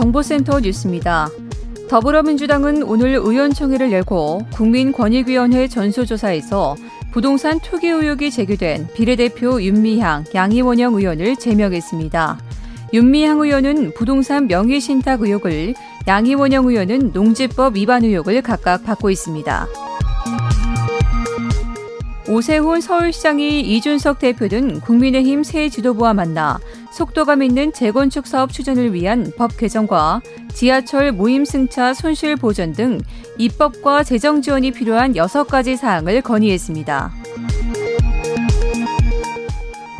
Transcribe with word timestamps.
정보센터 0.00 0.60
뉴스입니다. 0.60 1.28
더불어민주당은 1.90 2.84
오늘 2.84 3.16
의원총회를 3.16 3.92
열고 3.92 4.46
국민권익위원회 4.54 5.68
전수조사에서 5.68 6.74
부동산 7.12 7.60
투기 7.60 7.88
의혹이 7.88 8.30
제기된 8.30 8.88
비례대표 8.94 9.60
윤미향, 9.60 10.24
양희원영 10.34 10.94
의원을 10.94 11.36
제명했습니다. 11.36 12.38
윤미향 12.94 13.40
의원은 13.40 13.92
부동산 13.94 14.46
명의신탁 14.46 15.20
의혹을, 15.20 15.74
양희원영 16.08 16.66
의원은 16.66 17.10
농지법 17.12 17.76
위반 17.76 18.02
의혹을 18.02 18.40
각각 18.40 18.82
받고 18.84 19.10
있습니다. 19.10 19.66
오세훈 22.26 22.80
서울시장이 22.80 23.60
이준석 23.60 24.18
대표 24.18 24.48
등 24.48 24.80
국민의힘 24.80 25.42
새 25.42 25.68
지도부와 25.68 26.14
만나 26.14 26.58
속도감 26.90 27.42
있는 27.42 27.72
재건축 27.72 28.26
사업 28.26 28.52
추진을 28.52 28.92
위한 28.92 29.32
법 29.36 29.56
개정과 29.56 30.20
지하철 30.52 31.12
모임 31.12 31.44
승차 31.44 31.94
손실 31.94 32.36
보전 32.36 32.72
등 32.72 33.00
입법과 33.38 34.02
재정 34.02 34.42
지원이 34.42 34.72
필요한 34.72 35.14
6가지 35.14 35.76
사항을 35.76 36.22
건의했습니다. 36.22 37.12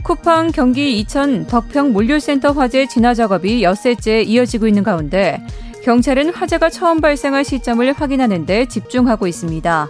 쿠팡 0.02 0.50
경기 0.50 0.98
이천 0.98 1.46
덕평 1.46 1.92
물류센터 1.92 2.50
화재 2.50 2.86
진화 2.86 3.14
작업이 3.14 3.62
엿새째 3.62 4.22
이어지고 4.22 4.66
있는 4.66 4.82
가운데 4.82 5.40
경찰은 5.84 6.34
화재가 6.34 6.68
처음 6.70 7.00
발생할 7.00 7.44
시점을 7.44 7.92
확인하는 7.92 8.44
데 8.44 8.66
집중하고 8.66 9.28
있습니다. 9.28 9.88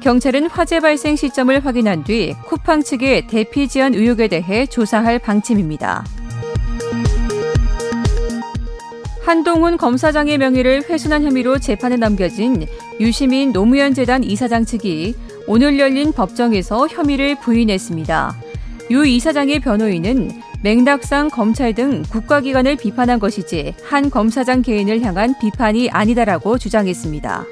경찰은 0.00 0.48
화재 0.48 0.80
발생 0.80 1.16
시점을 1.16 1.64
확인한 1.64 2.02
뒤 2.02 2.34
쿠팡 2.46 2.82
측의 2.82 3.26
대피 3.26 3.68
지연 3.68 3.94
의혹에 3.94 4.28
대해 4.28 4.64
조사할 4.64 5.18
방침입니다. 5.18 6.04
한동훈 9.28 9.76
검사장의 9.76 10.38
명의를 10.38 10.84
훼손한 10.88 11.22
혐의로 11.22 11.58
재판에 11.58 11.96
넘겨진 11.96 12.66
유시민 12.98 13.52
노무현 13.52 13.92
재단 13.92 14.24
이사장 14.24 14.64
측이 14.64 15.14
오늘 15.46 15.78
열린 15.78 16.12
법정에서 16.12 16.88
혐의를 16.88 17.38
부인했습니다. 17.38 18.34
유 18.90 19.06
이사장의 19.06 19.60
변호인은 19.60 20.30
맥락상 20.62 21.28
검찰 21.28 21.74
등 21.74 22.02
국가기관을 22.10 22.76
비판한 22.76 23.18
것이지 23.18 23.74
한 23.84 24.08
검사장 24.08 24.62
개인을 24.62 25.02
향한 25.02 25.34
비판이 25.38 25.90
아니다라고 25.90 26.56
주장했습니다. 26.56 27.44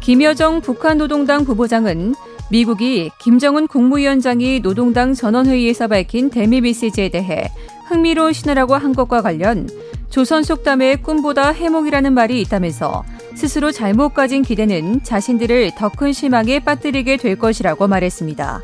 김여정 0.00 0.62
북한 0.62 0.96
노동당 0.96 1.44
부부장은 1.44 2.14
미국이 2.50 3.10
김정은 3.20 3.66
국무위원장이 3.66 4.60
노동당 4.60 5.14
전원회의에서 5.14 5.88
밝힌 5.88 6.30
대미 6.30 6.60
메시지에 6.60 7.08
대해 7.08 7.50
흥미로운 7.88 8.32
신호라고 8.32 8.74
한 8.74 8.94
것과 8.94 9.22
관련 9.22 9.68
조선 10.10 10.42
속담에 10.42 10.96
꿈보다 10.96 11.50
해몽이라는 11.50 12.12
말이 12.12 12.40
있다면서 12.42 13.04
스스로 13.34 13.72
잘못 13.72 14.14
가진 14.14 14.42
기대는 14.42 15.02
자신들을 15.02 15.72
더 15.76 15.88
큰 15.88 16.12
실망에 16.12 16.60
빠뜨리게 16.60 17.16
될 17.16 17.36
것이라고 17.36 17.88
말했습니다. 17.88 18.62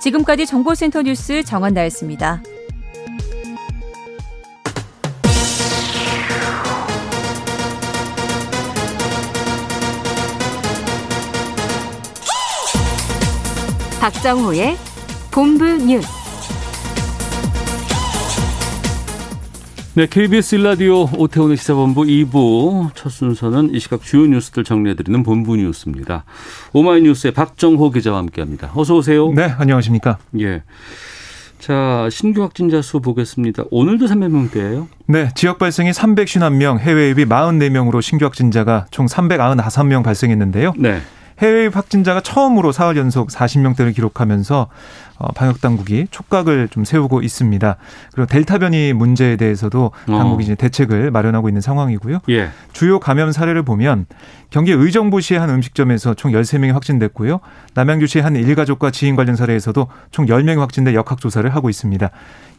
지금까지 0.00 0.46
정보센터 0.46 1.02
뉴스 1.02 1.44
정한나였습니다. 1.44 2.42
박정호의 14.00 14.78
본부 15.30 15.66
뉴스. 15.76 16.08
네, 19.94 20.06
KBS 20.06 20.54
일라디오 20.54 21.06
오태훈의 21.18 21.58
시사본부 21.58 22.04
2부 22.04 22.92
첫 22.94 23.10
순서는 23.10 23.74
이 23.74 23.78
시각 23.78 24.00
주요 24.00 24.24
뉴스들 24.24 24.64
정리해드리는 24.64 25.22
본부 25.22 25.54
뉴스입니다. 25.56 26.24
오마이뉴스의 26.72 27.34
박정호 27.34 27.90
기자와 27.90 28.16
함께합니다. 28.20 28.72
어서 28.74 28.96
오세요. 28.96 29.30
네, 29.34 29.52
안녕하십니까. 29.58 30.16
예. 30.40 30.62
자, 31.58 32.08
신규 32.10 32.42
확진자 32.42 32.80
수 32.80 33.00
보겠습니다. 33.00 33.64
오늘도 33.70 34.06
300명대예요? 34.06 34.86
네, 35.08 35.28
지역 35.34 35.58
발생이 35.58 35.90
351명, 35.90 36.78
해외 36.78 37.08
유입이 37.08 37.26
44명으로 37.26 38.00
신규 38.00 38.24
확진자가 38.24 38.86
총 38.90 39.04
395명 39.04 40.02
발생했는데요. 40.02 40.72
네. 40.78 41.02
해외 41.40 41.66
확진자가 41.66 42.20
처음으로 42.20 42.72
사흘 42.72 42.96
연속 42.96 43.28
40명대를 43.28 43.94
기록하면서 43.94 44.68
어, 45.09 45.09
방역 45.34 45.60
당국이 45.60 46.06
촉각을 46.10 46.68
좀 46.68 46.84
세우고 46.84 47.22
있습니다. 47.22 47.76
그리고 48.12 48.26
델타 48.26 48.58
변이 48.58 48.92
문제에 48.92 49.36
대해서도 49.36 49.92
어. 50.08 50.18
당국이 50.18 50.44
이제 50.44 50.54
대책을 50.54 51.10
마련하고 51.10 51.48
있는 51.48 51.60
상황이고요. 51.60 52.20
예. 52.30 52.50
주요 52.72 52.98
감염 53.00 53.32
사례를 53.32 53.62
보면 53.62 54.06
경기 54.50 54.72
의정부시의 54.72 55.38
한 55.38 55.50
음식점에서 55.50 56.14
총 56.14 56.32
13명이 56.32 56.72
확진됐고요. 56.72 57.40
남양주시의 57.74 58.24
한 58.24 58.36
일가족과 58.36 58.90
지인 58.90 59.14
관련 59.16 59.36
사례에서도 59.36 59.86
총 60.10 60.26
10명이 60.26 60.58
확진돼 60.58 60.94
역학 60.94 61.20
조사를 61.20 61.48
하고 61.54 61.70
있습니다. 61.70 62.10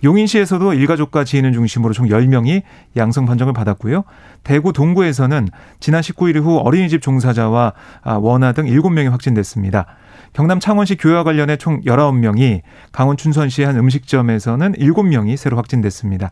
용인시에서도 0.04 0.74
일가족과 0.74 1.24
지인을 1.24 1.54
중심으로 1.54 1.94
총 1.94 2.08
10명이 2.08 2.64
양성 2.98 3.26
판정을 3.26 3.54
받았고요. 3.54 4.04
대구 4.44 4.74
동구에서는 4.74 5.50
지난 5.80 6.02
19일 6.02 6.38
이후 6.38 6.58
어린이집 6.58 7.02
종사자와 7.02 7.74
아, 8.02 8.14
원아 8.14 8.54
등 8.54 8.66
7명이 8.66 9.10
확진됐습니다. 9.10 9.86
경남 10.34 10.60
창원시 10.60 10.96
교회와 10.96 11.24
관련해 11.24 11.58
총 11.58 11.82
19명이 11.82 12.62
강원 12.92 13.18
춘천시의 13.18 13.68
한 13.68 13.78
음식점에서는 13.78 14.74
7명이 14.74 15.36
새로 15.38 15.58
확진됐습니다. 15.58 16.32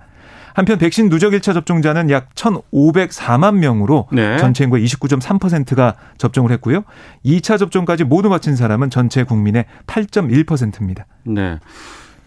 한편 0.54 0.78
백신 0.78 1.10
누적 1.10 1.32
1차 1.32 1.54
접종자는 1.54 2.10
약 2.10 2.34
1,504만 2.36 3.58
명으로 3.58 4.08
네. 4.12 4.38
전체 4.38 4.64
인구의 4.64 4.86
29.3%가 4.86 5.96
접종을 6.18 6.52
했고요. 6.54 6.84
2차 7.26 7.58
접종까지 7.58 8.04
모두 8.04 8.30
마친 8.30 8.56
사람은 8.56 8.90
전체 8.90 9.24
국민의 9.24 9.66
8.1%입니다. 9.88 11.06
네. 11.24 11.60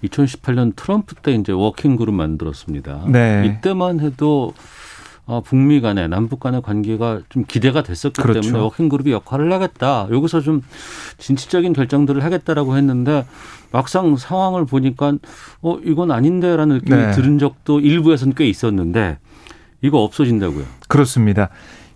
2018년 0.05 0.75
트럼프 0.77 1.15
때 1.17 1.33
이제 1.33 1.53
워킹 1.53 1.97
그룹 1.97 2.15
만들었습니다. 2.15 3.05
네. 3.09 3.59
이때만 3.59 4.01
해도 4.01 4.53
어, 5.25 5.41
북미 5.41 5.81
간의 5.81 6.09
남북 6.09 6.41
간의 6.41 6.63
관계가 6.63 7.21
좀 7.29 7.45
기대가 7.47 7.83
됐었기 7.83 8.21
그렇죠. 8.21 8.41
때문에 8.41 8.59
워킹 8.63 8.89
그룹이 8.89 9.13
역할을 9.13 9.53
하겠다. 9.53 10.09
여기서 10.11 10.41
좀 10.41 10.63
진취적인 11.19 11.73
결정들을 11.73 12.25
하겠다라고 12.25 12.77
했는데 12.77 13.25
막상 13.71 14.17
상황을 14.17 14.67
보니까 14.67 15.15
어 15.63 15.79
이건 15.85 16.11
아닌데라는 16.11 16.77
느낌이 16.77 16.97
네. 16.97 17.11
들은 17.13 17.39
적도 17.39 17.79
일부에서는 17.79 18.35
꽤 18.35 18.47
있었는데 18.49 19.19
이거 19.81 20.03
없어진다고요. 20.03 20.65
그렇습니다. 20.89 21.51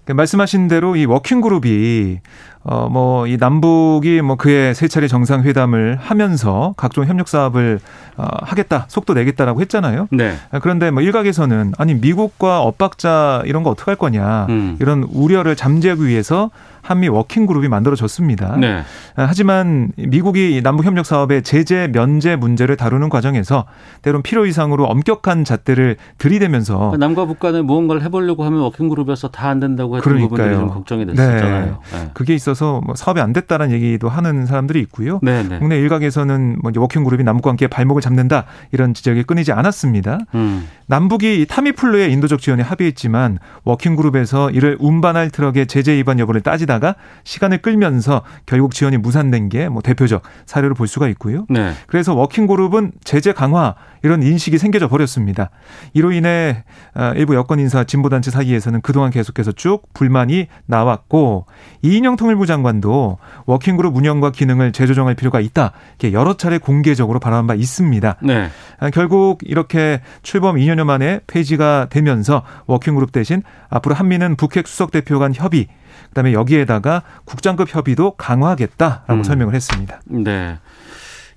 그러니까 0.05 0.15
말씀하신 0.15 0.69
대로 0.69 0.95
이 0.95 1.05
워킹 1.05 1.41
그룹이 1.41 2.21
어 2.69 2.89
뭐 2.91 3.27
이 3.29 3.37
남북이 3.39 4.23
뭐 4.23 4.37
그의 4.37 4.75
세 4.75 4.89
차례 4.89 5.07
정상 5.09 5.43
회담을 5.43 5.97
하면서 6.01 6.75
각종 6.77 7.05
협력 7.07 7.29
사업을 7.29 7.79
어 8.17 8.27
하겠다 8.43 8.87
속도 8.89 9.15
내겠다라고 9.15 9.61
했잖아요. 9.63 10.09
네. 10.11 10.35
아, 10.51 10.59
그런데 10.59 10.91
뭐 10.91 11.03
일각에서는 11.03 11.73
아니 11.79 11.95
미국과 11.95 12.63
엇박자 12.63 13.43
이런 13.47 13.63
거 13.63 13.71
어떡할 13.71 13.97
거냐 13.97 14.47
음. 14.49 14.77
이런 14.81 15.03
우려를 15.13 15.55
잠재하기 15.55 16.07
위해서 16.07 16.51
한미 16.83 17.09
워킹 17.09 17.47
그룹이 17.47 17.67
만들어졌습니다. 17.67 18.57
네. 18.59 18.83
아, 19.17 19.27
하지만 19.29 19.91
미국이 19.97 20.61
남북 20.63 20.85
협력 20.87 21.05
사업의 21.05 21.43
제재 21.43 21.89
면제 21.93 22.37
문제를 22.37 22.77
다루는 22.77 23.09
과정에서 23.09 23.65
때론 24.03 24.23
필요 24.23 24.47
이상으로 24.47 24.85
엄격한 24.87 25.45
잣대를 25.45 25.97
들이대면서 26.19 26.95
남과 26.99 27.25
북 27.27 27.41
간에 27.41 27.61
무언가를 27.63 28.03
해보려고 28.05 28.45
하면 28.45 28.61
워킹 28.61 28.89
그룹에서 28.89 29.29
다 29.29 29.47
안 29.47 29.61
된다고 29.61 29.97
했던 29.97 30.13
부분들이 30.13 30.37
그러니까요. 30.49 30.59
좀 30.69 30.69
걱정이 30.75 31.07
됐었잖아요. 31.07 31.79
네. 31.93 32.11
그게 32.15 32.35
있어서 32.35 32.56
뭐 32.85 32.95
사업이 32.95 33.21
안 33.21 33.33
됐다는 33.33 33.73
얘기도 33.73 34.09
하는 34.09 34.47
사람들이 34.47 34.81
있고요. 34.83 35.19
네, 35.23 35.43
네. 35.43 35.59
국내 35.59 35.77
일각에서는 35.79 36.59
뭐 36.63 36.73
워킹 36.75 37.05
그룹이 37.05 37.25
남북 37.25 37.43
관계에 37.43 37.69
발목을 37.69 38.01
잡는다 38.01 38.45
이런 38.73 38.95
지적이 38.95 39.25
끊이지 39.25 39.53
않았습니다. 39.53 40.21
음. 40.35 40.69
남북이 40.87 41.47
타미플루의 41.49 42.13
인도적 42.13 42.41
지원에 42.41 42.63
합의했지만 42.63 43.39
워킹 43.65 43.97
그룹에서 43.97 44.51
이를 44.51 44.77
운반할 44.79 45.31
트럭의 45.31 45.67
제재 45.67 45.95
위반 45.95 46.21
여부를 46.21 46.43
따지다 46.43 46.77
하다가 46.77 46.97
시간을 47.25 47.59
끌면서 47.59 48.23
결국 48.45 48.75
지원이 48.75 48.99
무산된 48.99 49.49
게 49.49 49.67
뭐 49.69 49.83
대표적 49.83 50.23
사례로 50.47 50.75
볼 50.75 50.87
수가 50.87 51.09
있고요. 51.09 51.45
네. 51.49 51.73
그래서 51.87 52.15
워킹 52.15 52.47
그룹은 52.47 52.93
제재 53.05 53.33
강화 53.33 53.75
이런 54.03 54.23
인식이 54.23 54.59
생겨져 54.59 54.89
버렸습니다. 54.89 55.51
이로 55.93 56.13
인해 56.13 56.65
어, 56.95 57.13
일부 57.17 57.35
여권 57.35 57.59
인사 57.59 57.85
진보단체 57.85 58.31
사이에서는 58.31 58.81
그동안 58.83 59.11
계속해서 59.11 59.53
쭉 59.53 59.83
불만이 59.95 60.47
나왔고 60.67 61.47
이인영 61.83 62.17
통일부 62.17 62.47
장관도 62.47 63.19
워킹그룹 63.47 63.97
운영과 63.97 64.31
기능을 64.31 64.73
재조정할 64.73 65.15
필요가 65.15 65.41
있다. 65.41 65.73
이렇게 65.99 66.13
여러 66.13 66.35
차례 66.35 66.59
공개적으로 66.59 67.19
발언한 67.19 67.47
바 67.47 67.55
있습니다. 67.55 68.17
네. 68.23 68.49
아, 68.79 68.91
결국 68.91 69.39
이렇게 69.43 70.01
출범 70.23 70.57
2년여 70.57 70.85
만에 70.85 71.21
폐지가 71.27 71.89
되면서 71.91 72.43
워킹그룹 72.67 73.13
대신 73.13 73.43
앞으로 73.69 73.95
한미는 73.95 74.37
북핵 74.37 74.69
수석 74.69 74.91
대표 74.91 75.19
간 75.19 75.33
협의 75.35 75.69
그다음에 76.09 76.33
여기에다가 76.33 77.03
국장급 77.25 77.75
협의도 77.75 78.13
강화하겠다라고 78.13 79.15
음. 79.15 79.23
설명을 79.23 79.55
했습니다. 79.55 80.01
네. 80.07 80.59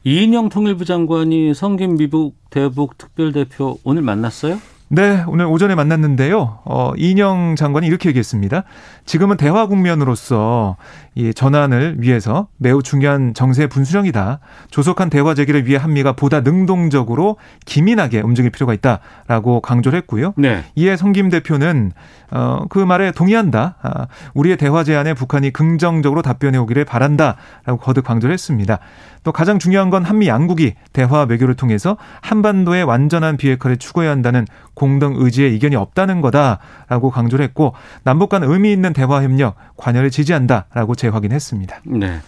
이인영 0.03 0.49
통일부 0.49 0.85
장관이 0.85 1.53
성김 1.53 1.97
미북 1.97 2.35
대북 2.49 2.97
특별대표 2.97 3.79
오늘 3.83 4.01
만났어요? 4.01 4.59
네, 4.91 5.24
오늘 5.27 5.45
오전에 5.45 5.75
만났는데요. 5.75 6.62
어, 6.65 6.94
이인영 6.97 7.56
장관이 7.56 7.86
이렇게 7.86 8.09
얘기했습니다. 8.09 8.63
지금은 9.06 9.38
대화 9.38 9.68
국면으로서 9.68 10.77
이 11.13 11.31
전환을 11.31 11.97
위해서 12.00 12.47
매우 12.57 12.81
중요한 12.81 13.36
정세 13.36 13.68
분수령이다. 13.68 14.39
조속한 14.71 15.12
대화 15.12 15.36
재개를 15.36 15.68
위해 15.68 15.77
한미가 15.77 16.13
보다 16.13 16.41
능동적으로 16.41 17.38
기민하게 17.65 18.21
움직일 18.21 18.50
필요가 18.50 18.74
있다라고 18.74 19.62
강조를 19.62 19.95
했고요. 20.00 20.33
네. 20.38 20.63
이에 20.74 20.97
성김 20.97 21.30
대표는 21.30 21.92
어, 22.31 22.65
그 22.69 22.80
말에 22.80 23.12
동의한다. 23.12 23.75
아, 23.81 24.07
우리의 24.33 24.57
대화 24.57 24.83
제안에 24.83 25.13
북한이 25.13 25.51
긍정적으로 25.51 26.24
답변해 26.24 26.57
오기를 26.57 26.85
바란다라고 26.85 27.77
거듭 27.80 28.06
강조를 28.06 28.33
했습니다. 28.33 28.80
또 29.24 29.31
가장 29.31 29.59
중요한 29.59 29.89
건 29.89 30.03
한미 30.03 30.27
양국이 30.27 30.75
대화 30.94 31.24
외교를 31.24 31.56
통해서 31.56 31.97
한반도의 32.21 32.83
완전한 32.83 33.38
비핵화를 33.38 33.77
추구해야 33.77 34.12
한다는 34.12 34.45
공동 34.79 35.15
의지에 35.17 35.49
이견이 35.49 35.75
없다는 35.75 36.21
거다라고 36.21 37.11
강조를 37.11 37.43
했고 37.43 37.73
남북 38.03 38.29
간 38.29 38.43
의미 38.43 38.71
있는 38.71 38.93
대화 38.93 39.21
협력 39.21 39.55
관여를 39.75 40.09
지지한다라고 40.09 40.95
재확인했습니다. 40.95 41.81
네. 41.83 42.19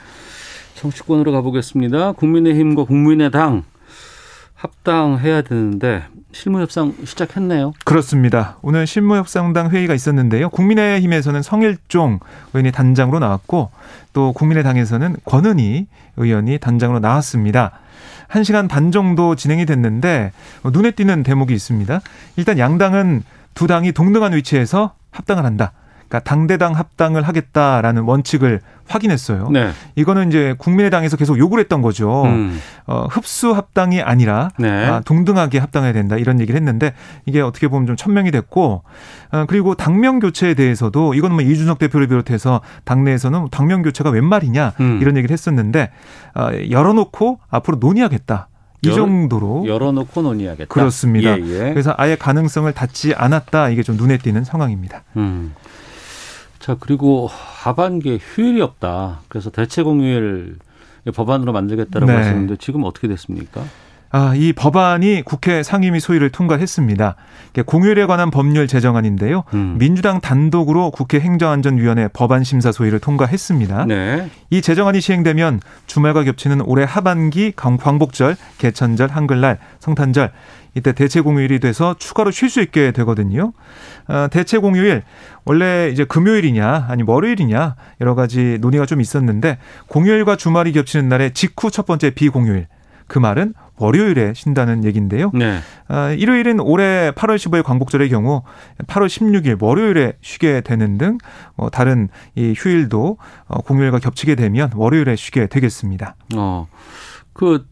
정치권으로 0.75 1.31
가보겠습니다. 1.31 2.11
국민의힘과 2.11 2.83
국민의당 2.83 3.63
합당해야 4.55 5.41
되는데 5.43 6.03
실무협상 6.33 6.93
시작했네요. 7.05 7.71
그렇습니다. 7.85 8.57
오늘 8.61 8.85
실무협상당 8.85 9.69
회의가 9.69 9.93
있었는데요. 9.93 10.49
국민의힘에서는 10.49 11.41
성일종 11.41 12.19
의원이 12.53 12.71
단장으로 12.73 13.19
나왔고 13.19 13.71
또 14.11 14.33
국민의당에서는 14.33 15.15
권은희 15.23 15.87
의원이 16.17 16.57
단장으로 16.59 16.99
나왔습니다. 16.99 17.79
한 18.31 18.45
시간 18.45 18.69
반 18.69 18.93
정도 18.93 19.35
진행이 19.35 19.65
됐는데 19.65 20.31
눈에 20.63 20.91
띄는 20.91 21.23
대목이 21.23 21.53
있습니다. 21.53 21.99
일단 22.37 22.57
양당은 22.57 23.23
두 23.53 23.67
당이 23.67 23.91
동등한 23.91 24.33
위치에서 24.33 24.93
합당을 25.11 25.43
한다. 25.43 25.73
그러니까 26.11 26.19
당대당 26.19 26.73
합당을 26.73 27.21
하겠다라는 27.21 28.03
원칙을 28.03 28.59
확인했어요. 28.85 29.49
네. 29.49 29.71
이거는 29.95 30.27
이제 30.27 30.53
국민의당에서 30.57 31.15
계속 31.15 31.39
요구를 31.39 31.63
했던 31.63 31.81
거죠. 31.81 32.23
음. 32.25 32.59
어, 32.85 33.07
흡수 33.09 33.53
합당이 33.53 34.01
아니라 34.01 34.49
네. 34.59 34.69
아, 34.69 34.99
동등하게 34.99 35.59
합당해야 35.59 35.93
된다 35.93 36.17
이런 36.17 36.41
얘기를 36.41 36.59
했는데 36.59 36.93
이게 37.25 37.39
어떻게 37.39 37.69
보면 37.69 37.87
좀 37.87 37.95
천명이 37.95 38.31
됐고 38.31 38.83
어, 39.31 39.45
그리고 39.47 39.75
당명 39.75 40.19
교체에 40.19 40.53
대해서도 40.53 41.13
이건 41.13 41.31
뭐 41.31 41.41
이준석 41.41 41.79
대표를 41.79 42.07
비롯해서 42.07 42.59
당내에서는 42.83 43.47
당명 43.49 43.81
교체가 43.81 44.09
웬 44.09 44.25
말이냐 44.25 44.73
음. 44.81 44.99
이런 45.01 45.15
얘기를 45.15 45.33
했었는데 45.33 45.91
어, 46.35 46.49
열어놓고 46.69 47.39
앞으로 47.49 47.77
논의하겠다 47.79 48.49
이 48.83 48.93
정도로 48.93 49.65
열어놓고 49.67 50.21
논의하겠다. 50.23 50.67
그렇습니다. 50.67 51.39
예, 51.39 51.43
예. 51.43 51.69
그래서 51.69 51.93
아예 51.97 52.15
가능성을 52.15 52.71
닫지 52.73 53.13
않았다 53.15 53.69
이게 53.69 53.83
좀 53.83 53.95
눈에 53.95 54.17
띄는 54.17 54.43
상황입니다. 54.43 55.03
음. 55.17 55.53
자 56.61 56.75
그리고 56.79 57.27
하반기에 57.31 58.19
휴일이 58.21 58.61
없다. 58.61 59.21
그래서 59.27 59.49
대체 59.49 59.81
공휴일 59.83 60.57
법안으로 61.15 61.51
만들겠다라고 61.53 62.11
네. 62.11 62.17
하셨는데 62.17 62.57
지금 62.57 62.83
어떻게 62.83 63.07
됐습니까? 63.07 63.63
아, 64.13 64.33
이 64.35 64.51
법안이 64.51 65.21
국회 65.23 65.63
상임위 65.63 66.01
소위를 66.01 66.31
통과했습니다. 66.31 67.15
공휴일에 67.65 68.05
관한 68.07 68.29
법률 68.29 68.67
제정안인데요. 68.67 69.45
음. 69.53 69.77
민주당 69.79 70.19
단독으로 70.19 70.91
국회 70.91 71.21
행정안전위원회 71.21 72.09
법안 72.09 72.43
심사 72.43 72.73
소위를 72.73 72.99
통과했습니다. 72.99 73.85
네. 73.85 74.29
이 74.49 74.61
제정안이 74.61 74.99
시행되면 74.99 75.61
주말과 75.87 76.25
겹치는 76.25 76.59
올해 76.61 76.83
하반기 76.85 77.53
광- 77.55 77.77
광복절, 77.77 78.35
개천절, 78.57 79.09
한글날, 79.11 79.59
성탄절 79.79 80.33
이때 80.73 80.93
대체 80.93 81.21
공휴일이 81.21 81.59
돼서 81.59 81.95
추가로 81.97 82.31
쉴 82.31 82.49
수 82.49 82.61
있게 82.61 82.91
되거든요. 82.91 83.53
어, 84.07 84.27
대체 84.31 84.57
공휴일 84.57 85.03
원래 85.45 85.89
이제 85.91 86.05
금요일이냐 86.05 86.87
아니 86.89 87.03
월요일이냐 87.03 87.75
여러 87.99 88.15
가지 88.15 88.57
논의가 88.61 88.85
좀 88.85 89.01
있었는데 89.01 89.57
공휴일과 89.87 90.35
주말이 90.35 90.71
겹치는 90.71 91.09
날에 91.09 91.31
직후 91.31 91.71
첫 91.71 91.85
번째 91.85 92.11
비공휴일 92.11 92.67
그 93.07 93.19
말은 93.19 93.53
월요일에 93.75 94.33
쉰다는 94.35 94.85
얘기인데요. 94.85 95.31
네. 95.33 95.59
아, 95.87 96.11
일요일은 96.11 96.59
올해 96.61 97.11
8월 97.11 97.35
15일 97.35 97.63
광복절의 97.63 98.09
경우 98.09 98.43
8월 98.87 99.07
16일 99.07 99.61
월요일에 99.61 100.13
쉬게 100.21 100.61
되는 100.61 100.97
등 100.97 101.17
어, 101.57 101.69
다른 101.69 102.07
이 102.35 102.53
휴일도 102.55 103.17
어, 103.47 103.61
공휴일과 103.63 103.99
겹치게 103.99 104.35
되면 104.35 104.71
월요일에 104.75 105.15
쉬게 105.15 105.47
되겠습니다. 105.47 106.15
어. 106.37 106.67
그 107.33 107.65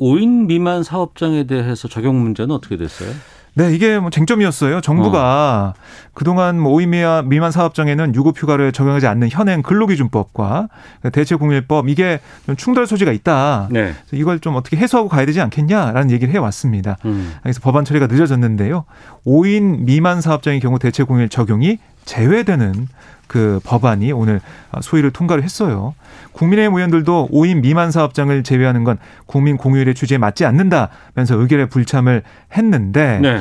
5인 0.00 0.46
미만 0.46 0.82
사업장에 0.82 1.44
대해서 1.44 1.88
적용 1.88 2.20
문제는 2.22 2.54
어떻게 2.54 2.76
됐어요? 2.76 3.10
네, 3.56 3.72
이게 3.72 4.00
뭐 4.00 4.10
쟁점이었어요. 4.10 4.80
정부가 4.80 5.74
그동안 6.12 6.58
뭐 6.58 6.72
5인 6.72 7.26
미만 7.26 7.52
사업장에는 7.52 8.14
유급휴가를 8.14 8.72
적용하지 8.72 9.06
않는 9.06 9.28
현행 9.30 9.62
근로기준법과 9.62 10.68
대체 11.12 11.36
공휴일법 11.36 11.88
이게 11.88 12.18
좀 12.46 12.56
충돌 12.56 12.88
소지가 12.88 13.12
있다. 13.12 13.68
네. 13.70 13.94
그래서 14.08 14.16
이걸 14.16 14.40
좀 14.40 14.56
어떻게 14.56 14.76
해소하고 14.76 15.08
가야 15.08 15.24
되지 15.24 15.40
않겠냐라는 15.40 16.10
얘기를 16.10 16.34
해왔습니다. 16.34 16.96
음. 17.04 17.34
그래서 17.42 17.60
법안 17.60 17.84
처리가 17.84 18.08
늦어졌는데요. 18.08 18.86
5인 19.24 19.84
미만 19.84 20.20
사업장의 20.20 20.58
경우 20.58 20.80
대체 20.80 21.04
공휴일 21.04 21.28
적용이 21.28 21.78
제외되는 22.04 22.88
그 23.26 23.60
법안이 23.64 24.12
오늘 24.12 24.40
소위를 24.80 25.10
통과를 25.10 25.42
했어요. 25.42 25.94
국민의힘 26.32 26.74
의원들도 26.76 27.30
5인 27.32 27.62
미만 27.62 27.90
사업장을 27.90 28.42
제외하는 28.42 28.84
건 28.84 28.98
국민 29.26 29.56
공휴일의 29.56 29.94
취지에 29.94 30.18
맞지 30.18 30.44
않는다면서 30.44 31.36
의결에 31.36 31.66
불참을 31.66 32.22
했는데 32.52 33.18
네. 33.20 33.40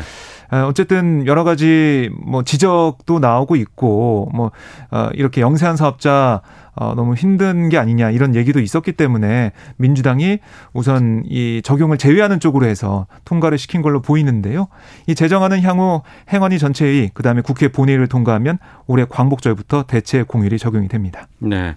어, 0.51 0.67
어쨌든 0.67 1.25
여러 1.25 1.43
가지 1.43 2.11
뭐 2.23 2.43
지적도 2.43 3.19
나오고 3.19 3.55
있고 3.55 4.29
뭐 4.33 4.51
어, 4.91 5.09
이렇게 5.13 5.41
영세한 5.41 5.75
사업자 5.75 6.41
어, 6.75 6.93
너무 6.95 7.15
힘든 7.15 7.69
게 7.69 7.77
아니냐 7.77 8.11
이런 8.11 8.35
얘기도 8.35 8.59
있었기 8.59 8.93
때문에 8.93 9.51
민주당이 9.77 10.39
우선 10.73 11.23
이 11.25 11.61
적용을 11.63 11.97
제외하는 11.97 12.39
쪽으로 12.39 12.65
해서 12.65 13.07
통과를 13.25 13.57
시킨 13.57 13.81
걸로 13.81 14.01
보이는데요. 14.01 14.67
이 15.07 15.15
제정안은 15.15 15.61
향후 15.61 16.01
행안위 16.31 16.59
전체의 16.59 17.11
그다음에 17.13 17.41
국회 17.41 17.67
본회의를 17.67 18.07
통과하면 18.07 18.57
올해 18.87 19.05
광복절부터 19.07 19.83
대체 19.83 20.23
공휴일이 20.23 20.57
적용이 20.57 20.87
됩니다. 20.87 21.27
네. 21.39 21.75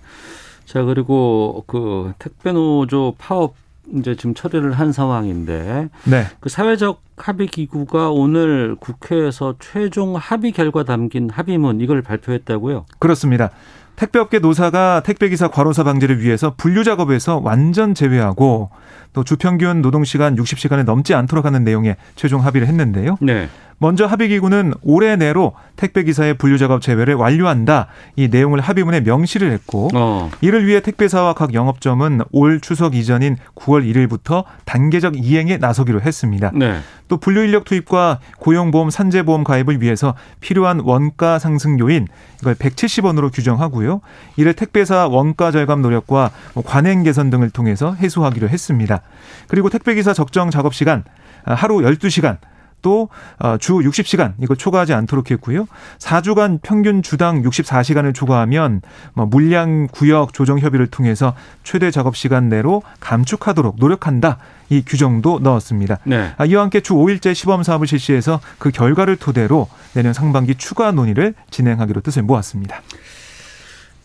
자, 0.65 0.83
그리고 0.83 1.65
그 1.67 2.12
택배 2.19 2.53
노조 2.53 3.15
파업 3.19 3.55
이제 3.95 4.17
지금 4.17 4.35
처리를 4.35 4.73
한 4.73 4.91
상황인데 4.93 5.88
네. 6.05 6.26
그 6.41 6.49
사회적 6.49 7.00
합의 7.17 7.47
기구가 7.47 8.11
오늘 8.11 8.75
국회에서 8.75 9.55
최종 9.61 10.17
합의 10.17 10.53
결과 10.53 10.83
담긴 10.83 11.31
합의문 11.31 11.81
이걸 11.81 12.03
발표했다고요? 12.03 12.87
그렇습니다. 12.99 13.50
택배업계 13.97 14.38
노사가 14.38 15.00
택배기사 15.00 15.49
과로사 15.49 15.85
방지를 15.85 16.21
위해서 16.21 16.55
분류 16.57 16.85
작업에서 16.85 17.41
완전 17.43 17.95
제외하고 17.95 18.71
또 19.12 19.25
주평균 19.25 19.81
노동시간 19.81 20.37
60시간을 20.37 20.85
넘지 20.85 21.15
않도록 21.15 21.47
하는 21.47 21.65
내용에 21.65 21.97
최종 22.15 22.45
합의를 22.45 22.69
했는데요. 22.69 23.17
네. 23.21 23.49
먼저 23.78 24.06
합의기구는 24.06 24.75
올해 24.83 25.16
내로 25.16 25.52
택배기사의 25.76 26.35
분류 26.35 26.56
작업 26.56 26.80
제외를 26.80 27.14
완료한다. 27.14 27.88
이 28.16 28.28
내용을 28.28 28.61
합의문에 28.61 29.00
명시를 29.00 29.52
했고 29.52 29.88
어. 29.95 30.30
이를 30.40 30.66
위해 30.66 30.80
택배사와 30.80 31.35
각 31.35 31.52
영업점은 31.52 32.23
올 32.33 32.61
추석 32.61 32.95
이전인 32.95 33.37
9월 33.54 33.85
1일부터 33.85 34.45
단계적 34.64 35.14
이행에 35.16 35.59
나서기로 35.59 36.00
했습니다. 36.00 36.50
네. 36.54 36.78
또 37.09 37.18
분류 37.18 37.45
인력 37.45 37.64
투입과 37.64 38.21
고용보험 38.38 38.90
산재보험 38.90 39.45
가입을 39.45 39.83
위해서 39.83 40.14
필요한 40.40 40.80
원가 40.80 41.38
상승 41.38 41.78
요인 41.78 42.06
이걸 42.40 42.54
170원으로 42.54 43.33
규정하고요. 43.33 44.00
이를 44.37 44.54
택배사 44.54 45.06
원가 45.06 45.50
절감 45.50 45.83
노력과 45.83 46.30
뭐 46.54 46.64
관행 46.64 47.02
개선 47.02 47.30
등을 47.30 47.50
통해서 47.50 47.92
해소하기로 47.95 48.49
했습니다. 48.49 49.02
그리고 49.49 49.68
택배기사 49.68 50.14
적정 50.14 50.50
작업 50.50 50.75
시간 50.75 51.04
하루 51.45 51.76
12시간 51.76 52.38
것도 52.87 53.09
어, 53.40 53.57
주 53.59 53.75
60시간 53.75 54.35
이거 54.40 54.55
초과하지 54.55 54.95
않도록 54.95 55.33
했고요. 55.33 55.66
4주간 55.99 56.61
평균 56.62 57.02
주당 57.02 57.43
64시간을 57.43 58.14
초과하면 58.14 58.81
뭐 59.12 59.26
물량 59.26 59.88
구역 59.90 60.33
조정 60.33 60.61
협의를 60.61 60.87
통해서 60.87 61.35
최대 61.64 61.90
작업 61.90 62.16
시간 62.16 62.49
내로 62.49 62.83
감축하도록 63.00 63.76
노력한다. 63.78 64.38
이 64.69 64.83
규정도 64.85 65.38
넣었습니다. 65.40 65.99
네. 66.05 66.33
아, 66.37 66.45
이와 66.45 66.62
함께 66.62 66.81
주 66.81 66.95
5일제 66.95 67.35
시범 67.35 67.62
사업을 67.62 67.87
실시해서 67.87 68.40
그 68.59 68.71
결과를 68.71 69.16
토대로 69.16 69.69
내년 69.93 70.12
상반기 70.12 70.55
추가 70.57 70.90
논의를 70.90 71.35
진행하기로 71.50 72.00
뜻을 72.00 72.23
모았습니다. 72.23 72.81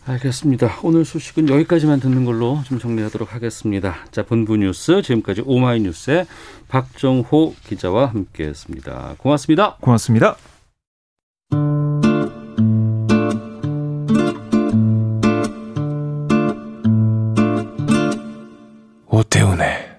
알겠습니다. 0.04 0.80
오늘 0.82 1.04
소식은 1.04 1.48
여기까지만 1.48 2.00
듣는 2.00 2.24
걸로 2.24 2.60
좀 2.64 2.78
정리하도록 2.78 3.34
하겠습니다. 3.34 3.96
자, 4.10 4.24
본부 4.24 4.56
뉴스 4.56 5.00
지금까지 5.02 5.42
오마이뉴스의 5.46 6.26
박정호 6.68 7.54
기자와 7.64 8.06
함께했습니다. 8.06 9.16
고맙습니다. 9.18 9.76
고맙습니다. 9.80 10.36
오태훈의 19.06 19.92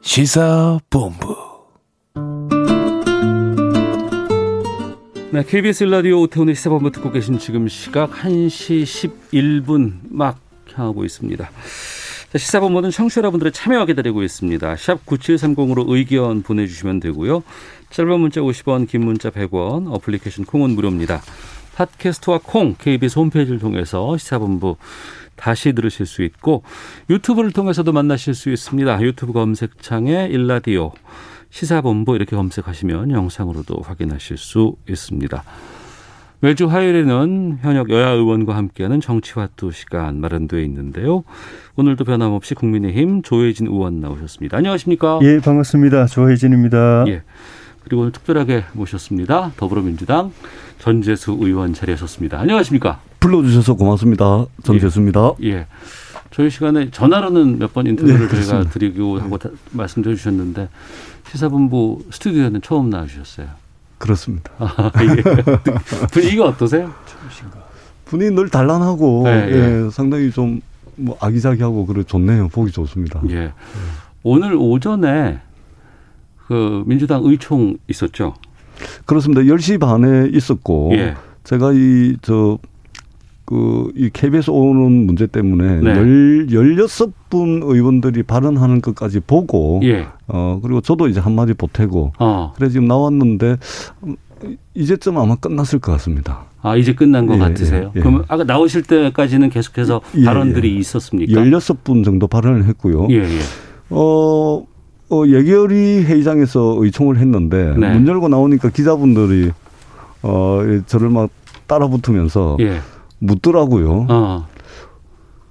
시사본부 0.00 1.41
네, 5.42 5.48
KBS 5.48 5.84
라디오 5.84 6.20
오태훈의 6.20 6.54
시사본부 6.54 6.92
듣고 6.92 7.10
계신 7.10 7.36
지금 7.36 7.66
시각 7.66 8.12
1시 8.12 9.10
11분 9.32 9.94
막 10.08 10.38
향하고 10.72 11.04
있습니다. 11.04 11.50
자, 12.30 12.38
시사본부는 12.38 12.92
청취자 12.92 13.22
여러분들의 13.22 13.52
참여 13.52 13.84
기다리고 13.86 14.22
있습니다. 14.22 14.76
샵 14.76 15.04
9730으로 15.04 15.84
의견 15.88 16.42
보내주시면 16.42 17.00
되고요. 17.00 17.42
짧은 17.90 18.20
문자 18.20 18.40
50원, 18.40 18.86
긴 18.86 19.04
문자 19.04 19.30
100원, 19.30 19.92
어플리케이션 19.92 20.44
콩은 20.44 20.76
무료입니다. 20.76 21.20
팟캐스트와 21.74 22.38
콩, 22.44 22.76
KBS 22.78 23.18
홈페이지를 23.18 23.58
통해서 23.58 24.16
시사본부 24.16 24.76
다시 25.34 25.72
들으실 25.72 26.06
수 26.06 26.22
있고 26.22 26.62
유튜브를 27.10 27.50
통해서도 27.50 27.90
만나실 27.90 28.34
수 28.34 28.48
있습니다. 28.48 29.02
유튜브 29.02 29.32
검색창에 29.32 30.28
일라디오 30.30 30.92
시사본부 31.52 32.16
이렇게 32.16 32.34
검색하시면 32.34 33.10
영상으로도 33.10 33.82
확인하실 33.84 34.38
수 34.38 34.74
있습니다. 34.88 35.44
매주 36.40 36.66
화요일에는 36.66 37.58
현역 37.60 37.90
여야 37.90 38.08
의원과 38.08 38.56
함께하는 38.56 39.00
정치화투 39.02 39.70
시간 39.70 40.18
마련되어 40.20 40.60
있는데요. 40.60 41.22
오늘도 41.76 42.04
변함없이 42.04 42.54
국민의힘 42.54 43.22
조혜진 43.22 43.66
의원 43.66 44.00
나오셨습니다. 44.00 44.56
안녕하십니까? 44.56 45.20
예, 45.22 45.38
반갑습니다. 45.40 46.06
조혜진입니다. 46.06 47.04
예. 47.08 47.22
그리고 47.84 48.02
오늘 48.02 48.12
특별하게 48.12 48.64
모셨습니다. 48.72 49.52
더불어민주당 49.58 50.32
전재수 50.78 51.36
의원 51.38 51.74
자리하셨습니다. 51.74 52.40
안녕하십니까? 52.40 53.00
불러주셔서 53.20 53.74
고맙습니다. 53.74 54.46
전재수입니다. 54.64 55.32
예. 55.44 55.66
저희 56.32 56.48
시간에 56.48 56.90
전화로는 56.90 57.58
몇 57.58 57.72
번 57.74 57.86
인터뷰를 57.86 58.26
네, 58.26 58.42
저희가. 58.42 58.70
드리고 58.70 59.20
하고 59.20 59.36
다- 59.36 59.50
말씀해 59.72 60.14
주셨는데 60.16 60.68
시사본부 61.32 62.04
스튜디오에는 62.10 62.60
처음 62.62 62.90
나와주셨어요. 62.90 63.48
그렇습니다. 63.98 64.50
아, 64.58 64.90
예. 65.02 65.22
분위기가 66.12 66.44
어떠세요? 66.44 66.92
분위기 68.04 68.34
늘 68.34 68.50
단란하고 68.50 69.22
네, 69.24 69.48
예, 69.86 69.90
상당히 69.90 70.30
좀 70.30 70.60
뭐 70.96 71.16
아기자기하고 71.20 71.86
그래 71.86 72.02
좋네요. 72.04 72.48
보기 72.48 72.70
좋습니다. 72.70 73.22
예. 73.30 73.52
오늘 74.22 74.54
오전에 74.54 75.40
그 76.46 76.82
민주당 76.86 77.22
의총 77.24 77.78
있었죠. 77.88 78.34
그렇습니다. 79.06 79.40
10시 79.42 79.80
반에 79.80 80.28
있었고 80.32 80.90
예. 80.94 81.14
제가 81.44 81.72
이 81.72 82.16
저 82.22 82.58
그이 83.44 84.10
KBS 84.12 84.50
오는 84.50 85.06
문제 85.06 85.26
때문에 85.26 85.80
네. 85.80 85.90
열 85.90 86.46
16분 86.76 87.62
의원들이 87.64 88.22
발언하는 88.22 88.80
것까지 88.80 89.20
보고 89.20 89.80
예. 89.82 90.06
어 90.28 90.60
그리고 90.62 90.80
저도 90.80 91.08
이제 91.08 91.20
한마디 91.20 91.52
보태고 91.52 92.12
어. 92.18 92.52
그래 92.56 92.68
지금 92.68 92.86
나왔는데 92.86 93.56
음, 94.04 94.16
이제쯤 94.74 95.18
아마 95.18 95.36
끝났을 95.36 95.78
것 95.78 95.92
같습니다. 95.92 96.44
아, 96.62 96.76
이제 96.76 96.94
끝난 96.94 97.26
것 97.26 97.34
예, 97.34 97.38
같으세요? 97.38 97.90
예, 97.94 97.96
예. 97.96 98.00
그러면 98.00 98.24
아까 98.28 98.44
나오실 98.44 98.82
때까지는 98.82 99.50
계속해서 99.50 100.00
예, 100.16 100.24
발언들이 100.24 100.74
예. 100.74 100.78
있었습니까? 100.78 101.40
16분 101.40 102.04
정도 102.04 102.28
발언을 102.28 102.64
했고요. 102.66 103.08
예, 103.10 103.16
예. 103.16 103.38
어, 103.90 104.64
어, 105.10 105.24
예결위 105.26 106.04
회의장에서 106.04 106.76
의총을 106.78 107.18
했는데 107.18 107.74
네. 107.76 107.92
문 107.92 108.06
열고 108.06 108.28
나오니까 108.28 108.70
기자분들이 108.70 109.50
어, 110.22 110.60
저를 110.86 111.10
막 111.10 111.30
따라 111.66 111.88
붙으면서 111.88 112.56
예. 112.60 112.78
묻더라고요. 113.22 114.06
어. 114.10 114.48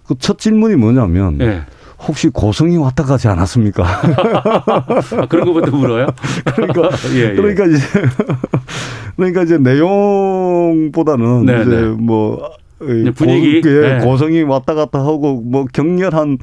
그첫 0.06 0.40
질문이 0.40 0.76
뭐냐면 0.76 1.40
예. 1.42 1.62
혹시 2.08 2.30
고성이 2.30 2.78
왔다 2.78 3.04
가지 3.04 3.28
않았습니까? 3.28 3.84
아, 3.86 5.26
그런 5.30 5.46
것부터 5.46 5.76
물어요? 5.76 6.08
그러니까 6.56 6.90
예, 7.14 7.32
예. 7.32 7.36
그러니까 7.36 7.66
이제 7.66 7.80
그러니까 9.16 9.44
이제 9.44 9.58
내용보다는 9.58 11.46
네, 11.46 11.62
이제 11.62 11.70
네. 11.70 11.82
뭐 11.90 12.50
분위기? 13.16 13.62
고, 13.62 13.70
예, 13.70 13.80
네. 13.98 14.06
고성이 14.06 14.42
왔다 14.44 14.74
갔다 14.74 15.00
하고 15.00 15.42
뭐 15.46 15.66
격렬한 15.72 16.38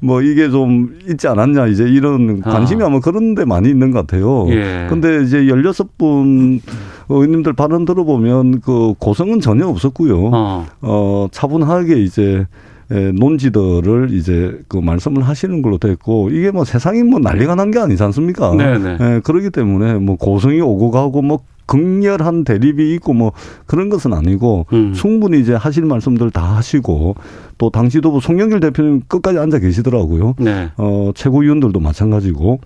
뭐 0.00 0.22
이게 0.22 0.48
좀 0.50 0.98
있지 1.08 1.28
않았냐 1.28 1.66
이제 1.66 1.84
이런 1.84 2.40
관심이 2.40 2.82
아. 2.82 2.86
아마 2.86 3.00
그런 3.00 3.34
데 3.34 3.44
많이 3.44 3.68
있는 3.68 3.90
것 3.90 4.06
같아요. 4.06 4.46
예. 4.50 4.86
근데 4.88 5.22
이제 5.22 5.38
16분 5.44 6.60
의원님들 7.08 7.52
발언 7.54 7.84
들어보면 7.84 8.60
그 8.60 8.94
고성은 8.98 9.40
전혀 9.40 9.66
없었고요. 9.66 10.30
어. 10.32 10.66
어, 10.80 11.26
차분하게 11.30 12.00
이제 12.02 12.46
에, 12.92 13.12
논지들을 13.12 14.08
이제 14.12 14.58
그 14.68 14.76
말씀을 14.76 15.22
하시는 15.22 15.62
걸로 15.62 15.78
됐고 15.78 16.30
이게 16.30 16.50
뭐 16.50 16.64
세상이 16.64 17.04
뭐 17.04 17.20
난리가 17.20 17.54
난 17.54 17.70
게 17.70 17.78
아니지 17.78 18.02
않습니까? 18.02 18.52
네네. 18.56 18.98
예, 19.00 19.20
그렇기 19.22 19.50
때문에 19.50 19.94
뭐 19.94 20.16
고성이 20.16 20.60
오고 20.60 20.90
가고 20.90 21.22
뭐 21.22 21.40
극렬한 21.70 22.42
대립이 22.42 22.94
있고 22.96 23.12
뭐 23.12 23.30
그런 23.66 23.88
것은 23.90 24.12
아니고 24.12 24.66
음. 24.72 24.92
충분히 24.92 25.38
이제 25.40 25.54
하실 25.54 25.84
말씀들 25.84 26.32
다 26.32 26.56
하시고 26.56 27.14
또 27.58 27.70
당시도 27.70 28.10
뭐 28.10 28.18
송영길 28.20 28.58
대표님 28.58 29.02
끝까지 29.06 29.38
앉아 29.38 29.60
계시더라고요. 29.60 30.34
네. 30.40 30.70
어, 30.76 31.12
최고위원들도 31.14 31.78
마찬가지고 31.78 32.58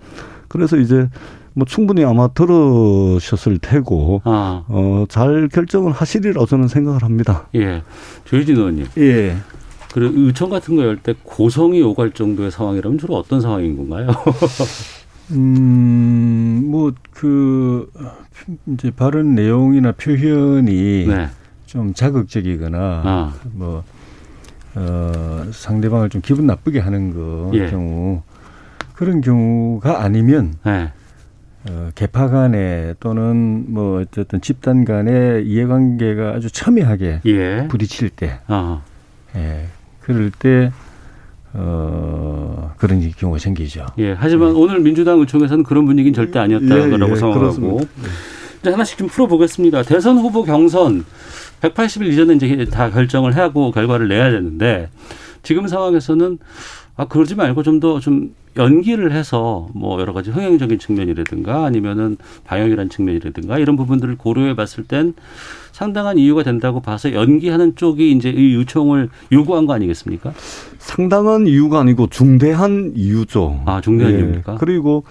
그래서 0.47 0.77
이제 0.77 1.07
뭐 1.53 1.65
충분히 1.65 2.03
아마 2.03 2.27
들으셨을 2.29 3.59
테고 3.59 4.21
아, 4.25 4.63
어, 4.67 5.05
잘 5.07 5.49
결정을 5.53 5.91
하시리라고 5.91 6.47
저는 6.47 6.67
생각을 6.67 7.03
합니다. 7.03 7.47
예. 7.53 7.83
조희진 8.25 8.57
의원님. 8.57 8.87
예. 8.97 9.35
그 9.93 10.11
의총 10.15 10.49
같은 10.49 10.75
거 10.75 10.81
열 10.83 10.97
때 10.97 11.13
고성이 11.23 11.81
오갈 11.81 12.11
정도의 12.11 12.49
상황이라면 12.51 12.97
주로 12.97 13.15
어떤 13.15 13.39
상황인 13.39 13.77
건가요? 13.77 14.07
음, 15.31 16.65
뭐, 16.67 16.93
그, 17.11 17.91
이제 18.67 18.91
발언 18.91 19.33
내용이나 19.35 19.91
표현이 19.93 21.05
네. 21.07 21.27
좀 21.65 21.93
자극적이거나, 21.93 22.77
아. 23.03 23.33
뭐, 23.53 23.83
어, 24.75 25.45
상대방을 25.51 26.09
좀 26.09 26.21
기분 26.21 26.45
나쁘게 26.45 26.79
하는 26.79 27.13
거 27.13 27.51
예. 27.55 27.69
경우, 27.69 28.21
그런 28.93 29.21
경우가 29.21 30.03
아니면, 30.03 30.55
네. 30.63 30.91
어, 31.67 31.89
개파 31.95 32.27
간에 32.29 32.93
또는 32.99 33.65
뭐, 33.69 34.01
어쨌든 34.01 34.41
집단 34.41 34.85
간의 34.85 35.47
이해관계가 35.47 36.33
아주 36.35 36.51
첨예하게 36.51 37.21
예. 37.25 37.67
부딪힐 37.67 38.09
때, 38.09 38.39
아. 38.47 38.81
예, 39.35 39.65
그럴 40.01 40.29
때, 40.29 40.71
어, 41.57 42.73
그런 42.77 42.99
경우가 43.17 43.39
생기죠. 43.39 43.85
예. 43.97 44.13
하지만 44.13 44.51
오늘 44.55 44.79
민주당 44.79 45.19
의총에서는 45.19 45.63
그런 45.63 45.85
분위기는 45.85 46.13
절대 46.13 46.39
아니었다고 46.39 46.75
예, 46.75 46.83
예, 46.83 46.89
생각하고. 46.89 47.33
그렇습니다. 47.33 47.85
이제 48.61 48.69
하나씩 48.71 48.97
좀 48.97 49.07
풀어보겠습니다. 49.07 49.83
대선 49.83 50.17
후보 50.17 50.43
경선 50.43 51.05
180일 51.61 52.07
이전에 52.11 52.33
이제 52.35 52.65
다 52.65 52.89
결정을 52.89 53.35
하고 53.37 53.71
결과를 53.71 54.07
내야 54.07 54.31
되는데 54.31 54.89
지금 55.43 55.67
상황에서는 55.67 56.39
아 56.97 57.05
그러지 57.05 57.35
말고 57.35 57.63
좀 57.63 57.79
더좀 57.79 58.33
연기를 58.57 59.11
해서 59.11 59.67
뭐 59.73 59.99
여러 59.99 60.13
가지 60.13 60.31
흥행적인 60.31 60.79
측면이라든가 60.79 61.65
아니면은 61.65 62.17
방역이라는 62.45 62.89
측면이라든가 62.89 63.59
이런 63.59 63.75
부분들을 63.75 64.15
고려해 64.17 64.55
봤을 64.55 64.85
땐 64.85 65.13
상당한 65.75 66.17
이유가 66.17 66.41
된다고 66.41 66.79
봐서 66.79 67.11
연기하는 67.11 67.75
쪽이 67.75 68.13
이제 68.13 68.29
이 68.29 68.55
요청을 68.55 69.09
요구한 69.33 69.65
거 69.65 69.73
아니겠습니까? 69.73 70.31
상당한 70.77 71.47
이유가 71.47 71.81
아니고 71.81 72.07
중대한 72.07 72.93
이유죠. 72.95 73.63
아, 73.65 73.81
중대한 73.81 74.13
예. 74.13 74.19
이유입니까? 74.19 74.55
그리고 74.55 75.03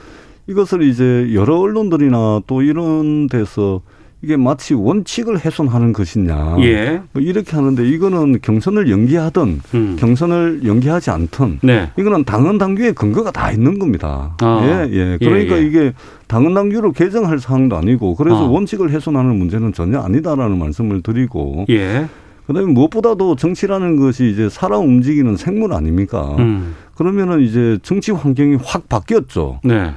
이것을 0.46 0.84
이제 0.84 1.34
여러 1.34 1.58
언론들이나 1.58 2.40
또 2.46 2.62
이런 2.62 3.26
데서 3.26 3.82
이게 4.24 4.38
마치 4.38 4.72
원칙을 4.72 5.44
훼손하는 5.44 5.92
것이냐. 5.92 6.56
예. 6.60 7.02
뭐 7.12 7.22
이렇게 7.22 7.54
하는데 7.54 7.86
이거는 7.86 8.40
경선을 8.40 8.90
연기하든 8.90 9.60
음. 9.74 9.96
경선을 9.98 10.62
연기하지 10.64 11.10
않든 11.10 11.58
네. 11.62 11.90
이거는 11.98 12.24
당헌 12.24 12.56
당규의 12.56 12.94
근거가 12.94 13.30
다 13.30 13.52
있는 13.52 13.78
겁니다. 13.78 14.34
아. 14.40 14.62
예, 14.64 14.88
예. 14.90 15.18
그러니까 15.18 15.56
예, 15.58 15.60
예. 15.60 15.66
이게 15.66 15.92
당헌 16.26 16.54
당규를 16.54 16.92
개정할 16.92 17.38
사항도 17.38 17.76
아니고 17.76 18.14
그래서 18.14 18.46
아. 18.46 18.48
원칙을 18.48 18.90
훼손하는 18.90 19.36
문제는 19.36 19.74
전혀 19.74 20.00
아니다라는 20.00 20.58
말씀을 20.58 21.02
드리고 21.02 21.66
예. 21.68 22.06
그다음에 22.46 22.72
무엇보다도 22.72 23.36
정치라는 23.36 23.96
것이 23.96 24.30
이제 24.30 24.48
살아 24.48 24.78
움직이는 24.78 25.36
생물 25.36 25.74
아닙니까? 25.74 26.34
음. 26.38 26.74
그러면은 26.94 27.42
이제 27.42 27.78
정치 27.82 28.10
환경이 28.10 28.56
확 28.64 28.88
바뀌었죠. 28.88 29.60
네. 29.64 29.92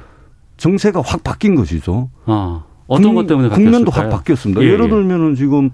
정세가 0.58 1.00
확 1.00 1.24
바뀐 1.24 1.54
것이죠. 1.54 2.10
아. 2.26 2.64
어떤 2.88 3.10
국- 3.10 3.14
것 3.14 3.26
때문에 3.28 3.48
국면도 3.50 3.90
바뀌었을까요? 3.90 4.10
확 4.12 4.18
바뀌었습니다. 4.18 4.62
예, 4.62 4.66
예, 4.66 4.76
를 4.76 4.86
예. 4.86 4.88
들면은 4.90 5.34
지금 5.36 5.70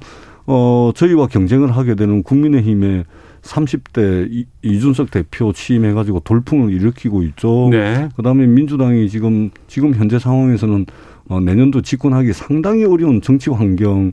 어 0.47 0.91
저희와 0.95 1.29
경쟁을 1.29 1.71
하게 1.75 1.95
되는 1.95 2.23
국민의힘의 2.23 3.05
30대 3.43 4.29
이- 4.31 4.47
이준석 4.63 5.11
대표 5.11 5.53
취임해가지고 5.53 6.21
돌풍을 6.21 6.73
일으키고 6.73 7.23
있죠. 7.25 7.69
네. 7.71 8.09
그다음에 8.17 8.47
민주당이 8.47 9.09
지금 9.09 9.51
지금 9.69 9.95
현재 9.95 10.19
상황에서는 10.19 10.87
어, 11.29 11.41
내년도 11.41 11.81
집권하기 11.81 12.33
상당히 12.35 12.85
어려운 12.85 13.23
정치 13.23 13.49
환경에 13.51 14.13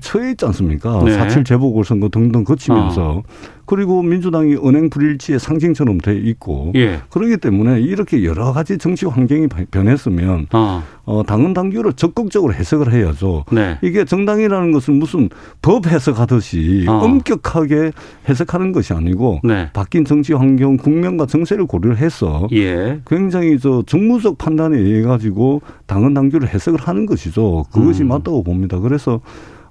처해 0.00 0.30
있지 0.32 0.44
않습니까? 0.46 1.02
네. 1.04 1.10
어. 1.12 1.18
사칠 1.18 1.42
재보궐선거 1.44 2.08
등등 2.08 2.44
거치면서 2.44 3.22
그리고 3.72 4.02
민주당이 4.02 4.56
은행 4.56 4.90
불일치의 4.90 5.38
상징처럼 5.38 5.96
돼 5.96 6.14
있고 6.14 6.72
예. 6.74 7.00
그렇기 7.08 7.38
때문에 7.38 7.80
이렇게 7.80 8.22
여러 8.22 8.52
가지 8.52 8.76
정치 8.76 9.06
환경이 9.06 9.48
바- 9.48 9.64
변했으면 9.70 10.46
아. 10.50 10.82
어, 11.06 11.22
당헌 11.26 11.54
당규를 11.54 11.94
적극적으로 11.94 12.52
해석을 12.52 12.92
해야죠. 12.92 13.46
네. 13.50 13.78
이게 13.80 14.04
정당이라는 14.04 14.72
것은 14.72 14.96
무슨 14.96 15.30
법 15.62 15.86
해석하듯이 15.86 16.84
어. 16.86 16.98
엄격하게 16.98 17.92
해석하는 18.28 18.72
것이 18.72 18.92
아니고 18.92 19.40
네. 19.42 19.70
바뀐 19.72 20.04
정치 20.04 20.34
환경, 20.34 20.76
국면과 20.76 21.24
정세를 21.24 21.64
고려를 21.66 21.96
해서 21.96 22.46
예. 22.52 23.00
굉장히 23.06 23.58
저 23.58 23.82
정무적 23.86 24.36
판단에 24.36 24.76
의해 24.76 25.00
가지고 25.00 25.62
당헌 25.86 26.12
당규를 26.12 26.46
해석을 26.46 26.78
하는 26.78 27.06
것이죠. 27.06 27.64
그것이 27.72 28.02
음. 28.02 28.08
맞다고 28.08 28.42
봅니다. 28.42 28.78
그래서 28.80 29.22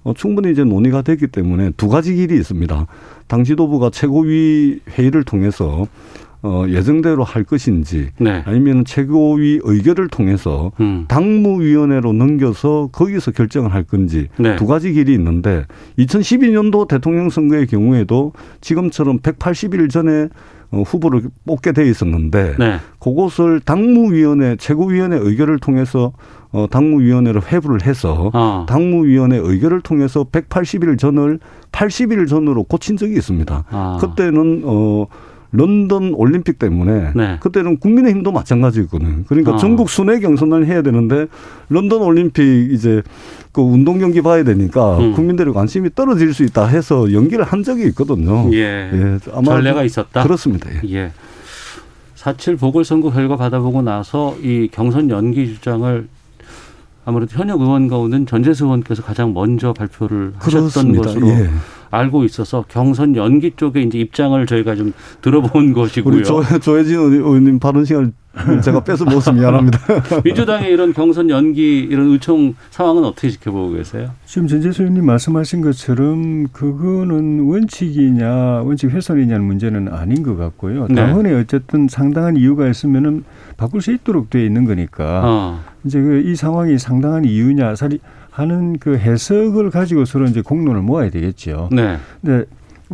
어, 0.03 0.15
충분히 0.15 0.51
이제 0.51 0.63
논의가 0.63 1.03
됐기 1.03 1.27
때문에 1.27 1.69
두 1.77 1.87
가지 1.87 2.15
길이 2.15 2.35
있습니다. 2.35 2.87
당 3.31 3.45
지도부가 3.45 3.89
최고위 3.89 4.81
회의를 4.89 5.23
통해서 5.23 5.87
어, 6.43 6.65
예정대로 6.67 7.23
할 7.23 7.45
것인지 7.45 8.09
네. 8.19 8.43
아니면 8.45 8.83
최고위 8.83 9.61
의결을 9.63 10.09
통해서 10.09 10.73
음. 10.81 11.05
당무위원회로 11.07 12.11
넘겨서 12.11 12.89
거기서 12.91 13.31
결정을 13.31 13.73
할 13.73 13.85
건지 13.85 14.27
네. 14.37 14.57
두 14.57 14.67
가지 14.67 14.91
길이 14.91 15.13
있는데 15.13 15.65
2012년도 15.97 16.89
대통령 16.89 17.29
선거의 17.29 17.67
경우에도 17.67 18.33
지금처럼 18.59 19.19
180일 19.19 19.89
전에 19.89 20.11
어, 20.23 20.60
후보를 20.71 21.23
뽑게 21.45 21.73
돼 21.73 21.89
있었는데 21.89 22.55
네. 22.57 22.79
그것을 22.99 23.59
당무위원회 23.59 24.55
최고위원회 24.57 25.17
의결을 25.17 25.59
통해서 25.59 26.13
어, 26.51 26.67
당무위원회로 26.69 27.41
회부를 27.41 27.85
해서 27.85 28.29
아. 28.33 28.65
당무위원회 28.67 29.37
의결을 29.37 29.81
통해서 29.81 30.23
180일 30.23 30.97
전을 30.97 31.39
80일 31.71 32.27
전으로 32.27 32.63
고친 32.63 32.97
적이 32.97 33.13
있습니다. 33.15 33.63
아. 33.69 33.97
그때는 34.01 34.63
어 34.65 35.07
런던 35.53 36.13
올림픽 36.13 36.59
때문에 36.59 37.11
네. 37.13 37.37
그때는 37.41 37.77
국민의힘도 37.77 38.31
마찬가지였거든요. 38.31 39.23
그러니까 39.27 39.55
아. 39.55 39.57
전국 39.57 39.89
순회 39.89 40.19
경선을 40.19 40.65
해야 40.65 40.81
되는데 40.81 41.27
런던 41.69 42.01
올림픽 42.01 42.69
이제 42.71 43.01
그 43.51 43.61
운동 43.61 43.99
경기 43.99 44.21
봐야 44.21 44.43
되니까 44.43 44.97
음. 44.99 45.13
국민들의 45.13 45.53
관심이 45.53 45.89
떨어질 45.93 46.33
수 46.33 46.43
있다 46.43 46.67
해서 46.67 47.11
연기를 47.11 47.43
한 47.43 47.63
적이 47.63 47.83
있거든요. 47.87 48.53
예. 48.53 49.19
아마 49.33 49.55
전례가 49.55 49.83
있었다. 49.83 50.23
그렇습니다. 50.23 50.69
예. 50.85 50.89
예. 50.89 51.11
4.7 52.15 52.59
보궐선거 52.59 53.11
결과 53.11 53.35
받아보고 53.35 53.81
나서 53.81 54.35
이 54.41 54.69
경선 54.71 55.09
연기 55.09 55.47
주장을 55.47 56.07
아무래도 57.03 57.35
현역 57.35 57.59
의원 57.61 57.87
가운데 57.87 58.23
전재수 58.25 58.65
의원께서 58.65 59.01
가장 59.01 59.33
먼저 59.33 59.73
발표를 59.73 60.33
하셨던 60.37 60.91
그렇습니다. 60.93 61.03
것으로 61.03 61.27
예. 61.29 61.49
알고 61.91 62.23
있어서 62.23 62.65
경선 62.67 63.15
연기 63.15 63.51
쪽에 63.55 63.81
이제 63.81 63.99
입장을 63.99 64.43
저희가 64.45 64.75
좀 64.75 64.93
들어본 65.21 65.73
것이고요. 65.73 66.15
우리 66.15 66.23
조, 66.23 66.41
조혜진 66.59 66.95
의원님 66.97 67.59
발언 67.59 67.85
시간 67.85 68.13
제가 68.63 68.81
뺏어 68.85 69.03
먹어서 69.03 69.33
미안합니다. 69.33 69.79
민주당의 70.23 70.71
이런 70.71 70.93
경선 70.93 71.29
연기 71.29 71.79
이런 71.79 72.11
의총 72.11 72.55
상황은 72.69 73.03
어떻게 73.03 73.29
지켜보고 73.29 73.73
계세요? 73.73 74.09
지금 74.25 74.47
전재수 74.47 74.83
의원님 74.83 75.05
말씀하신 75.05 75.61
것처럼 75.61 76.47
그거는 76.53 77.41
원칙이냐 77.41 78.61
원칙 78.63 78.89
훼손이냐는 78.89 79.43
문제는 79.45 79.89
아닌 79.89 80.23
것 80.23 80.37
같고요. 80.37 80.87
네. 80.87 80.95
당헌에 80.95 81.33
어쨌든 81.33 81.89
상당한 81.89 82.37
이유가 82.37 82.67
있으면은 82.69 83.25
바꿀 83.57 83.81
수 83.81 83.91
있도록 83.91 84.29
돼 84.29 84.45
있는 84.45 84.63
거니까 84.63 85.21
어. 85.25 85.59
이제 85.83 85.99
그 85.99 86.21
이 86.21 86.35
상황이 86.35 86.77
상당한 86.77 87.25
이유냐 87.25 87.75
사리 87.75 87.99
하는 88.31 88.79
그 88.79 88.97
해석을 88.97 89.69
가지고 89.69 90.05
서로 90.05 90.25
이제 90.25 90.41
공론을 90.41 90.81
모아야 90.81 91.09
되겠죠. 91.09 91.69
네. 91.71 91.97
근데 92.21 92.45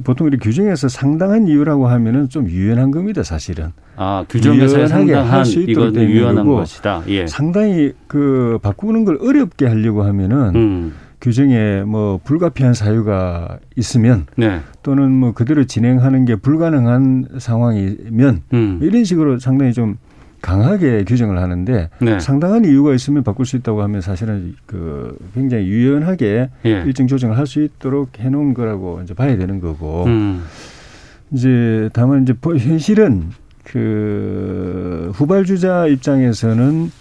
보통 0.04 0.28
이렇게 0.28 0.50
규정에서 0.50 0.90
상당한 0.90 1.48
이유라고 1.48 1.88
하면은 1.88 2.30
좀 2.30 2.48
유연한 2.50 2.92
겁니다, 2.92 3.24
사실은. 3.24 3.72
아, 3.96 4.26
유연하게 4.34 4.88
상당한 4.88 5.46
이건 5.46 5.96
유연한 5.96 6.46
것이다. 6.46 7.04
예. 7.08 7.26
상당히 7.26 7.94
그 8.08 8.60
바꾸는 8.62 9.06
걸 9.06 9.18
어렵게 9.22 9.66
하려고 9.66 10.04
하면은 10.04 10.56
음. 10.56 10.94
규정에 11.20 11.82
뭐 11.82 12.20
불가피한 12.24 12.76
사유가 12.76 13.58
있으면 13.76 14.28
네. 14.36 14.62
또는 14.84 15.12
뭐 15.12 15.32
그대로 15.32 15.64
진행하는 15.64 16.26
게 16.26 16.36
불가능한 16.36 17.28
상황이면 17.40 18.42
음. 18.54 18.80
이런 18.82 19.04
식으로 19.04 19.40
상당히 19.40 19.74
좀 19.74 19.98
강하게 20.42 21.04
규정을 21.04 21.40
하는데 21.42 21.90
네. 22.00 22.20
상당한 22.20 22.64
이유가 22.66 22.94
있으면 22.94 23.24
바꿀 23.24 23.46
수 23.46 23.56
있다고 23.58 23.82
하면 23.84 24.02
사실은 24.02 24.56
그 24.66 25.18
굉장히 25.34 25.66
유연하게 25.68 26.50
예. 26.66 26.70
일정 26.86 27.08
조정을 27.08 27.38
할 27.38 27.46
수 27.48 27.62
있도록 27.64 28.20
해놓은 28.20 28.54
거라고 28.54 29.02
이제 29.04 29.14
봐야 29.14 29.36
되는 29.38 29.60
거고 29.60 30.04
음. 30.06 30.44
이제 31.32 31.90
다만 31.94 32.24
이제 32.24 32.34
보- 32.34 32.56
현실은 32.58 33.30
그 33.64 35.12
후발주자 35.16 35.88
입장에서는 35.88 36.92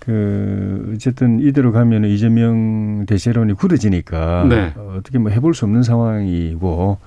그 0.00 0.92
어쨌든 0.94 1.40
이대로 1.40 1.70
가면 1.72 2.04
은 2.04 2.08
이재명 2.08 3.04
대세론이 3.06 3.54
굳어지니까 3.54 4.46
네. 4.48 4.72
어, 4.76 4.94
어떻게 4.98 5.18
뭐 5.18 5.30
해볼 5.30 5.54
수 5.54 5.64
없는 5.66 5.82
상황이고 5.82 6.98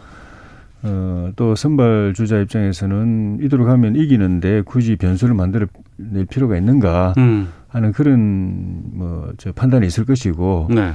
어, 0.84 1.32
또 1.36 1.56
선발 1.56 2.14
주자 2.16 2.40
입장에서는 2.40 3.40
이대로 3.42 3.66
가면 3.66 3.96
이기는데 3.96 4.62
굳이 4.66 4.96
변수를 4.96 5.36
만들어 5.36 5.68
낼 5.98 6.26
필요가 6.26 6.58
있는가 6.58 7.14
음. 7.18 7.50
하는 7.68 7.92
그런 7.92 8.82
뭐 8.94 9.22
저 9.38 9.52
판단이 9.52 9.88
있을 9.88 10.06
것이고 10.06 10.68
네. 10.72 10.92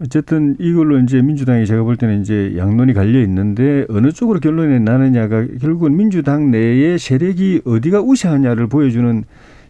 어쨌든 0.00 0.56
이걸로 0.58 0.98
이제 0.98 1.22
민주당이 1.22 1.66
제가 1.66 1.82
볼 1.82 1.96
때는 1.96 2.20
이제 2.20 2.54
양론이 2.56 2.92
갈려 2.92 3.20
있는데 3.22 3.86
어느 3.88 4.12
쪽으로 4.12 4.40
결론이 4.40 4.80
나느냐가 4.80 5.46
결국은 5.60 5.96
민주당 5.96 6.50
내의 6.50 6.98
세력이 6.98 7.62
어디가 7.64 8.02
우세하냐를 8.02 8.66
보여주는 8.66 9.24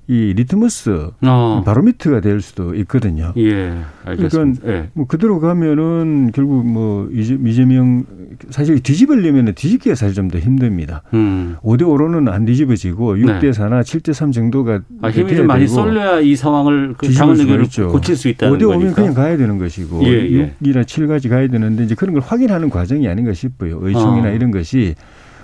이 0.08 0.32
리트머스 0.36 1.10
어. 1.22 1.62
바로미터가 1.66 2.20
될 2.20 2.40
수도 2.40 2.76
있거든요. 2.76 3.32
예. 3.38 3.74
알겠습니다. 4.04 4.68
예. 4.68 4.88
뭐 4.92 5.06
그대로 5.06 5.40
가면은 5.40 6.30
결국 6.32 6.64
뭐 6.64 7.08
이재- 7.12 7.38
이재명 7.44 8.04
사실 8.50 8.78
뒤집으려면 8.80 9.52
뒤집기가 9.54 9.96
사실 9.96 10.14
좀 10.14 10.28
더 10.28 10.38
힘듭니다. 10.38 11.02
음. 11.14 11.56
5대 11.62 11.82
5로는 11.82 12.30
안 12.30 12.44
뒤집어지고 12.44 13.16
6대 13.16 13.50
4나 13.52 13.80
7대 13.82 14.12
3 14.12 14.30
정도가 14.30 14.80
아, 15.02 15.08
힘이 15.10 15.34
좀 15.36 15.46
많이 15.48 15.66
쏠려야 15.66 16.20
이 16.20 16.36
상황을 16.36 16.94
그 16.98 17.06
뒤집을 17.06 17.18
당원 17.18 17.36
수가 17.36 17.44
의결을 17.46 17.64
있죠. 17.64 17.88
고칠 17.88 18.14
수 18.16 18.28
있다는 18.28 18.56
5대 18.58 18.62
5면 18.62 18.68
거니까. 18.78 18.94
그냥 18.94 19.14
가야 19.14 19.36
되는 19.36 19.58
것이고 19.58 20.04
예, 20.04 20.08
예. 20.30 20.54
6이나 20.62 20.84
7까지 20.84 21.28
가야 21.28 21.48
되는데 21.48 21.82
이제 21.82 21.96
그런 21.96 22.12
걸 22.14 22.22
확인하는 22.22 22.70
과정이 22.70 23.08
아닌가 23.08 23.32
싶어요. 23.32 23.78
의총이나 23.82 24.28
어. 24.28 24.32
이런 24.32 24.52
것이 24.52 24.94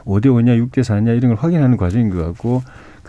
5대 0.05 0.27
5냐 0.27 0.57
6대 0.71 0.81
4냐 0.83 1.17
이런 1.17 1.35
걸 1.35 1.37
확인하는 1.37 1.77
과정인 1.77 2.11
것 2.11 2.19
같고 2.27 2.63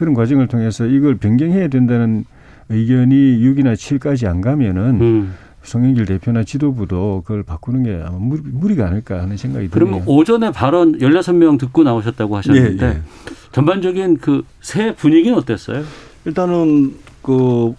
그런 0.04 0.14
과정을 0.14 0.48
통해서 0.48 0.86
이걸 0.86 1.16
변경해야 1.16 1.70
된다는 1.70 2.26
의견이 2.68 3.16
6이나 3.40 3.74
7까지 3.74 4.28
안 4.28 4.42
가면은 4.42 5.00
음. 5.02 5.34
송영길 5.64 6.06
대표나 6.06 6.44
지도부도 6.44 7.22
그걸 7.26 7.44
바꾸는 7.44 7.84
게 7.84 8.02
아마 8.06 8.18
무리, 8.18 8.42
무리가 8.44 8.86
아닐까 8.88 9.22
하는 9.22 9.38
생각이 9.38 9.70
그러면 9.70 10.02
드네요. 10.02 10.14
오전에 10.14 10.52
발언 10.52 10.98
16명 11.00 11.58
듣고 11.58 11.84
나오셨다고 11.84 12.36
하셨는데 12.36 12.86
예, 12.86 12.90
예. 12.90 13.02
전반적인 13.54 14.18
그 14.18 14.44
새 14.60 14.94
분위기는 14.94 15.38
어땠어요? 15.38 15.84
일단은 16.26 16.96
그 17.22 17.68
어, 17.68 17.76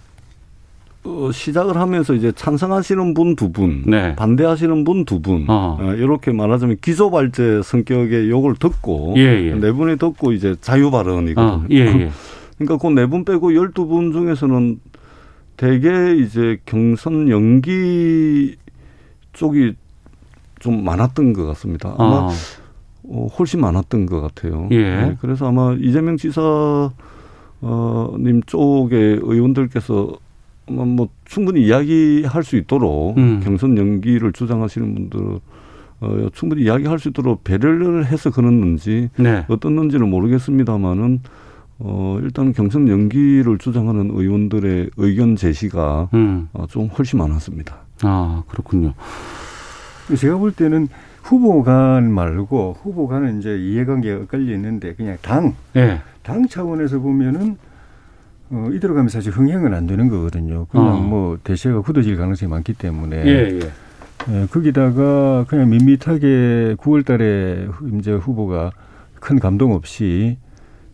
시작을 1.31 1.77
하면서 1.77 2.13
이제 2.13 2.31
찬성하시는 2.31 3.13
분 3.13 3.35
두 3.35 3.51
분, 3.51 3.83
네. 3.85 4.15
반대하시는 4.15 4.83
분 4.83 5.05
두 5.05 5.21
분, 5.21 5.45
어. 5.49 5.77
어, 5.79 5.93
이렇게 5.93 6.31
말하자면 6.31 6.77
기소발제 6.81 7.61
성격의 7.63 8.29
욕을 8.29 8.55
듣고 8.55 9.13
예, 9.17 9.21
예. 9.49 9.53
네 9.55 9.71
분이 9.71 9.97
듣고 9.97 10.31
이제 10.31 10.55
자유 10.61 10.89
발언이거든요. 10.91 11.63
어, 11.63 11.65
예, 11.71 11.75
예. 11.85 12.11
그러니까 12.57 12.77
그 12.77 12.93
네 12.93 13.05
분 13.05 13.23
빼고 13.25 13.53
열두 13.55 13.87
분 13.87 14.11
중에서는 14.11 14.79
대개 15.57 16.15
이제 16.15 16.57
경선 16.65 17.29
연기 17.29 18.55
쪽이 19.33 19.73
좀 20.59 20.83
많았던 20.83 21.33
것 21.33 21.45
같습니다. 21.47 21.93
아마 21.97 22.29
아. 22.29 22.29
어, 23.07 23.27
훨씬 23.37 23.59
많았던 23.61 24.05
것 24.07 24.21
같아요. 24.21 24.67
예. 24.71 24.77
네, 24.95 25.17
그래서 25.21 25.47
아마 25.47 25.75
이재명 25.79 26.17
지사 26.17 26.89
어, 27.61 28.15
님 28.19 28.41
쪽의 28.43 29.19
의원들께서 29.21 30.13
뭐 30.67 31.09
충분히 31.25 31.65
이야기할 31.65 32.43
수 32.43 32.55
있도록 32.55 33.17
음. 33.17 33.41
경선 33.43 33.77
연기를 33.77 34.33
주장하시는 34.33 34.93
분들 34.93 35.39
어, 36.01 36.27
충분히 36.33 36.63
이야기할 36.63 36.99
수 36.99 37.09
있도록 37.09 37.43
배려를 37.43 38.05
해서 38.05 38.31
그랬는지 38.31 39.09
네. 39.17 39.45
어떻는지는 39.47 40.09
모르겠습니다만은 40.09 41.21
어, 41.79 42.19
일단 42.21 42.53
경선 42.53 42.87
연기를 42.87 43.57
주장하는 43.57 44.11
의원들의 44.13 44.91
의견 44.97 45.35
제시가 45.35 46.09
음. 46.13 46.47
어, 46.53 46.65
좀 46.67 46.87
훨씬 46.87 47.19
많았습니다. 47.19 47.75
아, 48.01 48.43
그렇군요. 48.47 48.93
제가 50.17 50.37
볼 50.37 50.51
때는 50.51 50.87
후보 51.23 51.63
간 51.63 52.11
말고 52.11 52.77
후보 52.81 53.07
간은 53.07 53.39
이제 53.39 53.57
이해관계가 53.57 54.23
엇갈려 54.23 54.53
있는데 54.53 54.93
그냥 54.93 55.17
당, 55.21 55.55
예. 55.75 56.01
당 56.21 56.47
차원에서 56.47 56.99
보면은 56.99 57.57
어, 58.49 58.69
이대로 58.73 58.93
가면 58.93 59.09
사실 59.09 59.31
흥행은 59.31 59.73
안 59.73 59.87
되는 59.87 60.07
거거든요. 60.09 60.65
그냥 60.65 60.87
어. 60.87 60.99
뭐 61.01 61.37
대세가 61.43 61.81
굳어질 61.81 62.17
가능성이 62.17 62.49
많기 62.49 62.73
때문에. 62.73 63.25
예, 63.25 63.59
예. 63.59 63.59
예, 64.29 64.47
거기다가 64.49 65.45
그냥 65.47 65.69
밋밋하게 65.69 66.75
9월 66.79 67.05
달에 67.05 67.67
이제 67.99 68.11
후보가 68.11 68.71
큰 69.19 69.39
감동 69.39 69.73
없이 69.73 70.37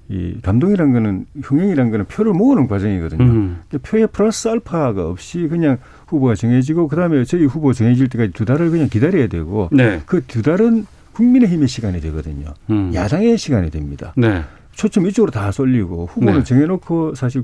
이 0.10 0.36
감동이란 0.42 0.92
거는 0.92 1.26
흥행이란 1.42 1.92
거는 1.92 2.06
표를 2.06 2.34
모으는 2.34 2.68
과정이거든요. 2.68 3.24
음. 3.24 3.62
그러니까 3.70 3.90
표에 3.90 4.06
플러스 4.08 4.50
알파가 4.50 5.08
없이 5.08 5.48
그냥 5.50 5.78
후보가 6.08 6.36
정해지고 6.36 6.90
그다음에 6.90 7.24
저희 7.24 7.46
후보 7.46 7.72
정해질 7.72 8.10
때까지 8.10 8.34
두 8.34 8.44
달을 8.44 8.72
그냥 8.72 8.90
기다려야 8.90 9.28
되고 9.28 9.70
네. 9.72 10.02
그두 10.06 10.42
달은 10.42 10.86
국민의힘의 11.14 11.70
시간이 11.70 12.02
되거든요. 12.02 12.54
음. 12.70 12.92
야당의 12.94 13.38
시간이 13.38 13.70
됩니다. 13.70 14.14
네. 14.18 14.44
초점 14.74 15.08
이쪽으로 15.08 15.32
다 15.32 15.52
쏠리고 15.52 16.08
후보는 16.08 16.40
네. 16.40 16.44
정해놓고 16.44 17.16
사실 17.16 17.44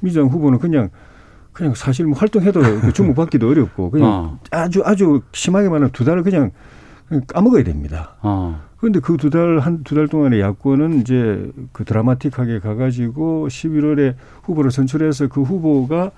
민주당 0.00 0.28
후보는 0.28 0.58
그냥 0.58 0.90
그냥 1.52 1.74
사실 1.74 2.06
뭐 2.06 2.16
활동해도 2.18 2.60
그 2.80 2.92
주목받기도 2.92 3.48
어렵고 3.50 3.90
그냥 3.90 4.08
어. 4.08 4.38
아주 4.50 4.82
아주 4.84 5.22
심하게 5.32 5.68
말하면 5.68 5.90
두 5.92 6.04
달을 6.04 6.22
그냥 6.22 6.52
그냥 7.08 7.24
까먹어야 7.26 7.64
됩니다. 7.64 8.14
어. 8.22 8.60
그런데 8.78 9.00
그 9.00 9.16
두 9.16 9.28
달 9.30 9.58
한 9.58 9.82
두 9.82 9.96
달 9.96 10.06
동안의 10.06 10.40
야권은 10.40 11.00
이제 11.00 11.50
그 11.72 11.84
드라마틱하게 11.84 12.60
가가지고 12.60 13.48
11월에 13.48 14.14
후보를 14.44 14.70
선출해서 14.70 15.26
그 15.28 15.42
후보가 15.42 16.12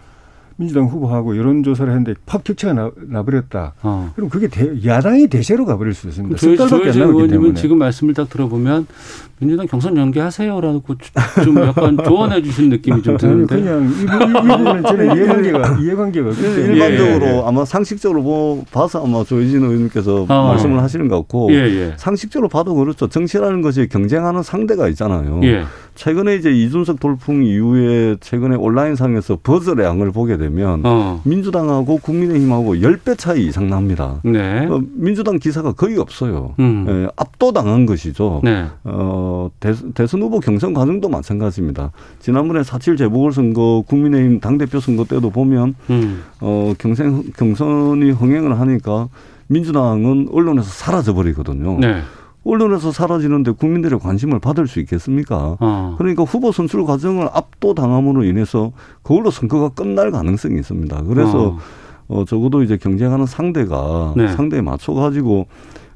민주당 0.60 0.84
후보하고 0.84 1.38
여론조사를 1.38 1.90
했는데 1.90 2.14
팍 2.26 2.44
격차가 2.44 2.74
나, 2.74 2.90
나버렸다. 3.08 3.72
어. 3.82 4.12
그럼 4.14 4.28
그게 4.28 4.46
대, 4.46 4.70
야당이 4.84 5.28
대세로 5.28 5.64
가버릴 5.64 5.94
수 5.94 6.06
있습니다. 6.08 6.36
석 6.36 6.40
조혜, 6.44 6.56
달밖에 6.56 6.74
안 6.90 6.98
남았기 6.98 7.00
의원님은 7.00 7.28
때문에. 7.30 7.54
지금 7.54 7.78
말씀을 7.78 8.12
딱 8.12 8.28
들어보면 8.28 8.86
민주당 9.38 9.66
경선 9.66 9.96
연기하세요라고 9.96 10.82
좀 11.44 11.58
약간 11.60 11.96
조언해 12.04 12.42
주신 12.42 12.68
느낌이 12.68 13.02
좀 13.02 13.16
드는데. 13.16 13.56
그냥 13.56 13.84
이, 13.88 14.04
부- 14.04 14.42
부분은 14.42 14.82
저는 14.82 15.06
이해관계가 15.16 15.78
이해관계가 15.80 16.28
없기 16.28 16.42
때문에 16.42 16.72
일반적으로 16.74 17.26
예, 17.26 17.36
예. 17.38 17.42
아마 17.46 17.64
상식적으로 17.64 18.20
뭐 18.22 18.62
봐서 18.70 19.02
아마 19.02 19.24
조혜진 19.24 19.62
의원님께서 19.62 20.26
어. 20.28 20.48
말씀을 20.48 20.82
하시는 20.82 21.08
것 21.08 21.16
같고 21.20 21.48
예, 21.52 21.56
예. 21.56 21.94
상식적으로 21.96 22.50
봐도 22.50 22.74
그렇죠. 22.74 23.08
정치라는 23.08 23.62
것이 23.62 23.88
경쟁하는 23.88 24.42
상대가 24.42 24.88
있잖아요. 24.88 25.40
예. 26.00 26.04
최근에 26.04 26.36
이제 26.36 26.50
이준석 26.50 26.98
돌풍 26.98 27.44
이후에 27.44 28.16
최근에 28.20 28.56
온라인상에서 28.56 29.38
버즈량을 29.42 30.10
보게 30.12 30.36
되면 30.36 30.82
어. 30.84 31.20
민주당하고 31.24 31.98
국민의힘하고 31.98 32.76
10배 32.76 33.18
차이 33.18 33.46
이상 33.46 33.68
납니다. 33.68 34.20
네. 34.24 34.66
어, 34.66 34.80
민주당 34.94 35.38
기사가 35.38 35.72
거의 35.72 35.98
없어요. 35.98 36.54
음. 36.58 36.86
예, 36.88 37.08
압도당한 37.16 37.86
것이죠. 37.86 38.40
네. 38.42 38.66
어, 38.84 39.50
대, 39.60 39.74
대선 39.94 40.22
후보 40.22 40.40
경선 40.40 40.72
과정도 40.72 41.08
마찬가지입니다. 41.08 41.92
지난번에 42.20 42.62
4.7 42.62 42.96
재보궐선거 42.96 43.84
국민의힘 43.86 44.40
당대표 44.40 44.80
선거 44.80 45.04
때도 45.04 45.30
보면 45.30 45.74
음. 45.90 46.22
어, 46.40 46.72
경선, 46.78 47.32
경선이 47.36 48.10
흥행을 48.12 48.58
하니까 48.58 49.08
민주당은 49.48 50.28
언론에서 50.32 50.68
사라져 50.70 51.12
버리거든요. 51.12 51.78
네. 51.78 52.02
언론에서 52.50 52.90
사라지는데 52.90 53.52
국민들의 53.52 54.00
관심을 54.00 54.40
받을 54.40 54.66
수 54.66 54.80
있겠습니까? 54.80 55.56
어. 55.60 55.94
그러니까 55.98 56.24
후보 56.24 56.50
선출 56.50 56.84
과정을 56.84 57.28
압도당함으로 57.32 58.24
인해서 58.24 58.72
그걸로 59.02 59.30
선거가 59.30 59.68
끝날 59.70 60.10
가능성이 60.10 60.56
있습니다. 60.56 61.02
그래서 61.04 61.58
어, 62.08 62.24
적어도 62.24 62.62
이제 62.64 62.76
경쟁하는 62.76 63.26
상대가 63.26 64.12
네. 64.16 64.28
상대에 64.28 64.62
맞춰 64.62 64.92
가지고 64.94 65.46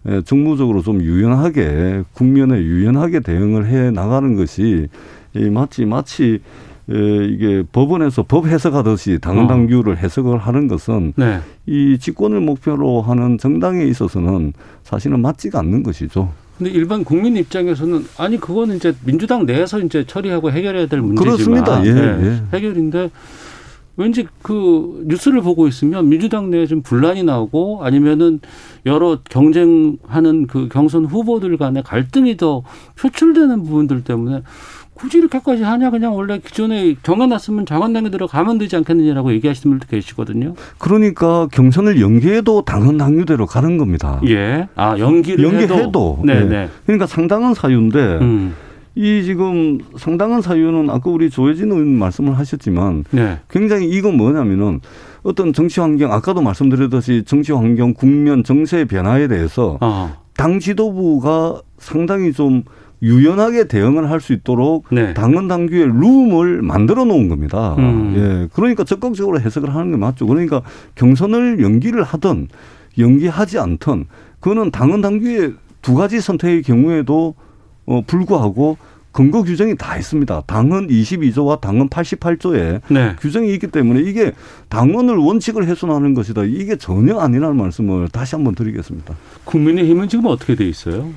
예, 0.08 0.22
정무적으로 0.22 0.82
좀 0.82 1.00
유연하게 1.02 2.04
국면에 2.12 2.58
유연하게 2.58 3.20
대응을 3.20 3.66
해 3.66 3.90
나가는 3.90 4.36
것이 4.36 4.88
이 5.34 5.50
마치 5.50 5.86
마치 5.86 6.40
에, 6.90 7.24
이게 7.26 7.64
법원에서 7.72 8.24
법 8.24 8.46
해석하듯이 8.46 9.18
당헌 9.20 9.46
어. 9.46 9.48
당규를 9.48 9.96
해석을 9.96 10.38
하는 10.38 10.68
것은 10.68 11.14
네. 11.16 11.40
이 11.66 11.98
집권을 11.98 12.40
목표로 12.40 13.00
하는 13.00 13.38
정당에 13.38 13.84
있어서는 13.84 14.52
사실은 14.82 15.20
맞지가 15.20 15.58
않는 15.60 15.82
것이죠. 15.82 16.30
근데 16.58 16.70
일반 16.70 17.04
국민 17.04 17.36
입장에서는 17.36 18.06
아니 18.16 18.38
그거는 18.38 18.76
이제 18.76 18.94
민주당 19.04 19.44
내에서 19.44 19.80
이제 19.80 20.04
처리하고 20.06 20.52
해결해야 20.52 20.86
될 20.86 21.00
문제지만 21.00 21.64
그렇습니다. 21.64 21.84
예, 21.84 21.92
네, 21.92 22.26
예. 22.52 22.56
해결인데 22.56 23.10
왠지 23.96 24.26
그 24.42 25.04
뉴스를 25.06 25.40
보고 25.40 25.68
있으면 25.68 26.08
민주당 26.08 26.50
내에 26.50 26.66
좀 26.66 26.82
분란이 26.82 27.22
나오고 27.22 27.84
아니면은 27.84 28.40
여러 28.86 29.18
경쟁하는 29.28 30.46
그 30.48 30.68
경선 30.68 31.04
후보들 31.04 31.56
간의 31.56 31.82
갈등이 31.84 32.36
더 32.36 32.62
표출되는 32.98 33.62
부분들 33.62 34.02
때문에 34.02 34.42
굳이 34.94 35.18
이렇게까지 35.18 35.62
하냐 35.62 35.90
그냥 35.90 36.16
원래 36.16 36.38
기존에 36.38 36.94
정해놨으면 37.02 37.66
장관당에 37.66 38.10
들어가면 38.10 38.58
되지 38.58 38.76
않겠느냐라고 38.76 39.32
얘기하시는 39.32 39.70
분들도 39.70 39.90
계시거든요. 39.90 40.54
그러니까 40.78 41.48
경선을 41.52 42.00
연기해도 42.00 42.62
당헌 42.62 42.96
당규대로 42.96 43.46
가는 43.46 43.76
겁니다. 43.76 44.20
예. 44.28 44.68
아 44.76 44.96
연기를 44.98 45.44
연기해도. 45.44 45.74
해도. 45.74 46.22
예. 46.28 46.34
네네. 46.34 46.68
그러니까 46.86 47.06
상당한 47.06 47.54
사유인데 47.54 47.98
음. 48.20 48.54
이 48.96 49.24
지금 49.24 49.80
상당한 49.96 50.40
사유는 50.40 50.88
아까 50.88 51.10
우리 51.10 51.28
조혜진 51.28 51.72
의원 51.72 51.88
말씀을 51.98 52.38
하셨지만 52.38 53.04
네. 53.10 53.40
굉장히 53.50 53.88
이건 53.88 54.16
뭐냐면은 54.16 54.80
어떤 55.24 55.52
정치 55.52 55.80
환경 55.80 56.12
아까도 56.12 56.40
말씀드렸듯이 56.42 57.24
정치 57.26 57.52
환경 57.52 57.92
국면 57.94 58.44
정세의 58.44 58.84
변화에 58.84 59.26
대해서 59.26 59.78
어. 59.80 60.16
당 60.36 60.60
지도부가 60.60 61.60
상당히 61.78 62.32
좀 62.32 62.62
유연하게 63.04 63.68
대응을 63.68 64.10
할 64.10 64.20
수 64.24 64.32
있도록 64.32 64.86
네. 64.90 65.12
당헌 65.12 65.48
당규의 65.48 65.86
룸을 65.86 66.62
만들어 66.62 67.04
놓은 67.04 67.28
겁니다. 67.28 67.74
음. 67.78 68.14
예. 68.16 68.48
그러니까 68.54 68.82
적극적으로 68.84 69.38
해석을 69.38 69.74
하는 69.74 69.90
게 69.90 69.96
맞죠. 69.98 70.26
그러니까 70.26 70.62
경선을 70.94 71.60
연기를 71.60 72.02
하든 72.02 72.48
연기하지 72.98 73.58
않든 73.58 74.06
그거는 74.40 74.70
당헌 74.70 75.02
당규의 75.02 75.54
두 75.82 75.94
가지 75.94 76.20
선택의 76.20 76.62
경우에도 76.62 77.34
어, 77.84 78.02
불구하고 78.06 78.78
근거 79.12 79.42
규정이 79.42 79.76
다 79.76 79.96
있습니다. 79.98 80.42
당헌 80.46 80.88
22조와 80.88 81.60
당헌 81.60 81.88
88조에 81.90 82.80
네. 82.88 83.14
규정이 83.20 83.52
있기 83.54 83.66
때문에 83.68 84.00
이게 84.00 84.32
당헌을 84.70 85.16
원칙을 85.16 85.66
훼손하는 85.66 86.14
것이다. 86.14 86.44
이게 86.44 86.76
전혀 86.76 87.18
아니라는 87.18 87.56
말씀을 87.56 88.08
다시 88.08 88.34
한번 88.34 88.54
드리겠습니다. 88.54 89.14
국민의힘은 89.44 90.08
지금 90.08 90.26
어떻게 90.26 90.54
돼 90.56 90.64
있어요? 90.66 91.10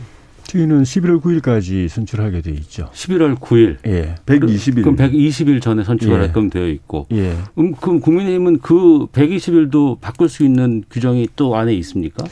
저희는 0.48 0.84
11월 0.84 1.22
9일까지 1.22 1.90
선출하게 1.90 2.42
돼 2.42 2.52
있죠. 2.52 2.90
11월 2.94 3.36
9일. 3.36 3.78
예. 3.86 4.16
120일. 4.26 4.82
그럼 4.82 4.96
120일 4.96 5.62
전에 5.62 5.84
선출하게끔 5.84 6.46
예. 6.46 6.50
되어 6.50 6.68
있고. 6.68 7.08
예. 7.12 7.34
음, 7.58 7.74
그럼 7.74 8.00
국민의힘은 8.00 8.60
그 8.60 9.08
120일도 9.12 10.00
바꿀 10.00 10.30
수 10.30 10.44
있는 10.46 10.84
규정이 10.90 11.28
또 11.36 11.56
안에 11.56 11.74
있습니까? 11.76 12.26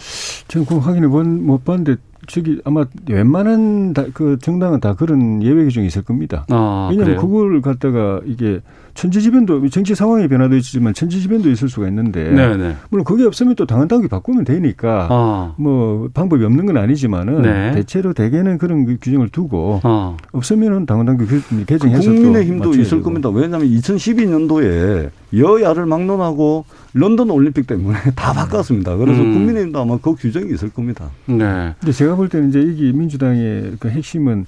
저는 0.48 0.66
그거 0.66 0.80
확인해 0.80 1.08
본, 1.08 1.46
못 1.46 1.66
봤는데 1.66 1.98
저기 2.28 2.60
아마 2.64 2.86
웬만한 3.08 3.94
다, 3.94 4.06
그 4.14 4.38
정당은 4.42 4.80
다 4.80 4.96
그런 4.96 5.44
예외 5.44 5.66
규정이 5.66 5.88
있을 5.88 6.02
겁니다. 6.02 6.46
아, 6.50 6.88
왜냐하면 6.90 7.18
그래요? 7.18 7.22
그걸 7.22 7.62
갖다가 7.62 8.22
이게 8.26 8.62
천지지변도 8.96 9.68
정치 9.70 9.94
상황의 9.94 10.28
변화도 10.30 10.56
있지만 10.56 10.94
천지지변도 10.94 11.50
있을 11.52 11.68
수가 11.70 11.88
있는데 11.90 12.32
네네. 12.32 12.78
물론 12.90 13.04
그게 13.04 13.26
없으면 13.26 13.56
또 13.56 13.66
당헌 13.66 13.90
당규 13.90 14.08
바꾸면 14.08 14.46
되니까 14.46 15.08
아, 15.12 15.54
뭐 15.58 16.10
방법이 16.14 16.44
없는 16.46 16.66
건 16.66 16.78
아니지만은 16.78 17.42
네. 17.42 17.72
대체로 17.74 18.14
대개는 18.14 18.58
그런 18.58 18.86
그 18.86 18.98
규정을 19.02 19.30
두고 19.30 19.82
아, 19.84 20.16
없으면은 20.32 20.86
당헌 20.86 21.06
당규 21.06 21.28
개- 21.28 21.66
개정해서 21.66 22.10
또 22.10 22.16
국민의힘도 22.16 22.72
있을 22.72 22.84
되고. 22.98 23.04
겁니다. 23.04 23.30
왜냐하면 23.30 23.68
2012년도에 23.68 25.10
여야를 25.38 25.86
막론하고 25.86 26.64
런던 26.94 27.30
올림픽 27.32 27.68
때문에 27.68 27.98
다 28.16 28.32
바꿨습니다. 28.32 28.96
그래서 28.96 29.22
음. 29.22 29.34
국민의힘도 29.34 29.78
아마 29.80 29.98
그 30.02 30.16
규정이 30.16 30.54
있을 30.54 30.70
겁니다. 30.70 31.10
네. 31.26 31.74
근데 31.82 31.92
제가 31.92 32.16
볼 32.16 32.30
때는 32.30 32.48
이제 32.50 32.62
이게 32.62 32.94
민주당의 32.98 33.74
그 33.80 33.90
핵심은 33.90 34.46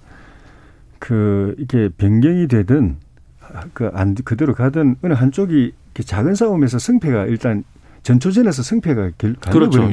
그 1.00 1.54
이게 1.60 1.90
변경이 1.98 2.48
되든 2.48 2.96
그안 3.74 4.16
그대로 4.16 4.54
가든 4.54 4.98
어느 5.02 5.14
한쪽이 5.14 5.74
작은 6.06 6.36
싸움에서 6.36 6.80
승패가 6.80 7.26
일단 7.26 7.64
전초전에서 8.04 8.64
승패가 8.64 9.12
결, 9.18 9.34
그렇죠. 9.34 9.82
거거든요. 9.82 9.90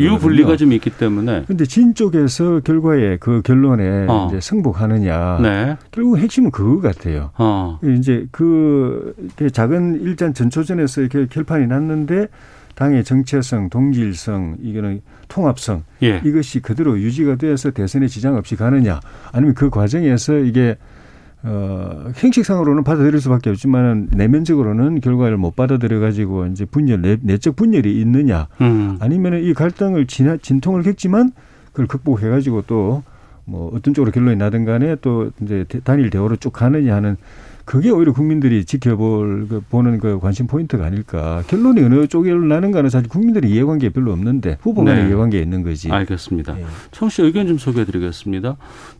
좀 0.56 0.72
있기 0.72 0.90
때문에. 0.90 1.44
근데 1.48 1.64
진 1.64 1.94
쪽에서 1.94 2.60
결과에 2.60 3.16
그 3.18 3.42
결론에 3.42 4.06
어. 4.08 4.28
이제 4.28 4.40
승복하느냐. 4.40 5.38
네. 5.42 5.76
결국 5.90 6.18
핵심은 6.18 6.52
그거 6.52 6.80
같아요. 6.80 7.30
어. 7.38 7.80
이제 7.82 8.26
그 8.30 9.14
작은 9.52 10.02
일단 10.02 10.32
전초전에서 10.32 11.00
이렇게 11.00 11.26
결판이 11.26 11.66
났는데 11.66 12.28
당의 12.76 13.02
정체성, 13.02 13.70
동질성, 13.70 14.58
이거는 14.62 15.00
통합성 15.28 15.84
예. 16.02 16.20
이것이 16.24 16.60
그대로 16.60 16.98
유지가 16.98 17.36
되어서 17.36 17.70
대선에 17.70 18.06
지장 18.06 18.36
없이 18.36 18.56
가느냐 18.56 19.00
아니면 19.32 19.54
그 19.54 19.70
과정에서 19.70 20.38
이게 20.38 20.76
어 21.46 22.06
형식상으로는 22.14 22.84
받아들일 22.84 23.20
수밖에 23.20 23.50
없지만 23.50 24.08
내면적으로는 24.12 25.00
결과를 25.00 25.36
못 25.36 25.54
받아들여 25.54 26.00
가지고 26.00 26.46
이제 26.46 26.64
분열 26.64 27.02
내, 27.02 27.18
내적 27.20 27.54
분열이 27.54 28.00
있느냐 28.00 28.48
음. 28.62 28.96
아니면은 29.00 29.42
이 29.44 29.52
갈등을 29.52 30.06
진, 30.06 30.38
진통을 30.40 30.82
겪지만 30.82 31.32
그걸 31.72 31.86
극복해 31.86 32.28
가지고 32.28 32.62
또 32.62 33.02
뭐 33.46 33.70
어떤 33.74 33.92
쪽으로 33.92 34.10
결론이 34.10 34.36
나든 34.36 34.64
간에 34.64 34.96
또 35.02 35.30
이제 35.42 35.66
대- 35.68 35.78
단일 35.80 36.08
대우로 36.08 36.36
쭉 36.36 36.50
가느냐 36.50 36.94
하는 36.96 37.18
그게 37.64 37.90
오히려 37.90 38.12
국민들이 38.12 38.64
지켜볼 38.64 39.48
그 39.48 39.62
보는 39.70 39.98
그 39.98 40.18
관심 40.20 40.46
포인트가 40.46 40.84
아닐까. 40.84 41.42
결론이 41.46 41.82
어느 41.82 42.06
쪽으로 42.06 42.44
나는가는 42.44 42.88
사실 42.90 43.08
국민들의 43.08 43.50
이해관계 43.50 43.88
별로 43.88 44.12
없는데 44.12 44.58
후보 44.60 44.84
간의 44.84 45.04
네. 45.04 45.08
이해관계에 45.08 45.40
있는 45.40 45.62
거지. 45.62 45.90
알겠습니다. 45.90 46.58
예. 46.60 46.64
청씨 46.90 47.22
의견 47.22 47.46
좀 47.46 47.58
소개해드리겠습니다. 47.58 48.56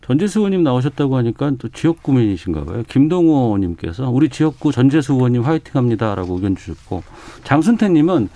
전재수 0.07 0.41
의원님 0.41 0.63
나오셨다고 0.63 1.17
하니까 1.17 1.53
또 1.59 1.69
지역구 1.69 2.13
민이신가 2.13 2.65
봐요. 2.65 2.83
김동호 2.89 3.57
님께서 3.59 4.09
우리 4.11 4.29
지역구 4.29 4.73
전재수 4.73 5.15
의원님 5.15 5.43
화이팅합니다라고 5.43 6.35
의견 6.35 6.57
주셨고 6.57 7.03
장순태님은 7.45 8.29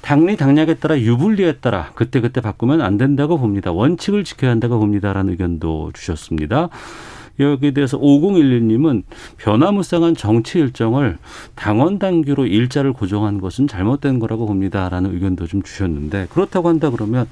당리 0.00 0.36
당략에 0.36 0.74
따라 0.74 0.98
유불리에 0.98 1.58
따라 1.58 1.90
그때 1.94 2.20
그때 2.20 2.40
바꾸면 2.40 2.80
안 2.80 2.96
된다고 2.96 3.38
봅니다. 3.38 3.72
원칙을 3.72 4.24
지켜야 4.24 4.50
한다고 4.50 4.78
봅니다라는 4.78 5.32
의견도 5.32 5.92
주셨습니다. 5.92 6.70
여기에 7.38 7.72
대해서 7.72 7.98
5011님은 7.98 9.02
변화무쌍한 9.38 10.14
정치 10.16 10.58
일정을 10.58 11.18
당원 11.54 11.98
당규로 11.98 12.46
일자를 12.46 12.92
고정한 12.92 13.40
것은 13.40 13.66
잘못된 13.66 14.18
거라고 14.18 14.46
봅니다라는 14.46 15.14
의견도 15.14 15.46
좀 15.46 15.62
주셨는데 15.62 16.28
그렇다고 16.30 16.68
한다 16.68 16.90
그러면 16.90 17.26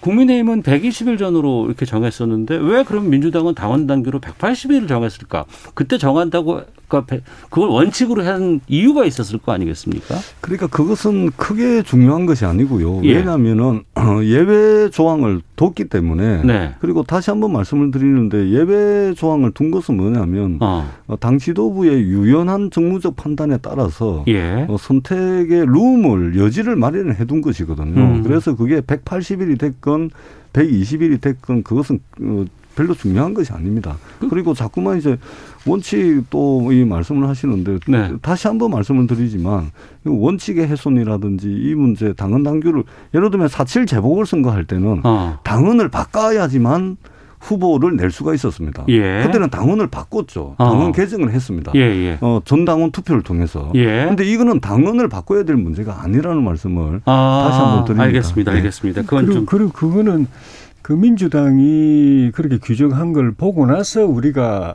국민의힘은 0.00 0.64
120일 0.64 1.16
전으로 1.16 1.66
이렇게 1.66 1.86
정했었는데 1.86 2.56
왜 2.56 2.82
그럼 2.82 3.08
민주당은 3.08 3.54
당원 3.54 3.86
단계로 3.86 4.18
180일을 4.20 4.88
정했을까? 4.88 5.44
그때 5.74 5.96
정한다고 5.96 6.62
그러니까 7.00 7.30
그걸 7.48 7.68
원칙으로 7.70 8.24
한 8.24 8.60
이유가 8.68 9.04
있었을 9.04 9.38
거 9.38 9.52
아니겠습니까? 9.52 10.16
그러니까 10.40 10.66
그것은 10.66 11.30
크게 11.32 11.82
중요한 11.82 12.26
것이 12.26 12.44
아니고요. 12.44 13.02
예. 13.04 13.16
왜냐하면은 13.16 13.82
예외 14.24 14.90
조항을 14.90 15.40
뒀기 15.56 15.84
때문에 15.88 16.42
네. 16.44 16.74
그리고 16.80 17.02
다시 17.02 17.30
한번 17.30 17.52
말씀을 17.52 17.90
드리는데 17.90 18.50
예외 18.50 19.14
조항을 19.14 19.52
둔 19.52 19.70
것은 19.70 19.96
뭐냐면 19.96 20.58
어. 20.60 20.88
어, 21.06 21.16
당 21.18 21.38
지도부의 21.38 22.02
유연한 22.02 22.70
정무적 22.70 23.16
판단에 23.16 23.58
따라서 23.62 24.24
예. 24.28 24.66
어, 24.68 24.76
선택의 24.78 25.66
룸을 25.66 26.38
여지를 26.38 26.76
마련을 26.76 27.18
해둔 27.18 27.40
것이거든요. 27.40 28.00
음. 28.00 28.22
그래서 28.22 28.54
그게 28.54 28.80
180일이 28.80 29.58
됐건 29.58 30.10
120일이 30.52 31.20
됐건 31.20 31.62
그것은 31.62 32.00
어, 32.20 32.44
별로 32.74 32.94
중요한 32.94 33.34
것이 33.34 33.52
아닙니다. 33.52 33.96
그리고 34.30 34.54
자꾸만 34.54 34.98
이제 34.98 35.18
원칙 35.66 36.24
또 36.30 36.62
이 36.72 36.84
말씀을 36.84 37.28
하시는데 37.28 37.78
네. 37.88 38.12
다시 38.22 38.48
한번 38.48 38.70
말씀을 38.70 39.06
드리지만 39.06 39.70
이 40.06 40.08
원칙의 40.08 40.66
훼손이라든지 40.66 41.48
이 41.50 41.74
문제 41.74 42.12
당헌 42.12 42.42
당규를 42.42 42.84
예를 43.14 43.30
들면 43.30 43.48
사칠 43.48 43.86
재보궐 43.86 44.26
선거 44.26 44.50
할 44.50 44.64
때는 44.64 45.00
어. 45.04 45.38
당헌을 45.42 45.88
바꿔야지만 45.88 46.96
후보를 47.40 47.96
낼 47.96 48.12
수가 48.12 48.34
있었습니다. 48.34 48.84
예. 48.88 49.22
그때는 49.24 49.50
당헌을 49.50 49.88
바꿨죠. 49.88 50.54
어. 50.58 50.64
당헌 50.64 50.92
개정을 50.92 51.32
했습니다. 51.32 51.72
예, 51.74 51.80
예. 51.80 52.18
어, 52.20 52.40
전당원 52.44 52.92
투표를 52.92 53.22
통해서. 53.22 53.70
예. 53.74 54.06
근데 54.06 54.24
이거는 54.24 54.60
당헌을 54.60 55.08
바꿔야 55.08 55.42
될 55.42 55.56
문제가 55.56 56.02
아니라는 56.04 56.42
말씀을 56.44 57.00
아, 57.04 57.48
다시 57.48 57.60
한번 57.60 57.84
드립니다. 57.84 58.04
알겠습니다. 58.04 58.52
네. 58.52 58.58
알겠습니다. 58.58 59.02
그건 59.02 59.24
그리고, 59.26 59.32
좀 59.34 59.46
그리고 59.46 59.70
그거는 59.72 60.28
그 60.82 60.92
민주당이 60.92 62.32
그렇게 62.34 62.58
규정한 62.58 63.12
걸 63.12 63.32
보고 63.32 63.66
나서 63.66 64.04
우리가 64.04 64.74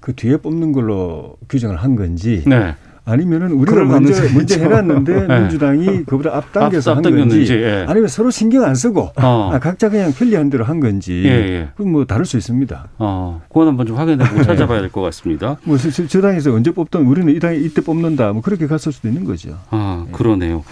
그 0.00 0.14
뒤에 0.14 0.36
뽑는 0.36 0.72
걸로 0.72 1.36
규정을 1.48 1.76
한 1.76 1.96
건지 1.96 2.44
네. 2.46 2.74
아니면은 3.08 3.52
우리가 3.52 3.84
먼저 3.84 4.12
있죠. 4.40 4.60
해놨는데 4.60 5.14
네. 5.28 5.40
민주당이 5.40 6.04
그보다 6.04 6.36
앞당겨서 6.36 6.90
앞- 6.90 6.96
한 6.96 7.02
건지 7.16 7.46
예. 7.50 7.84
아니면 7.88 8.08
서로 8.08 8.30
신경 8.30 8.64
안 8.64 8.74
쓰고 8.74 9.12
어. 9.16 9.50
아, 9.52 9.58
각자 9.60 9.88
그냥 9.88 10.12
편리한 10.12 10.50
대로 10.50 10.64
한 10.64 10.80
건지 10.80 11.22
예, 11.24 11.28
예. 11.30 11.68
그건 11.76 11.92
뭐 11.92 12.04
다를 12.04 12.24
수 12.24 12.36
있습니다. 12.36 12.88
어, 12.98 13.42
그건 13.48 13.68
한번 13.68 13.86
좀 13.86 13.96
확인해보고 13.96 14.42
찾아봐야 14.42 14.80
될 14.80 14.90
것 14.90 15.02
같습니다. 15.02 15.56
뭐 15.64 15.78
저, 15.78 15.90
저 16.06 16.20
당에서 16.20 16.52
언제 16.52 16.72
뽑던 16.72 17.06
우리는 17.06 17.32
이 17.34 17.38
당이 17.38 17.60
이때 17.64 17.80
뽑는다 17.80 18.32
뭐 18.32 18.42
그렇게 18.42 18.66
갔을 18.66 18.90
수도 18.92 19.06
있는 19.08 19.24
거죠. 19.24 19.56
아, 19.70 20.04
그러네요. 20.10 20.64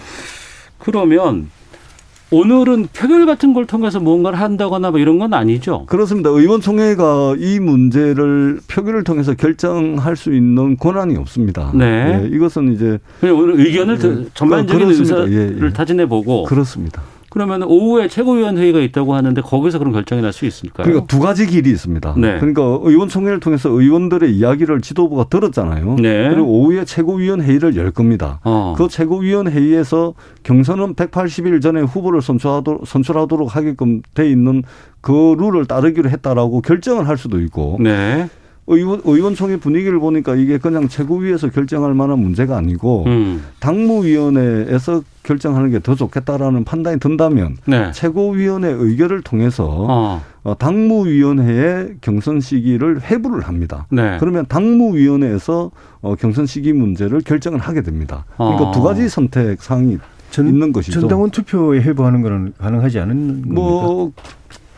그러면 0.77 1.47
오늘은 2.31 2.87
표결 2.93 3.25
같은 3.25 3.53
걸 3.53 3.65
통해서 3.65 3.99
뭔가를 3.99 4.39
한다거나 4.39 4.89
뭐 4.91 4.99
이런 4.99 5.19
건 5.19 5.33
아니죠? 5.33 5.85
그렇습니다. 5.85 6.29
의원총회가 6.31 7.35
이 7.37 7.59
문제를 7.59 8.59
표결을 8.67 9.03
통해서 9.03 9.33
결정할 9.35 10.15
수 10.15 10.33
있는 10.33 10.75
권한이 10.77 11.15
없습니다. 11.17 11.71
네. 11.75 12.23
예, 12.23 12.27
이것은 12.35 12.73
이제 12.73 12.97
오늘 13.21 13.59
의견을 13.59 13.99
드- 13.99 14.29
전반적인. 14.33 14.89
의사를 14.89 15.31
예, 15.31 15.65
예. 15.67 15.73
타진해 15.73 16.07
보고 16.07 16.43
그렇습니다. 16.43 17.01
그러면 17.35 17.63
오후에 17.63 18.07
최고위원 18.07 18.57
회의가 18.57 18.79
있다고 18.79 19.13
하는데 19.13 19.41
거기서 19.41 19.77
그럼 19.77 19.91
결정이 19.91 20.21
날 20.21 20.31
수 20.31 20.45
있을까요? 20.45 20.85
그러니까 20.85 21.05
두 21.07 21.19
가지 21.19 21.45
길이 21.45 21.69
있습니다. 21.69 22.15
네. 22.17 22.39
그러니까 22.39 22.61
의원총회를 22.81 23.41
통해서 23.41 23.69
의원들의 23.69 24.33
이야기를 24.33 24.79
지도부가 24.79 25.25
들었잖아요. 25.25 25.97
네. 25.99 26.29
그리고 26.29 26.47
오후에 26.47 26.85
최고위원 26.85 27.41
회의를 27.41 27.75
열 27.75 27.91
겁니다. 27.91 28.39
어. 28.45 28.73
그 28.77 28.87
최고위원 28.87 29.49
회의에서 29.49 30.13
경선은 30.43 30.95
180일 30.95 31.61
전에 31.61 31.81
후보를 31.81 32.21
선출하도록, 32.21 32.87
선출하도록 32.87 33.53
하게끔 33.53 34.01
돼 34.13 34.29
있는 34.29 34.63
그 35.01 35.35
룰을 35.37 35.65
따르기로 35.65 36.09
했다라고 36.09 36.61
결정을 36.61 37.09
할 37.09 37.17
수도 37.17 37.41
있고 37.41 37.77
네. 37.81 38.29
의원, 38.67 38.99
의원총회 39.05 39.57
분위기를 39.57 39.99
보니까 39.99 40.35
이게 40.35 40.57
그냥 40.57 40.87
최고위에서 40.87 41.49
결정할 41.49 41.93
만한 41.93 42.17
문제가 42.19 42.57
아니고 42.57 43.03
음. 43.05 43.43
당무위원회에서 43.59 45.03
결정하는 45.23 45.71
게 45.71 45.79
더 45.79 45.93
좋겠다라는 45.95 46.63
판단이 46.63 46.99
든다면 46.99 47.57
네. 47.67 47.91
최고위원회 47.91 48.69
의결을 48.69 49.21
통해서 49.21 49.65
어. 49.67 50.21
어, 50.43 50.57
당무위원회의 50.57 51.95
경선 52.01 52.39
시기를 52.41 53.01
회부를 53.03 53.41
합니다. 53.41 53.85
네. 53.91 54.17
그러면 54.19 54.45
당무위원회에서 54.47 55.71
어, 56.01 56.15
경선 56.15 56.45
시기 56.45 56.73
문제를 56.73 57.21
결정을 57.21 57.59
하게 57.59 57.81
됩니다. 57.81 58.25
그러니까 58.37 58.69
어. 58.69 58.71
두 58.71 58.81
가지 58.81 59.07
선택 59.09 59.61
사항이 59.61 59.97
전- 60.31 60.47
있는 60.47 60.71
것이죠. 60.71 60.99
전당원 61.01 61.29
투표에 61.29 61.81
해부하는 61.81 62.21
거는 62.21 62.53
가능하지 62.57 62.99
않은 62.99 63.17
겁니까? 63.41 63.53
뭐 63.53 64.11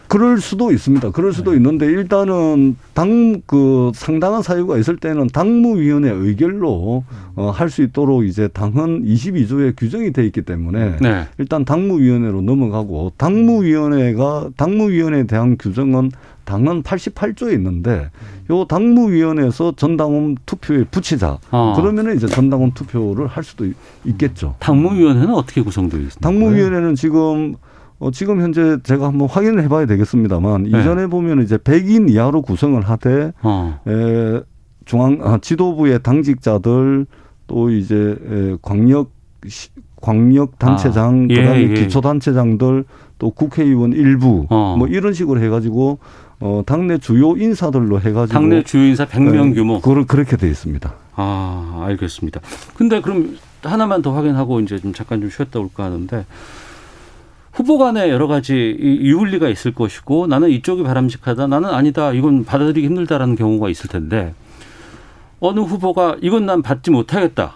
그럴 0.08 0.40
수도 0.40 0.72
있습니다. 0.72 1.12
그럴 1.12 1.34
수도 1.34 1.52
네. 1.52 1.58
있는데 1.58 1.86
일단은 1.86 2.76
당 2.94 3.42
그 3.46 3.92
상당한 3.94 4.42
사유가 4.42 4.78
있을 4.78 4.98
때는 4.98 5.28
당무위원회 5.28 6.10
의결로 6.12 7.04
어, 7.36 7.50
할 7.52 7.70
수 7.70 7.82
있도록 7.84 8.26
이제 8.26 8.48
당헌 8.48 9.04
22조에 9.06 9.74
규정이 9.78 10.12
돼 10.12 10.26
있기 10.26 10.42
때문에 10.42 10.98
네. 11.02 11.26
일단 11.38 11.64
당무위원회로 11.66 12.42
넘어가고 12.42 13.14
당무위원회가 13.18 14.50
당무위원회에 14.58 15.24
대한 15.26 15.58
규정은 15.58 16.12
당헌 16.46 16.84
88조에 16.84 17.54
있는데 17.54 18.10
요 18.50 18.66
당무위원회에서 18.66 19.74
전당원 19.76 20.38
투표에 20.46 20.86
붙이자. 20.86 21.38
어. 21.52 21.74
그러면은 21.76 22.16
이제 22.16 22.28
전당원 22.28 22.72
투표를 22.72 23.28
할 23.28 23.44
수도 23.44 23.66
있- 23.66 23.76
있겠죠. 24.06 24.56
당무위원회는 24.60 25.30
어떻게 25.34 25.62
구성되어 25.62 26.00
있습니까? 26.00 26.20
당무위원회는 26.22 26.96
지금 26.96 27.56
어, 28.00 28.12
지금 28.12 28.42
현재 28.42 28.78
제가 28.84 29.08
한번 29.08 29.28
확인을 29.28 29.64
해봐야 29.64 29.86
되겠습니다만 29.88 30.64
네. 30.64 30.70
이전에 30.70 31.08
보면 31.08 31.42
이제 31.42 31.58
100인 31.58 32.10
이하로 32.12 32.44
구성을 32.44 32.80
하되 32.82 33.34
어. 33.42 33.80
에, 33.88 34.42
중앙 34.86 35.20
아, 35.22 35.40
지도부의 35.42 36.04
당직자들 36.04 37.08
또 37.48 37.70
이제 37.72 37.96
에, 38.30 38.58
광역 38.62 39.12
시- 39.48 39.70
광역 40.00 40.60
단체장 40.60 41.24
아, 41.24 41.28
예, 41.32 41.36
그다음에 41.42 41.62
예. 41.62 41.74
기초 41.74 42.02
단체장들 42.02 42.86
또 43.18 43.32
국회의원 43.32 43.94
일부 43.94 44.46
어. 44.50 44.76
뭐 44.78 44.88
이런 44.88 45.14
식으로 45.14 45.42
해가지고 45.42 45.98
어, 46.40 46.62
당내 46.68 47.00
주요 47.00 47.36
인사들로 47.36 48.00
해가지고 48.00 48.28
당내 48.40 48.62
주요 48.64 48.84
인사 48.84 49.06
100명 49.08 49.52
에, 49.52 49.54
규모. 49.56 49.82
그걸 49.82 50.06
그렇게 50.06 50.38
돼 50.38 50.48
있습니다. 50.48 50.94
아, 51.16 51.84
알겠습니다. 51.88 52.42
근데 52.76 53.02
그럼 53.02 53.38
하나만 53.64 54.04
더 54.04 54.14
확인하고 54.14 54.60
이제 54.60 54.78
좀 54.78 54.94
잠깐 54.94 55.20
좀 55.20 55.32
쉬었다 55.32 55.60
올까 55.60 55.86
하는데 55.86 56.26
후보 57.58 57.80
간에 57.80 58.12
여러 58.12 58.28
가지 58.28 58.78
이 58.80 59.10
유불리가 59.10 59.50
있을 59.50 59.74
것이고 59.74 60.28
나는 60.28 60.52
이쪽이 60.52 60.84
바람직하다 60.84 61.48
나는 61.48 61.70
아니다 61.70 62.14
이건 62.14 62.46
받아들이기 62.46 62.86
힘들다라는 62.86 63.36
경우가 63.36 63.70
있을 63.70 63.90
텐데 63.90 64.36
어느 65.40 65.62
후보가 65.62 66.18
이건 66.22 66.46
난 66.46 66.62
받지 66.62 66.92
못하겠다 66.92 67.56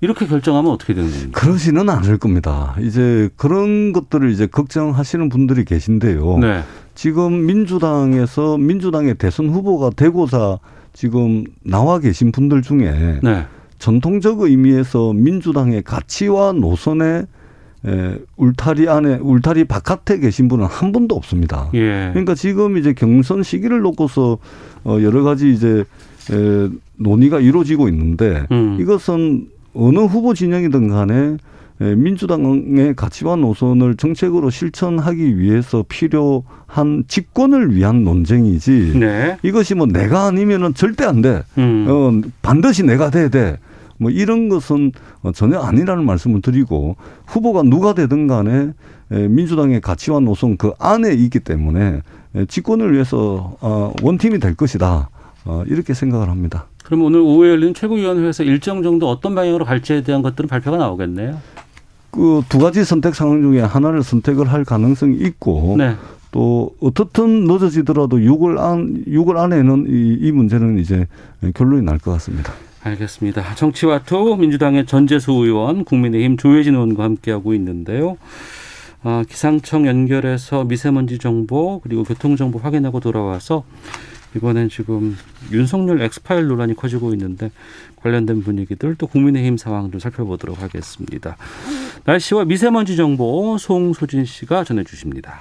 이렇게 0.00 0.28
결정하면 0.28 0.70
어떻게 0.70 0.94
되는 0.94 1.10
겁니까? 1.10 1.40
그러지는 1.40 1.88
않을 1.88 2.18
겁니다. 2.18 2.76
이제 2.80 3.28
그런 3.36 3.92
것들을 3.92 4.30
이제 4.30 4.46
걱정하시는 4.46 5.28
분들이 5.30 5.64
계신데요. 5.64 6.38
네. 6.38 6.62
지금 6.94 7.46
민주당에서 7.46 8.58
민주당의 8.58 9.14
대선 9.14 9.48
후보가 9.48 9.90
되고자 9.96 10.58
지금 10.92 11.44
나와 11.64 11.98
계신 11.98 12.30
분들 12.30 12.62
중에 12.62 13.20
네. 13.22 13.46
전통적 13.78 14.42
의미에서 14.42 15.14
민주당의 15.14 15.82
가치와 15.82 16.52
노선에 16.52 17.24
에, 17.84 18.18
울타리 18.36 18.88
안에 18.88 19.18
울타리 19.20 19.64
바깥에 19.64 20.18
계신 20.18 20.48
분은 20.48 20.66
한 20.66 20.92
분도 20.92 21.14
없습니다. 21.14 21.68
예. 21.74 22.08
그러니까 22.12 22.34
지금 22.34 22.76
이제 22.76 22.92
경선 22.92 23.42
시기를 23.42 23.80
놓고서 23.80 24.38
어 24.84 24.98
여러 25.02 25.22
가지 25.22 25.52
이제 25.52 25.84
에 26.30 26.68
논의가 26.96 27.40
이루어지고 27.40 27.88
있는데 27.88 28.46
음. 28.50 28.78
이것은 28.80 29.48
어느 29.74 29.98
후보 29.98 30.34
진영이든 30.34 30.88
간에 30.88 31.36
에, 31.80 31.94
민주당의 31.94 32.96
가치와 32.96 33.36
노선을 33.36 33.96
정책으로 33.96 34.48
실천하기 34.50 35.38
위해서 35.38 35.84
필요한 35.86 37.04
집권을 37.06 37.74
위한 37.74 38.02
논쟁이지 38.02 38.94
네. 38.98 39.36
이것이 39.42 39.74
뭐 39.74 39.86
내가 39.86 40.24
아니면은 40.26 40.72
절대 40.74 41.04
안 41.04 41.20
돼. 41.20 41.42
음. 41.58 41.86
어, 41.88 42.28
반드시 42.42 42.82
내가 42.82 43.10
돼야 43.10 43.28
돼. 43.28 43.58
뭐 43.98 44.10
이런 44.10 44.48
것은 44.48 44.92
어, 45.22 45.32
전혀 45.32 45.58
아니라는 45.60 46.04
말씀을 46.04 46.42
드리고 46.42 46.96
후보가 47.26 47.62
누가 47.64 47.94
되든 47.94 48.26
간에 48.26 48.72
에, 49.12 49.28
민주당의 49.28 49.80
가치와 49.80 50.20
노선 50.20 50.56
그 50.56 50.72
안에 50.78 51.12
있기 51.14 51.40
때문에 51.40 52.02
에, 52.34 52.44
집권을 52.46 52.92
위해서 52.92 53.56
어, 53.60 53.92
원팀이 54.02 54.38
될 54.40 54.54
것이다. 54.54 55.08
어, 55.44 55.62
이렇게 55.66 55.94
생각을 55.94 56.28
합니다. 56.28 56.66
그럼 56.84 57.02
오늘 57.02 57.20
오후에 57.20 57.50
열린 57.50 57.74
최고위원회에서 57.74 58.42
일정 58.44 58.82
정도 58.82 59.08
어떤 59.08 59.34
방향으로 59.34 59.64
갈지에 59.64 60.02
대한 60.02 60.22
것들은 60.22 60.48
발표가 60.48 60.76
나오겠네요. 60.76 61.38
그 62.10 62.42
두 62.48 62.58
가지 62.58 62.84
선택 62.84 63.14
상황 63.14 63.42
중에 63.42 63.60
하나를 63.60 64.02
선택을 64.02 64.50
할 64.50 64.64
가능성이 64.64 65.16
있고 65.18 65.74
네. 65.78 65.94
또 66.32 66.70
어떻든 66.80 67.44
늦어지더라도 67.44 68.18
6월 68.18 68.58
안 68.58 69.04
6월 69.06 69.36
안에는 69.36 69.86
이, 69.88 70.18
이 70.20 70.32
문제는 70.32 70.78
이제 70.78 71.06
결론이 71.54 71.82
날 71.82 71.98
것 71.98 72.12
같습니다. 72.12 72.52
알겠습니다. 72.82 73.54
정치와투 73.54 74.36
민주당의 74.38 74.86
전재수 74.86 75.32
의원, 75.32 75.84
국민의힘 75.84 76.36
조혜진 76.36 76.74
의원과 76.74 77.04
함께하고 77.04 77.54
있는데요. 77.54 78.16
아, 79.02 79.24
기상청 79.28 79.86
연결해서 79.86 80.64
미세먼지 80.64 81.18
정보 81.18 81.80
그리고 81.80 82.04
교통 82.04 82.36
정보 82.36 82.58
확인하고 82.58 83.00
돌아와서 83.00 83.64
이번엔 84.36 84.68
지금 84.68 85.16
윤석열 85.50 86.02
엑스파일 86.02 86.46
논란이 86.46 86.74
커지고 86.74 87.12
있는데 87.12 87.50
관련된 87.96 88.42
분위기들 88.42 88.94
또 88.96 89.06
국민의힘 89.06 89.56
상황 89.56 89.90
좀 89.90 90.00
살펴보도록 90.00 90.62
하겠습니다. 90.62 91.36
날씨와 92.04 92.44
미세먼지 92.44 92.96
정보 92.96 93.56
송소진 93.58 94.24
씨가 94.24 94.64
전해주십니다. 94.64 95.40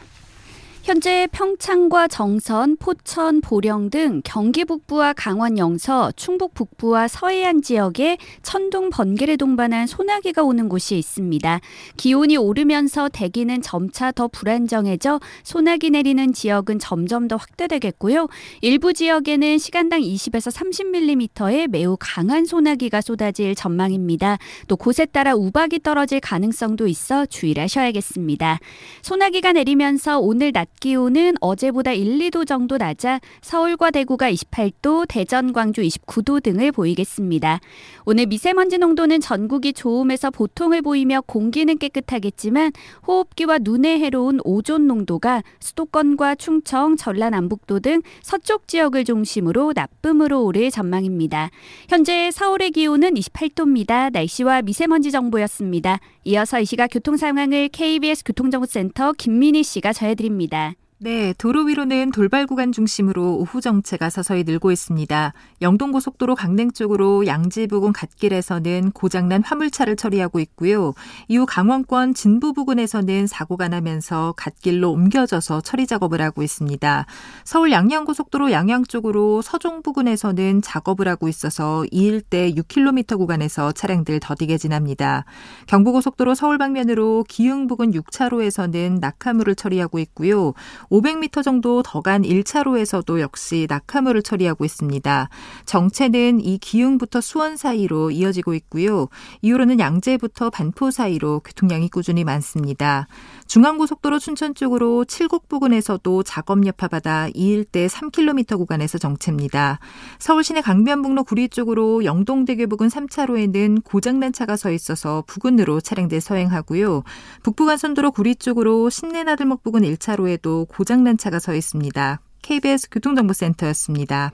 현재 0.86 1.28
평창과 1.32 2.08
정선, 2.08 2.78
포천, 2.78 3.42
보령 3.42 3.90
등 3.90 4.22
경기 4.24 4.64
북부와 4.64 5.14
강원 5.14 5.58
영서, 5.58 6.12
충북 6.16 6.54
북부와 6.54 7.08
서해안 7.08 7.64
지역에 7.64 8.20
천둥, 8.44 8.92
번개를 8.92 9.38
동반한 9.38 9.88
소나기가 9.88 10.44
오는 10.44 10.70
곳이 10.70 10.96
있습니다. 11.00 11.60
기온이 11.98 12.38
오르면서 12.38 13.10
대기는 13.10 13.64
점차 13.64 14.12
더 14.12 14.28
불안정해져 14.28 15.20
소나기 15.42 15.90
내리는 15.90 16.32
지역은 16.32 16.78
점점 16.78 17.28
더 17.28 17.36
확대되겠고요. 17.38 18.28
일부 18.62 18.94
지역에는 18.94 19.58
시간당 19.58 20.02
20에서 20.02 20.54
30mm의 20.54 21.68
매우 21.68 21.98
강한 22.00 22.46
소나기가 22.46 23.02
쏟아질 23.02 23.56
전망입니다. 23.56 24.38
또 24.68 24.76
곳에 24.76 25.08
따라 25.08 25.34
우박이 25.34 25.80
떨어질 25.80 26.20
가능성도 26.20 26.86
있어 26.86 27.26
주의를 27.26 27.64
하셔야겠습니다. 27.64 28.60
소나기가 29.02 29.54
내리면서 29.54 30.20
오늘 30.20 30.52
낮 30.52 30.75
기온은 30.80 31.34
어제보다 31.42 31.94
1, 31.94 32.20
2도 32.20 32.46
정도 32.46 32.78
낮아 32.78 33.20
서울과 33.42 33.92
대구가 33.92 34.32
28도, 34.32 35.06
대전, 35.08 35.54
광주 35.54 35.82
29도 35.82 36.42
등을 36.44 36.72
보이겠습니다. 36.72 37.60
오늘 38.06 38.26
미세먼지 38.26 38.78
농도는 38.78 39.20
전국이 39.20 39.74
좋음에서 39.74 40.32
보통을 40.32 40.82
보이며 40.82 41.22
공기는 41.22 41.78
깨끗하겠지만 41.78 42.72
호흡기와 43.08 43.60
눈에 43.62 44.00
해로운 44.00 44.40
오존 44.44 44.88
농도가 44.88 45.44
수도권과 45.60 46.36
충청, 46.36 46.96
전라 46.96 47.30
남북도 47.30 47.80
등 47.80 48.02
서쪽 48.22 48.68
지역을 48.68 49.06
중심으로 49.06 49.74
나쁨으로 49.76 50.44
오를 50.44 50.72
전망입니다. 50.72 51.50
현재 51.90 52.30
서울의 52.32 52.72
기온은 52.72 53.14
28도입니다. 53.14 54.12
날씨와 54.12 54.62
미세먼지 54.62 55.12
정보였습니다. 55.12 56.00
이어서 56.28 56.60
이 56.60 56.66
시각 56.66 56.88
교통 56.92 57.18
상황을 57.18 57.70
KBS 57.70 58.24
교통정보센터 58.26 59.14
김민희 59.14 59.62
씨가 59.64 59.94
전해드립니다. 59.94 60.74
네, 60.98 61.34
도로 61.38 61.64
위로는 61.64 62.12
돌발 62.12 62.48
구간 62.48 62.72
중심으로 62.72 63.36
오후 63.36 63.60
정체가 63.60 64.10
서서히 64.10 64.46
늘고 64.46 64.72
있습니다. 64.72 65.34
영동고속도로 65.62 66.36
강릉 66.36 66.72
쪽으로 66.72 67.28
양지 67.28 67.68
부근 67.68 67.92
갓길에서는 67.92 68.92
고장난 68.92 69.44
화물차를 69.44 69.98
처리하고 69.98 70.40
있고요. 70.40 70.94
이후 71.28 71.46
강원권 71.46 72.14
진부 72.14 72.54
부근에서는 72.54 73.28
사고가 73.28 73.68
나면서 73.68 74.34
갓길로 74.38 74.90
옮겨져서 74.94 75.60
처리 75.62 75.86
작업을 75.86 76.22
하고 76.22 76.44
있습니다. 76.44 77.06
서울 77.44 77.74
양양고속도로 77.74 78.54
양양 78.54 78.86
쪽으로 78.86 79.42
서종 79.42 79.82
부근에서는 79.82 80.62
작업을 80.62 81.10
하고 81.10 81.28
있어서 81.28 81.84
이 81.92 82.06
일대 82.06 82.52
6km 82.54 83.18
구간에서 83.18 83.74
차량들 83.74 84.22
더디게 84.22 84.58
지납니다. 84.58 85.26
경부고속도로 85.68 86.36
서울 86.36 86.58
방면으로 86.58 87.26
기흥 87.28 87.68
부근 87.68 87.92
6차로에서는 87.92 89.02
낙하물을 89.02 89.56
처리하고 89.56 90.00
있고요. 90.00 90.54
500m 90.90 91.44
정도 91.44 91.84
더 91.84 92.02
간 92.06 92.22
1차로에서도 92.22 93.20
역시 93.20 93.66
낙하물을 93.68 94.22
처리하고 94.22 94.64
있습니다. 94.64 95.30
정체는 95.66 96.40
이 96.40 96.60
기흥부터 96.60 97.20
수원 97.20 97.58
사이로 97.58 98.12
이어지고 98.12 98.54
있고요. 98.54 99.08
이후로는 99.42 99.80
양재부터 99.80 100.52
반포 100.52 100.92
사이로 100.92 101.40
교통량이 101.40 101.90
꾸준히 101.90 102.24
많습니다. 102.24 103.08
중앙고속도로 103.48 104.20
춘천 104.20 104.56
쪽으로 104.56 105.06
칠곡 105.06 105.48
부근에서도 105.48 106.24
작업 106.24 106.66
여파받아 106.66 107.30
이 107.34 107.48
일대 107.50 107.88
3km 107.88 108.58
구간에서 108.58 108.98
정체입니다. 108.98 109.80
서울 110.20 110.44
시내 110.44 110.62
강변북로 110.62 111.24
구리 111.24 111.48
쪽으로 111.48 112.04
영동대교 112.06 112.68
부근 112.68 112.88
3차로에는 112.88 113.84
고장난 113.84 114.34
차가 114.34 114.56
서 114.56 114.72
있어서 114.72 115.24
부근으로 115.28 115.80
차량들 115.80 116.22
서행하고요. 116.22 117.04
북부간선도로 117.44 118.12
구리 118.12 118.36
쪽으로 118.36 118.90
신내나들목 118.90 119.64
부근 119.64 119.82
1차로에도 119.82 120.68
고장난 120.68 121.18
차가 121.18 121.40
서 121.40 121.54
있습니다. 121.54 122.20
KBS 122.42 122.90
교통정보센터였습니다. 122.90 124.32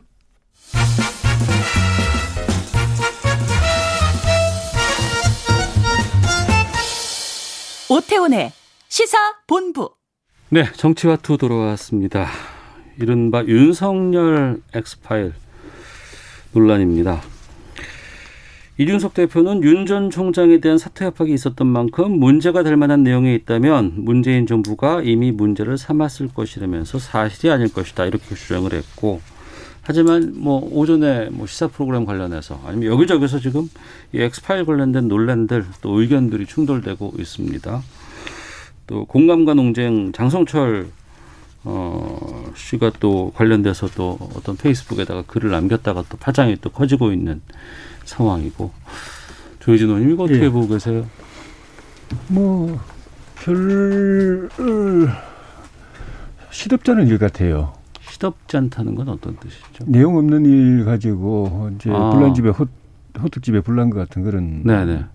오태훈의 7.90 8.54
시사 8.92 9.18
본부. 9.48 9.92
네, 10.50 10.66
정치와 10.74 11.16
투 11.16 11.38
돌아왔습니다. 11.38 12.28
이른바 13.00 13.42
윤석열 13.46 14.62
엑스파일 14.74 15.32
논란입니다. 16.52 17.22
이준석 18.78 19.14
대표는 19.14 19.64
윤 19.64 19.86
전 19.86 20.10
총장에 20.10 20.60
대한 20.60 20.78
사퇴 20.78 21.06
협박이 21.06 21.34
있었던 21.34 21.66
만큼 21.68 22.20
문제가 22.20 22.64
될 22.64 22.76
만한 22.76 23.02
내용이 23.04 23.34
있다면 23.36 23.94
문재인 23.96 24.46
정부가 24.46 25.02
이미 25.04 25.32
문제를 25.32 25.78
삼았을 25.78 26.28
것이라면서 26.34 27.00
사실이 27.00 27.50
아닐 27.50 27.72
것이다 27.72 28.06
이렇게 28.08 28.36
주장을 28.36 28.74
했고 28.74 29.22
하지만 29.84 30.34
뭐 30.36 30.68
오전에 30.70 31.30
뭐 31.30 31.48
시사 31.48 31.70
프로그램 31.70 32.04
관련해서 32.04 32.60
아니면 32.66 32.92
여기저기서 32.92 33.40
지금 33.40 33.70
이 34.12 34.20
엑스파일 34.20 34.66
관련된 34.66 35.08
논란들 35.08 35.66
또 35.82 36.02
의견들이 36.02 36.46
충돌되고 36.46 37.14
있습니다. 37.18 37.82
또 38.92 39.06
공감과 39.06 39.54
논쟁 39.54 40.12
장성철 40.12 40.88
어, 41.64 42.44
씨가 42.56 42.92
또 43.00 43.32
관련돼서 43.34 43.88
또 43.96 44.18
어떤 44.36 44.58
페이스북에다가 44.58 45.24
글을 45.26 45.50
남겼다가 45.50 46.04
또 46.10 46.18
파장이 46.18 46.58
또 46.60 46.70
커지고 46.70 47.14
있는 47.14 47.42
상황이고 48.04 48.70
조혜진 49.62 49.88
의원님 49.88 50.12
이거 50.12 50.24
어떻게 50.24 50.44
예. 50.44 50.50
보고 50.50 50.68
계세요? 50.68 51.06
뭐, 52.28 52.78
별, 53.36 54.50
시덥잖은 56.50 57.08
일 57.08 57.18
같아요. 57.18 57.72
시덥지 58.02 58.58
않다는 58.58 58.96
건 58.96 59.08
어떤 59.08 59.38
뜻이죠? 59.38 59.86
내용 59.86 60.18
없는 60.18 60.46
일 60.46 60.84
가지고 60.84 61.72
이제 61.76 61.90
아. 61.92 62.10
불난 62.10 62.34
집에 62.34 62.50
호, 62.50 62.68
호떡집에 63.22 63.62
불난 63.62 63.90
것 63.90 64.00
같은 64.00 64.24
그런 64.24 64.64
네네. 64.64 65.06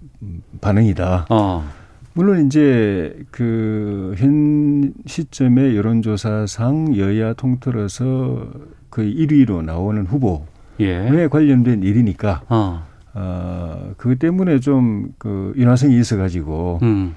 반응이다. 0.63 1.27
어. 1.29 1.86
물론 2.17 2.47
이제 2.47 3.15
그 3.31 3.97
현 4.17 4.93
시점의 5.05 5.77
여론조사상 5.77 6.97
여야 6.97 7.35
통틀어서 7.35 8.51
그 8.91 9.03
1위로 9.03 9.63
나오는 9.63 10.05
후보에 10.07 10.41
예. 10.81 11.29
관련된 11.31 11.83
일이니까 11.83 12.43
어. 12.49 12.83
어, 13.15 13.93
그 13.97 14.17
때문에 14.17 14.61
좀그 14.61 15.55
인화성이 15.57 15.99
있어가지고 16.01 16.81
음. 16.83 17.15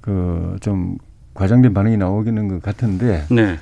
그좀 0.00 0.98
과장된 1.34 1.74
반응이 1.74 1.96
나오기는 1.96 2.48
것 2.48 2.62
같은데 2.62 3.24
네. 3.30 3.58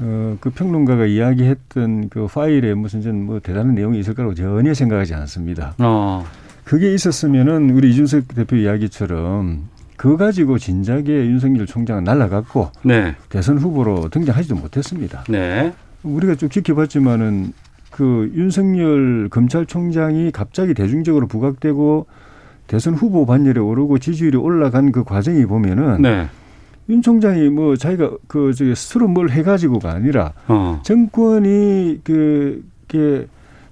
어, 0.00 0.36
그 0.40 0.50
평론가가 0.50 1.06
이야기했던 1.06 2.10
그 2.10 2.26
파일에 2.26 2.74
무슨 2.74 3.02
좀뭐 3.02 3.40
대단한 3.40 3.74
내용이 3.74 3.98
있을 4.00 4.14
거라고 4.14 4.34
전혀 4.34 4.74
생각하지 4.74 5.14
않습니다. 5.14 5.74
어. 5.78 6.24
그게 6.64 6.92
있었으면은 6.92 7.70
우리 7.70 7.90
이준석 7.90 8.28
대표 8.34 8.56
이야기처럼 8.56 9.68
그거 9.98 10.16
가지고 10.16 10.58
진작에 10.58 11.08
윤석열 11.08 11.66
총장은 11.66 12.04
날라갔고 12.04 12.70
네. 12.84 13.16
대선 13.28 13.58
후보로 13.58 14.08
등장하지도 14.10 14.54
못했습니다. 14.54 15.24
네. 15.28 15.74
우리가 16.04 16.36
쭉 16.36 16.50
지켜봤지만은 16.50 17.52
그 17.90 18.30
윤석열 18.34 19.28
검찰총장이 19.28 20.30
갑자기 20.30 20.72
대중적으로 20.72 21.26
부각되고 21.26 22.06
대선 22.68 22.94
후보 22.94 23.26
반열에 23.26 23.58
오르고 23.58 23.98
지지율이 23.98 24.36
올라간 24.36 24.92
그 24.92 25.02
과정이 25.02 25.44
보면은 25.46 26.00
네. 26.00 26.28
윤 26.88 27.02
총장이 27.02 27.48
뭐 27.48 27.74
자기가 27.74 28.12
그 28.28 28.54
저기 28.54 28.76
스스로 28.76 29.08
뭘 29.08 29.30
해가지고가 29.30 29.90
아니라 29.90 30.32
어. 30.46 30.80
정권이 30.84 32.02
그, 32.04 32.64
그 32.86 33.28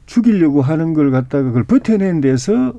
죽이려고 0.06 0.60
하는 0.60 0.92
걸 0.92 1.12
갖다가 1.12 1.44
그걸 1.44 1.62
버텨낸 1.62 2.20
데서 2.20 2.74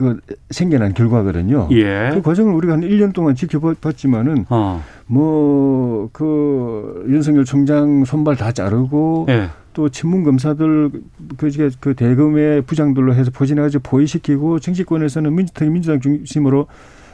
그 0.00 0.18
생겨난 0.48 0.94
결과거든요. 0.94 1.68
예. 1.72 2.10
그 2.14 2.22
과정을 2.22 2.54
우리가 2.54 2.72
한 2.72 2.80
1년 2.80 3.12
동안 3.12 3.34
지켜봤지만은 3.34 4.46
어. 4.48 4.82
뭐그 5.06 7.04
윤석열 7.08 7.44
총장 7.44 8.06
손발 8.06 8.36
다 8.36 8.50
자르고 8.50 9.26
예. 9.28 9.50
또 9.74 9.90
친문 9.90 10.24
검사들 10.24 10.90
그, 11.36 11.50
그, 11.50 11.70
그 11.78 11.94
대검의 11.94 12.62
부장들로 12.62 13.14
해서 13.14 13.30
포진해가지고 13.30 13.82
포위시키고 13.82 14.58
정치권에서는 14.58 15.34
민주, 15.34 15.52
특히 15.54 15.70
민주당 15.70 16.00
중심으로 16.00 16.66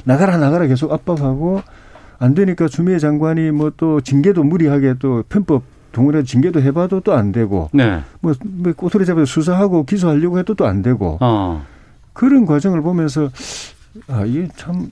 나가라 0.04 0.36
나가라 0.36 0.66
계속 0.66 0.92
압박하고 0.92 1.62
안 2.18 2.34
되니까 2.34 2.68
주미애 2.68 2.98
장관이 3.00 3.50
뭐 3.50 3.72
또 3.76 4.00
징계도 4.00 4.44
무리하게 4.44 4.94
또 5.00 5.24
편법 5.28 5.64
동원해 5.92 6.22
징계도 6.22 6.62
해봐도 6.62 7.00
또 7.00 7.14
안 7.14 7.32
되고 7.32 7.68
네. 7.72 8.00
뭐, 8.20 8.32
뭐 8.44 8.72
꼬투리 8.72 9.04
잡아서 9.04 9.26
수사하고 9.26 9.84
기소하려고 9.84 10.38
해도 10.38 10.54
또 10.54 10.66
안 10.66 10.82
되고 10.82 11.18
어. 11.20 11.64
그런 12.16 12.46
과정을 12.46 12.82
보면서 12.82 13.28
아 14.08 14.24
이게 14.24 14.48
참 14.56 14.90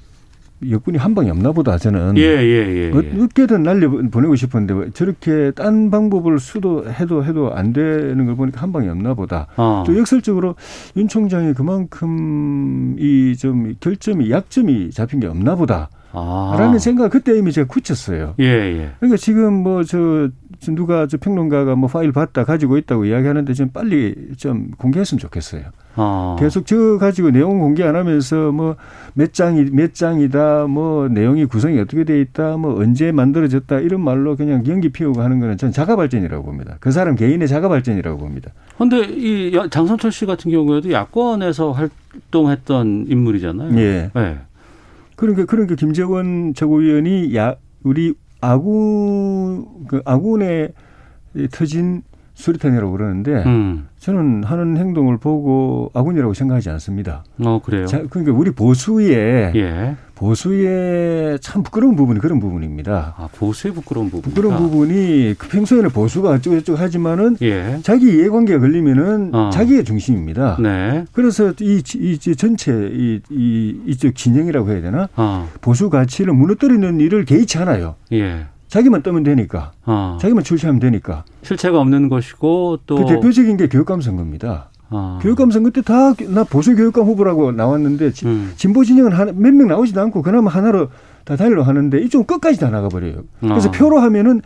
여군이 0.70 0.96
한 0.98 1.14
방이 1.14 1.28
없나 1.30 1.52
보다 1.52 1.76
저는 1.76 2.16
예, 2.16 2.22
예, 2.22 2.32
예. 2.42 2.90
예. 2.94 3.22
어떻게든 3.22 3.62
날려 3.64 3.90
보내고 3.90 4.36
싶었는데 4.36 4.92
저렇게 4.92 5.50
딴 5.54 5.90
방법을 5.90 6.38
수도 6.38 6.88
해도 6.88 7.24
해도 7.24 7.52
안 7.54 7.72
되는 7.72 8.24
걸 8.24 8.36
보니까 8.36 8.62
한 8.62 8.72
방이 8.72 8.88
없나 8.88 9.14
보다. 9.14 9.46
어. 9.56 9.84
또 9.86 9.96
역설적으로 9.98 10.54
윤 10.96 11.08
총장이 11.08 11.52
그만큼 11.54 12.96
이 12.98 13.34
좀 13.38 13.74
결점이 13.80 14.30
약점이 14.30 14.90
잡힌 14.92 15.20
게 15.20 15.26
없나 15.26 15.54
보다. 15.56 15.90
아. 16.14 16.56
라는 16.58 16.78
생각 16.78 17.10
그때 17.10 17.36
이미 17.36 17.52
제가 17.52 17.66
굳혔어요. 17.68 18.34
예, 18.38 18.44
예. 18.44 18.90
그러니까 19.00 19.16
지금 19.16 19.52
뭐 19.62 19.82
저 19.84 20.28
누가 20.72 21.06
저 21.06 21.18
평론가가 21.18 21.74
뭐 21.74 21.88
파일 21.90 22.10
봤다 22.12 22.44
가지고 22.44 22.78
있다고 22.78 23.04
이야기하는데 23.04 23.52
좀 23.52 23.68
빨리 23.68 24.14
좀 24.38 24.70
공개했으면 24.78 25.18
좋겠어요. 25.18 25.62
어. 25.96 26.36
계속 26.38 26.64
저 26.66 26.96
가지고 26.98 27.30
내용 27.32 27.58
공개 27.58 27.82
안 27.84 27.96
하면서 27.96 28.50
뭐 28.52 28.76
몇 29.16 29.32
장이 29.34 29.66
몇 29.72 29.94
장이다 29.94 30.66
뭐 30.66 31.06
내용이 31.08 31.44
구성이 31.44 31.78
어떻게 31.78 32.02
돼 32.04 32.20
있다 32.20 32.56
뭐 32.56 32.80
언제 32.80 33.12
만들어졌다 33.12 33.78
이런 33.80 34.00
말로 34.00 34.34
그냥 34.36 34.66
연기 34.66 34.88
피우고 34.88 35.20
하는 35.22 35.38
거는 35.38 35.56
전 35.58 35.70
자가 35.70 35.94
발전이라고 35.96 36.42
봅니다. 36.44 36.76
그 36.80 36.90
사람 36.90 37.14
개인의 37.14 37.46
자가 37.46 37.68
발전이라고 37.68 38.16
봅니다. 38.18 38.50
근데 38.78 39.04
이 39.04 39.54
야- 39.54 39.68
장선철 39.68 40.10
씨 40.12 40.24
같은 40.26 40.50
경우에도 40.50 40.90
야권에서 40.90 41.72
활동했던 42.32 43.06
인물이잖아요. 43.08 43.78
예. 43.78 44.10
네. 44.14 44.38
그러니까 45.16 45.44
그러니까 45.44 45.74
김정은 45.74 46.54
최고위원이 46.54 47.34
야 47.36 47.56
우리 47.82 48.14
아군 48.40 49.86
그 49.86 50.02
아군에 50.04 50.68
터진 51.50 52.02
수리탄이라고 52.34 52.92
그러는데 52.92 53.44
음. 53.44 53.88
저는 53.98 54.44
하는 54.44 54.76
행동을 54.76 55.18
보고 55.18 55.90
아군이라고 55.94 56.34
생각하지 56.34 56.70
않습니다. 56.70 57.24
어, 57.44 57.60
그래요. 57.64 57.86
자, 57.86 58.02
그러니까 58.10 58.36
우리 58.36 58.50
보수의 58.50 59.52
예. 59.54 59.96
보수의 60.14 61.38
참 61.40 61.62
부끄러운 61.62 61.96
부분이 61.96 62.20
그런 62.20 62.38
부분입니다. 62.40 63.14
아, 63.16 63.28
보수의 63.36 63.74
부끄러운 63.74 64.10
부분. 64.10 64.22
부끄러운 64.32 64.56
부분이 64.56 65.34
그 65.38 65.48
평소에는 65.48 65.90
보수가 65.90 66.30
어쩌고저쩌고 66.30 66.78
하지만은 66.78 67.36
예. 67.42 67.78
자기 67.82 68.06
이해관계가 68.16 68.60
걸리면은 68.60 69.34
어. 69.34 69.50
자기의 69.52 69.84
중심입니다. 69.84 70.56
네. 70.60 71.04
그래서 71.12 71.52
이, 71.60 71.82
이, 71.96 72.18
이 72.26 72.36
전체 72.36 72.72
이, 72.92 73.20
이 73.30 73.80
이쪽 73.86 74.14
진영이라고 74.14 74.70
해야 74.70 74.80
되나 74.82 75.08
어. 75.16 75.48
보수 75.60 75.90
가치를 75.90 76.32
무너뜨리는 76.32 77.00
일을 77.00 77.24
개의치 77.24 77.58
않아요. 77.58 77.96
예. 78.12 78.46
자기만 78.68 79.02
떠면 79.02 79.22
되니까, 79.22 79.70
어. 79.84 80.18
자기만 80.20 80.42
출시하면 80.42 80.80
되니까. 80.80 81.24
실체가 81.42 81.78
없는 81.78 82.08
것이고 82.08 82.78
또 82.86 82.96
그 82.96 83.04
대표적인 83.06 83.56
게 83.56 83.68
교육감 83.68 84.00
선거입니다. 84.00 84.70
어. 84.90 85.18
교육감 85.22 85.50
선거 85.50 85.70
때다 85.70 86.14
나 86.28 86.44
보수 86.44 86.74
교육감 86.76 87.04
후보라고 87.06 87.52
나왔는데 87.52 88.12
지- 88.12 88.26
음. 88.26 88.52
진보 88.56 88.84
진영은 88.84 89.10
몇 89.40 89.52
명 89.54 89.68
나오지도 89.68 90.00
않고 90.00 90.22
그나마 90.22 90.50
하나로 90.50 90.88
다 91.24 91.36
달려 91.36 91.62
하는데 91.62 91.98
이쪽은 91.98 92.26
끝까지 92.26 92.58
다 92.60 92.68
나가버려요. 92.70 93.22
그래서 93.40 93.68
어. 93.68 93.72
표로 93.72 93.98
하면은 94.00 94.42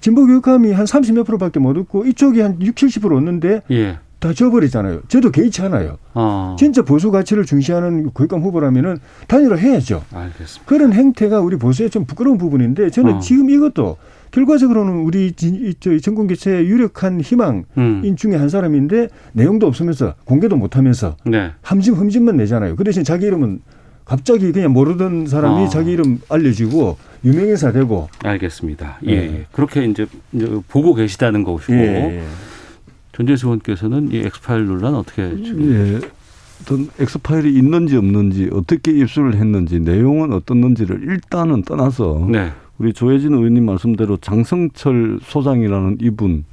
진보 0.00 0.26
교육감이 0.26 0.72
한 0.72 0.84
30몇 0.86 1.24
프로밖에 1.26 1.60
못 1.60 1.76
얻고 1.76 2.06
이쪽이 2.06 2.40
한 2.40 2.56
6, 2.60 2.74
70% 2.74 3.16
얻는데 3.16 3.62
예. 3.70 3.98
다 4.18 4.32
져버리잖아요. 4.32 5.02
저도 5.08 5.30
개의치 5.30 5.62
않아요. 5.62 5.98
어. 6.14 6.56
진짜 6.58 6.82
보수 6.82 7.10
가치를 7.10 7.44
중시하는 7.44 8.10
교육감 8.10 8.40
후보라면은 8.40 8.98
단일화 9.28 9.56
해야죠. 9.56 10.02
알겠습니다. 10.12 10.62
그런 10.64 10.92
행태가 10.92 11.40
우리 11.40 11.56
보수의 11.56 11.90
좀 11.90 12.04
부끄러운 12.04 12.38
부분인데 12.38 12.90
저는 12.90 13.14
어. 13.14 13.18
지금 13.20 13.50
이것도 13.50 13.96
결과적으로는 14.32 15.04
우리 15.04 15.32
저희 15.78 16.00
정권 16.00 16.26
교체의 16.26 16.66
유력한 16.66 17.20
희망인 17.20 17.64
음. 17.76 18.16
중에 18.16 18.34
한 18.34 18.48
사람인데 18.48 19.08
내용도 19.32 19.66
없으면서 19.66 20.14
공개도 20.24 20.56
못하면서 20.56 21.16
네. 21.24 21.52
함심 21.60 21.94
흠집만 21.94 22.36
내잖아요. 22.38 22.74
그 22.76 22.82
대신 22.82 23.04
자기 23.04 23.26
이름은 23.26 23.60
갑자기 24.04 24.50
그냥 24.50 24.72
모르던 24.72 25.26
사람이 25.26 25.64
어. 25.64 25.68
자기 25.68 25.92
이름 25.92 26.18
알려지고 26.28 26.96
유명인사 27.24 27.72
되고 27.72 28.08
알겠습니다. 28.24 28.98
예. 29.06 29.10
예. 29.10 29.16
예. 29.16 29.46
그렇게 29.52 29.84
이제 29.84 30.06
보고 30.68 30.94
계시다는 30.94 31.44
것이고 31.44 31.74
예. 31.74 32.22
전재수 33.12 33.46
의원께서는 33.46 34.10
이 34.12 34.18
엑스파일 34.18 34.64
논란 34.64 34.94
어떻게 34.94 35.28
지금 35.42 35.72
예. 35.72 36.08
어떤 36.62 36.88
엑스파일이 36.98 37.52
있는지 37.54 37.96
없는지 37.96 38.48
어떻게 38.52 38.92
입수를 38.92 39.34
했는지 39.34 39.78
내용은 39.78 40.32
어떻는지를 40.32 41.02
일단은 41.02 41.62
떠나서 41.62 42.26
네. 42.30 42.52
우리 42.78 42.92
조혜진 42.92 43.34
의원님 43.34 43.66
말씀대로 43.66 44.16
장성철 44.16 45.20
소장이라는 45.22 45.98
이분 46.00 46.44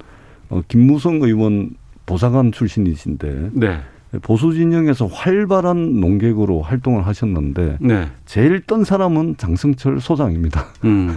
어, 0.49 0.61
김무성 0.67 1.21
의원 1.21 1.71
보좌관 2.05 2.51
출신이신데 2.51 3.51
네. 3.53 3.79
보수 4.23 4.53
진영에서 4.53 5.05
활발한 5.05 5.99
농객으로 5.99 6.61
활동을 6.61 7.05
하셨는데 7.05 7.77
네. 7.79 8.07
제일 8.25 8.61
떤 8.61 8.83
사람은 8.83 9.37
장성철 9.37 9.99
소장입니다. 9.99 10.65
음. 10.85 11.15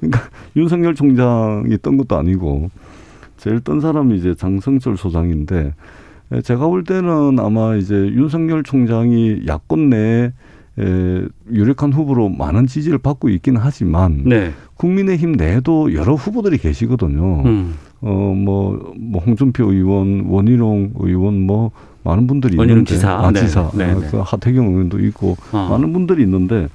그러니까 0.00 0.30
윤석열 0.56 0.94
총장이 0.94 1.76
떤 1.82 1.98
것도 1.98 2.16
아니고 2.16 2.70
제일 3.36 3.60
떤 3.60 3.80
사람이 3.80 4.16
이제 4.16 4.34
장성철 4.34 4.96
소장인데 4.96 5.74
에, 6.32 6.40
제가 6.40 6.66
볼 6.66 6.84
때는 6.84 7.38
아마 7.38 7.76
이제 7.76 7.94
윤석열 7.94 8.62
총장이 8.62 9.42
야권 9.46 9.90
내에 9.90 10.32
에, 10.78 11.26
유력한 11.50 11.92
후보로 11.92 12.28
많은 12.28 12.66
지지를 12.66 12.98
받고 12.98 13.28
있긴 13.30 13.56
하지만 13.56 14.22
네. 14.24 14.52
국민의힘 14.74 15.32
내에도 15.32 15.94
여러 15.94 16.14
후보들이 16.14 16.58
계시거든요. 16.58 17.42
음. 17.44 17.74
어, 18.02 18.10
뭐, 18.10 18.92
뭐, 18.98 19.22
홍준표 19.22 19.72
의원, 19.72 20.26
원희룡 20.26 20.92
의원, 20.96 21.40
뭐, 21.40 21.70
많은 22.02 22.26
분들이 22.26 22.52
있는데. 22.52 22.94
지사. 22.94 23.10
아, 23.10 23.30
네, 23.30 23.40
지사. 23.40 23.70
네, 23.74 23.84
아, 23.84 23.98
네. 23.98 24.08
그 24.10 24.18
하태경 24.18 24.66
의원도 24.66 25.00
있고, 25.06 25.36
어. 25.52 25.68
많은 25.70 25.92
분들이 25.94 26.22
있는데, 26.22 26.68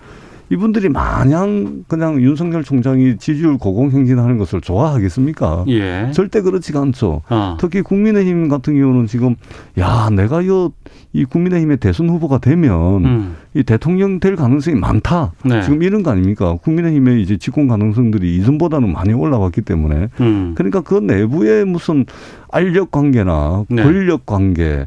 이분들이 0.52 0.90
마냥 0.90 1.86
그냥 1.88 2.22
윤석열 2.22 2.66
총장이 2.66 3.18
지지율 3.18 3.58
고공행진하는 3.58 4.38
것을 4.38 4.60
좋아하겠습니까? 4.60 5.64
예. 5.70 6.12
절대 6.14 6.42
그렇지가 6.42 6.82
않죠. 6.82 7.22
어. 7.30 7.56
특히 7.58 7.82
국민의힘 7.82 8.50
같은 8.50 8.78
경우는 8.78 9.08
지금, 9.08 9.38
야, 9.80 10.10
내가 10.12 10.46
요, 10.48 10.74
이 11.14 11.24
국민의힘의 11.24 11.78
대선 11.78 12.10
후보가 12.10 12.40
되면, 12.40 13.06
음. 13.06 13.36
이 13.54 13.64
대통령 13.64 14.20
될 14.20 14.36
가능성이 14.36 14.78
많다. 14.78 15.32
네. 15.46 15.62
지금 15.62 15.84
이런 15.84 16.04
거 16.04 16.12
아닙니까? 16.12 16.58
국민의힘의 16.62 17.22
이제 17.22 17.38
집권 17.38 17.70
가능성들이 17.70 18.36
이전보다는 18.38 18.92
많이 18.92 19.14
올라왔기 19.14 19.62
때문에 19.62 20.10
음. 20.20 20.54
그러니까 20.56 20.82
그 20.82 20.96
내부의 20.96 21.64
무슨 21.64 22.06
알력 22.50 22.92
관계나 22.92 23.66
네. 23.70 23.84
권력 23.84 24.26
관계 24.26 24.86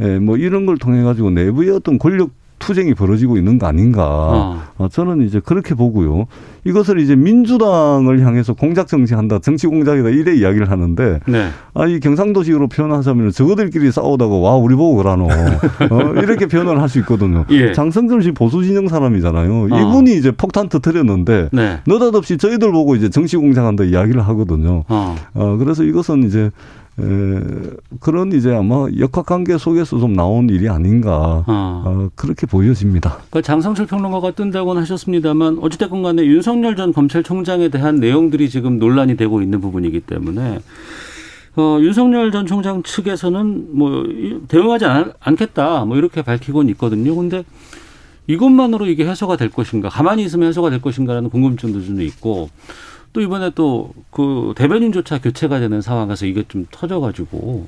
에, 0.00 0.18
뭐 0.18 0.36
이런 0.36 0.66
걸 0.66 0.76
통해 0.78 1.02
가지고 1.02 1.30
내부의 1.30 1.70
어떤 1.70 1.98
권력 1.98 2.30
투쟁이 2.58 2.94
벌어지고 2.94 3.36
있는 3.36 3.58
거 3.58 3.66
아닌가. 3.66 4.04
어. 4.06 4.62
어, 4.78 4.88
저는 4.88 5.22
이제 5.26 5.40
그렇게 5.44 5.74
보고요. 5.74 6.26
이것을 6.64 6.98
이제 6.98 7.14
민주당을 7.14 8.24
향해서 8.24 8.54
공작 8.54 8.86
정치한다, 8.88 9.40
정치 9.40 9.66
공작이다 9.66 10.08
이래 10.08 10.34
이야기를 10.34 10.70
하는데 10.70 11.20
네. 11.26 11.48
아, 11.74 11.86
이 11.86 12.00
경상도식으로 12.00 12.68
표현하자면 12.68 13.32
저거들끼리 13.32 13.92
싸우다가 13.92 14.34
와 14.36 14.56
우리 14.56 14.74
보고 14.74 14.96
그러노 14.96 15.26
어, 15.26 16.00
이렇게 16.22 16.46
표현을 16.46 16.80
할 16.80 16.88
수 16.88 16.98
있거든요. 17.00 17.44
예. 17.50 17.72
장성철 17.72 18.22
씨 18.22 18.30
보수 18.32 18.62
진영 18.62 18.88
사람이잖아요. 18.88 19.62
어. 19.64 19.66
이분이 19.66 20.16
이제 20.16 20.30
폭탄 20.30 20.68
터뜨렸는데 20.68 21.48
네. 21.52 21.80
느닷없이 21.86 22.38
저희들 22.38 22.70
보고 22.72 22.94
이제 22.94 23.10
정치 23.10 23.36
공작한다 23.36 23.84
이야기를 23.84 24.22
하거든요. 24.28 24.84
어. 24.88 25.16
어, 25.34 25.56
그래서 25.58 25.82
이것은 25.82 26.22
이제 26.24 26.50
에, 27.00 27.40
그런 28.00 28.32
이제 28.32 28.54
아마 28.54 28.86
역학관계 28.98 29.58
속에서 29.58 29.98
좀 29.98 30.12
나온 30.12 30.48
일이 30.48 30.68
아닌가 30.68 31.42
어. 31.46 31.82
어, 31.86 32.08
그렇게 32.14 32.46
보여집니다. 32.46 33.18
그 33.30 33.42
장성철 33.42 33.86
평론가가 33.86 34.30
뜬다고는 34.32 34.82
하셨습니다만 34.82 35.58
어찌됐건 35.60 36.02
간에 36.02 36.24
윤석열 36.24 36.76
전 36.76 36.92
검찰총장에 36.92 37.68
대한 37.68 37.96
내용들이 37.96 38.48
지금 38.48 38.78
논란이 38.78 39.16
되고 39.16 39.42
있는 39.42 39.60
부분이기 39.60 40.00
때문에 40.00 40.60
어, 41.56 41.78
윤석열 41.80 42.30
전 42.32 42.46
총장 42.46 42.82
측에서는 42.82 43.76
뭐 43.76 44.04
이- 44.04 44.38
대응하지 44.48 44.84
않, 44.86 45.12
않겠다 45.20 45.84
뭐 45.84 45.96
이렇게 45.96 46.22
밝히고는 46.22 46.70
있거든요. 46.72 47.14
근데 47.16 47.44
이것만으로 48.26 48.86
이게 48.86 49.06
해소가 49.06 49.36
될 49.36 49.50
것인가 49.50 49.88
가만히 49.88 50.24
있으면 50.24 50.48
해소가 50.48 50.70
될 50.70 50.80
것인가라는 50.80 51.28
궁금증도 51.28 51.82
좀 51.84 52.00
있고 52.00 52.48
또 53.14 53.20
이번에 53.22 53.50
또 53.54 53.94
그 54.10 54.52
대변인조차 54.56 55.20
교체가 55.20 55.58
되는 55.60 55.80
상황에서 55.80 56.26
이게 56.26 56.44
좀 56.46 56.66
터져가지고 56.70 57.66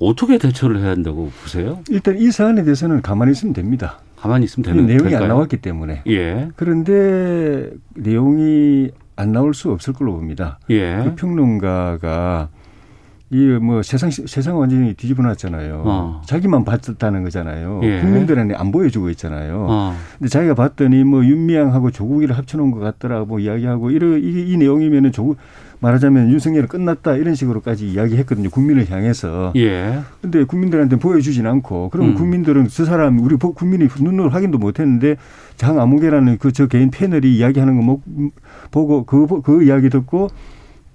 어떻게 0.00 0.38
대처를 0.38 0.78
해야 0.80 0.90
한다고 0.90 1.30
보세요? 1.42 1.80
일단 1.90 2.18
이 2.18 2.30
사안에 2.30 2.64
대해서는 2.64 3.02
가만히 3.02 3.32
있으면 3.32 3.52
됩니다. 3.54 4.00
가만히 4.16 4.44
있으면 4.46 4.64
이 4.64 4.68
되는 4.72 4.86
내용이 4.86 5.02
될까요? 5.10 5.22
안 5.22 5.28
나왔기 5.28 5.58
때문에. 5.58 6.02
예. 6.08 6.48
그런데 6.56 7.70
내용이 7.94 8.90
안 9.16 9.32
나올 9.32 9.54
수 9.54 9.70
없을 9.70 9.92
걸로 9.92 10.12
봅니다. 10.14 10.58
예. 10.70 11.02
그 11.04 11.14
평론가가 11.14 12.48
이 13.34 13.58
뭐 13.58 13.82
세상 13.82 14.10
세상 14.10 14.58
완전히 14.58 14.94
뒤집어놨잖아요. 14.94 15.82
어. 15.84 16.22
자기만 16.24 16.64
봤다는 16.64 17.24
거잖아요. 17.24 17.80
예. 17.82 18.00
국민들한테 18.00 18.54
안 18.54 18.70
보여주고 18.70 19.10
있잖아요. 19.10 19.66
어. 19.68 19.96
근데 20.18 20.28
자기가 20.28 20.54
봤더니 20.54 21.02
뭐 21.02 21.24
윤미향하고 21.24 21.90
조국이를 21.90 22.38
합쳐놓은 22.38 22.70
것 22.70 22.78
같더라고 22.78 23.26
뭐 23.26 23.40
이야기하고 23.40 23.90
이러 23.90 24.16
이, 24.16 24.52
이 24.52 24.56
내용이면은 24.56 25.10
조국 25.10 25.36
말하자면 25.80 26.30
윤석열은 26.30 26.68
끝났다 26.68 27.16
이런 27.16 27.34
식으로까지 27.34 27.88
이야기했거든요. 27.90 28.50
국민을 28.50 28.88
향해서. 28.88 29.52
예. 29.56 29.98
근데 30.22 30.44
국민들한테 30.44 30.96
보여주진 30.96 31.46
않고 31.46 31.90
그럼 31.90 32.10
음. 32.10 32.14
국민들은 32.14 32.68
저 32.68 32.84
사람 32.84 33.18
우리 33.18 33.36
보- 33.36 33.52
국민이 33.52 33.88
눈으로 34.00 34.30
확인도 34.30 34.58
못했는데 34.58 35.16
장 35.56 35.80
아무개라는 35.80 36.38
그 36.38 36.52
저 36.52 36.68
개인 36.68 36.90
패널이 36.92 37.36
이야기하는 37.36 37.76
거 37.76 37.82
뭐, 37.82 38.00
보고 38.70 39.04
그, 39.04 39.26
보- 39.26 39.42
그 39.42 39.64
이야기 39.64 39.90
듣고 39.90 40.28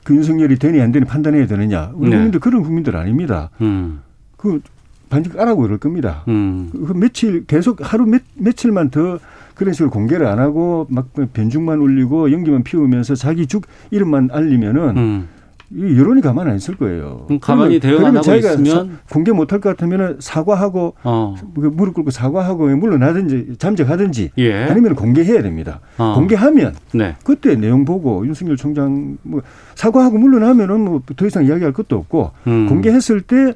그 0.03 0.15
윤석열이 0.15 0.57
되니 0.57 0.81
안 0.81 0.91
되니 0.91 1.05
판단해야 1.05 1.47
되느냐 1.47 1.91
우리 1.93 2.09
네. 2.09 2.15
국민들 2.15 2.39
그런 2.39 2.63
국민들 2.63 2.95
아닙니다. 2.95 3.49
음. 3.61 4.01
그 4.37 4.61
반드시 5.09 5.35
까라고 5.35 5.61
그럴 5.61 5.77
겁니다. 5.77 6.23
음. 6.27 6.69
그 6.71 6.93
며칠 6.93 7.45
계속 7.45 7.79
하루 7.81 8.05
몇, 8.05 8.21
며칠만 8.35 8.89
더 8.91 9.19
그런 9.55 9.73
식으로 9.73 9.89
공개를 9.89 10.25
안 10.25 10.39
하고 10.39 10.87
막 10.89 11.09
변죽만 11.33 11.79
울리고 11.79 12.31
연기만 12.31 12.63
피우면서 12.63 13.15
자기 13.15 13.45
죽 13.45 13.65
이름만 13.91 14.29
알리면은 14.31 14.97
음. 14.97 15.27
이 15.71 15.97
여론이 15.99 16.21
가만 16.21 16.47
안 16.47 16.55
있을 16.55 16.75
거예요. 16.77 17.27
가만히 17.41 17.79
대응 17.79 18.03
안 18.03 18.17
하고 18.17 18.33
있으면? 18.35 18.65
사- 18.65 18.85
공개 19.13 19.31
못 19.31 19.51
할 19.53 19.59
것 19.61 19.69
같으면은 19.69 20.17
사과하고 20.19 20.95
어. 21.03 21.35
그 21.55 21.67
무릎 21.71 21.93
꿇고 21.93 22.09
사과하고 22.11 22.75
물러나든지 22.75 23.57
잠적하든지 23.59 24.31
예. 24.39 24.63
아니면 24.63 24.95
공개해야 24.95 25.43
됩니다. 25.43 25.79
어. 25.99 26.13
공개하면 26.15 26.75
네. 26.93 27.15
그때 27.23 27.55
내용 27.55 27.85
보고 27.85 28.25
윤석열 28.25 28.57
총장 28.57 29.17
뭐 29.21 29.41
사과하고 29.75 30.17
물러나면은 30.17 30.81
뭐 30.81 31.01
더 31.15 31.27
이상 31.27 31.45
이야기할 31.45 31.71
것도 31.73 31.97
없고 31.97 32.31
음. 32.47 32.67
공개했을 32.67 33.21
때 33.21 33.53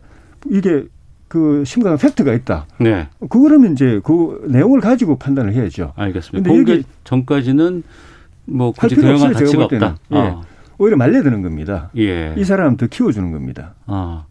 이게 0.51 0.85
그 1.27 1.63
심각한 1.65 1.97
팩트가 1.97 2.31
있다. 2.33 2.67
네. 2.79 3.07
그러면 3.29 3.73
이제 3.73 3.99
그 4.03 4.45
내용을 4.49 4.81
가지고 4.81 5.17
판단을 5.17 5.53
해야죠. 5.53 5.93
알겠습니다. 5.95 6.47
공개 6.47 6.83
전까지는 7.05 7.81
뭐할 8.45 8.73
굳이 8.77 8.95
대응할 8.97 9.33
가치가. 9.33 9.63
없다. 9.63 9.95
예. 10.11 10.15
어. 10.17 10.41
오히려 10.83 10.97
말려드는 10.97 11.41
겁니다. 11.41 11.89
예. 11.97 12.33
이 12.37 12.43
사람 12.43 12.75
더 12.75 12.87
키워주는 12.87 13.31
겁니다. 13.31 13.73
아. 13.85 14.25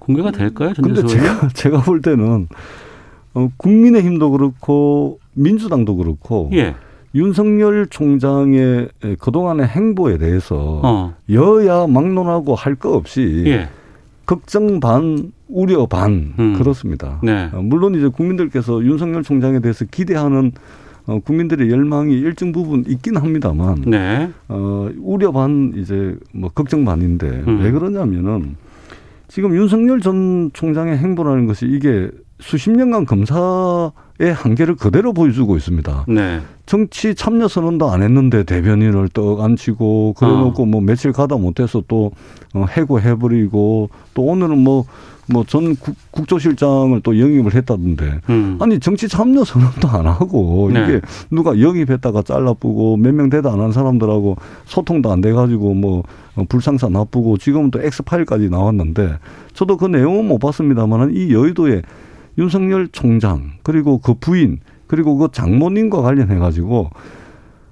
공개가 0.00 0.32
될까요? 0.32 0.72
전 0.74 0.84
근데 0.84 1.06
제가 1.06 1.48
제가 1.54 1.82
볼 1.82 2.02
때는 2.02 2.48
어, 3.34 3.48
국민의힘도 3.56 4.32
그렇고 4.32 5.20
민주당도 5.34 5.96
그렇고 5.96 6.50
예. 6.52 6.74
윤석열 7.14 7.86
총장의 7.86 8.88
그동안의 9.20 9.66
행보에 9.68 10.18
대해서 10.18 10.80
어. 10.82 11.14
여야 11.30 11.86
막론하고 11.86 12.56
할 12.56 12.74
거 12.74 12.94
없이 12.96 13.44
예. 13.46 13.68
걱정 14.26 14.80
반 14.80 15.30
우려 15.48 15.86
반 15.86 16.34
음. 16.40 16.54
그렇습니다. 16.58 17.20
네. 17.22 17.48
어, 17.52 17.60
물론 17.62 17.94
이제 17.94 18.08
국민들께서 18.08 18.82
윤석열 18.82 19.22
총장에 19.22 19.60
대해서 19.60 19.84
기대하는 19.88 20.50
어, 21.06 21.18
국민들의 21.18 21.70
열망이 21.70 22.14
일정 22.14 22.52
부분 22.52 22.84
있긴 22.86 23.16
합니다만 23.16 23.82
네. 23.86 24.30
어, 24.48 24.88
우려 24.98 25.32
반 25.32 25.72
이제 25.76 26.16
뭐 26.32 26.50
걱정 26.50 26.84
반인데 26.84 27.26
음. 27.46 27.60
왜 27.60 27.70
그러냐면은 27.70 28.56
지금 29.28 29.54
윤석열 29.56 30.00
전 30.00 30.50
총장의 30.52 30.98
행보라는 30.98 31.46
것이 31.46 31.66
이게 31.66 32.10
수십 32.38 32.70
년간 32.70 33.06
검사의 33.06 33.92
한계를 34.30 34.76
그대로 34.76 35.12
보여주고 35.12 35.56
있습니다. 35.56 36.04
네. 36.08 36.40
정치 36.66 37.14
참여 37.14 37.48
선언도 37.48 37.90
안 37.90 38.02
했는데 38.02 38.44
대변인을 38.44 39.08
떡 39.12 39.40
앉히고 39.40 40.14
그래놓고 40.16 40.64
뭐 40.66 40.80
며칠 40.80 41.12
가다 41.12 41.36
못해서 41.36 41.82
또 41.88 42.12
어, 42.54 42.66
해고해버리고 42.70 43.90
또 44.14 44.22
오늘은 44.22 44.58
뭐 44.58 44.84
뭐 45.30 45.44
전 45.46 45.76
국조실장을 46.10 47.00
또 47.02 47.18
영입을 47.18 47.54
했다던데 47.54 48.20
음. 48.28 48.58
아니 48.60 48.80
정치 48.80 49.08
참여 49.08 49.44
선언도 49.44 49.88
안 49.88 50.06
하고 50.06 50.68
네. 50.72 50.82
이게 50.84 51.00
누가 51.30 51.58
영입했다가 51.58 52.22
잘라쁘고 52.22 52.96
몇 52.96 53.12
명 53.14 53.30
되도 53.30 53.48
안 53.50 53.60
한 53.60 53.70
사람들하고 53.70 54.36
소통도 54.64 55.12
안 55.12 55.20
돼가지고 55.20 55.74
뭐 55.74 56.02
어, 56.34 56.44
불상사 56.48 56.88
나쁘고 56.88 57.38
지금은 57.38 57.70
또 57.70 57.80
엑스 57.80 58.02
파일까지 58.02 58.50
나왔는데 58.50 59.18
저도 59.54 59.76
그 59.76 59.86
내용은 59.86 60.26
못 60.26 60.38
봤습니다만은 60.38 61.14
이 61.14 61.32
여의도에 61.32 61.82
윤석열 62.38 62.88
총장 62.88 63.52
그리고 63.62 63.98
그 63.98 64.14
부인 64.14 64.60
그리고 64.86 65.16
그 65.16 65.28
장모님과 65.32 66.02
관련해 66.02 66.38
가지고 66.38 66.90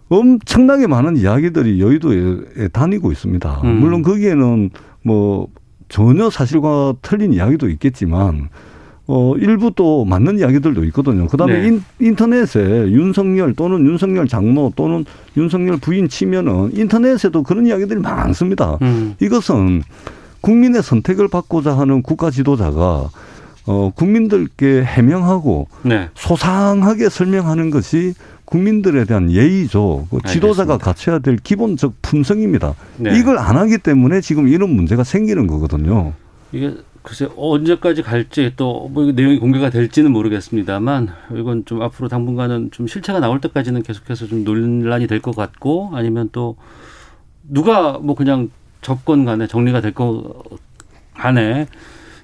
엄청나게 0.08 0.86
많은 0.86 1.16
이야기들이 1.16 1.80
여의도에 1.80 2.68
다니고 2.72 3.12
있습니다. 3.12 3.61
음. 3.64 3.80
물론 3.80 4.02
거기에는 4.02 4.70
뭐 5.02 5.48
전혀 5.88 6.30
사실과 6.30 6.94
틀린 7.00 7.32
이야기도 7.32 7.68
있겠지만 7.68 8.48
어 9.06 9.34
일부 9.36 9.72
또 9.74 10.04
맞는 10.04 10.38
이야기들도 10.38 10.84
있거든요. 10.84 11.26
그다음에 11.26 11.61
네. 11.61 11.66
인, 11.68 11.82
인터넷에 11.98 12.90
윤석열 12.90 13.54
또는 13.54 13.84
윤석열 13.84 14.28
장모 14.28 14.72
또는 14.76 15.04
윤석열 15.36 15.78
부인 15.78 16.08
치면은 16.08 16.70
인터넷에도 16.74 17.42
그런 17.42 17.66
이야기들이 17.66 18.00
많습니다. 18.00 18.78
음. 18.82 19.14
이것은 19.20 19.82
국민의 20.40 20.82
선택을 20.82 21.28
받고자 21.28 21.76
하는 21.76 22.02
국가 22.02 22.30
지도자가 22.30 23.11
어 23.66 23.90
국민들께 23.94 24.82
해명하고 24.82 25.68
네. 25.82 26.08
소상하게 26.14 27.08
설명하는 27.08 27.70
것이 27.70 28.14
국민들에 28.44 29.04
대한 29.04 29.30
예의죠. 29.30 30.08
그 30.11 30.18
지도자가. 30.26 30.76
갖춰야 30.78 31.18
될 31.20 31.36
기본적 31.36 31.94
품성입니다. 32.02 32.74
네. 32.96 33.16
이걸 33.18 33.38
안 33.38 33.56
하기 33.56 33.78
때문에 33.78 34.20
지금 34.20 34.48
이런 34.48 34.70
문제가 34.70 35.04
생기는 35.04 35.46
거거든요. 35.46 36.14
이게 36.52 36.74
글쎄 37.02 37.28
언제까지 37.36 38.02
갈지 38.02 38.52
또 38.56 38.88
뭐 38.90 39.12
내용이 39.12 39.38
공개가 39.38 39.70
될지는 39.70 40.11
모르겠습니다만 40.11 41.08
이건 41.36 41.64
좀 41.64 41.80
앞으로 41.82 42.08
당분간은 42.08 42.70
좀 42.72 42.86
실체가 42.88 43.20
나올 43.20 43.40
때까지는 43.40 43.82
계속해서 43.82 44.26
좀 44.26 44.42
논란이 44.44 45.06
될 45.06 45.20
것 45.22 45.36
같고 45.36 45.90
아니면 45.94 46.28
또 46.32 46.56
누가 47.48 47.98
뭐 47.98 48.14
그냥 48.16 48.50
접건 48.82 49.24
간에 49.24 49.46
정리가 49.46 49.80
될거 49.80 50.42
간에 51.14 51.68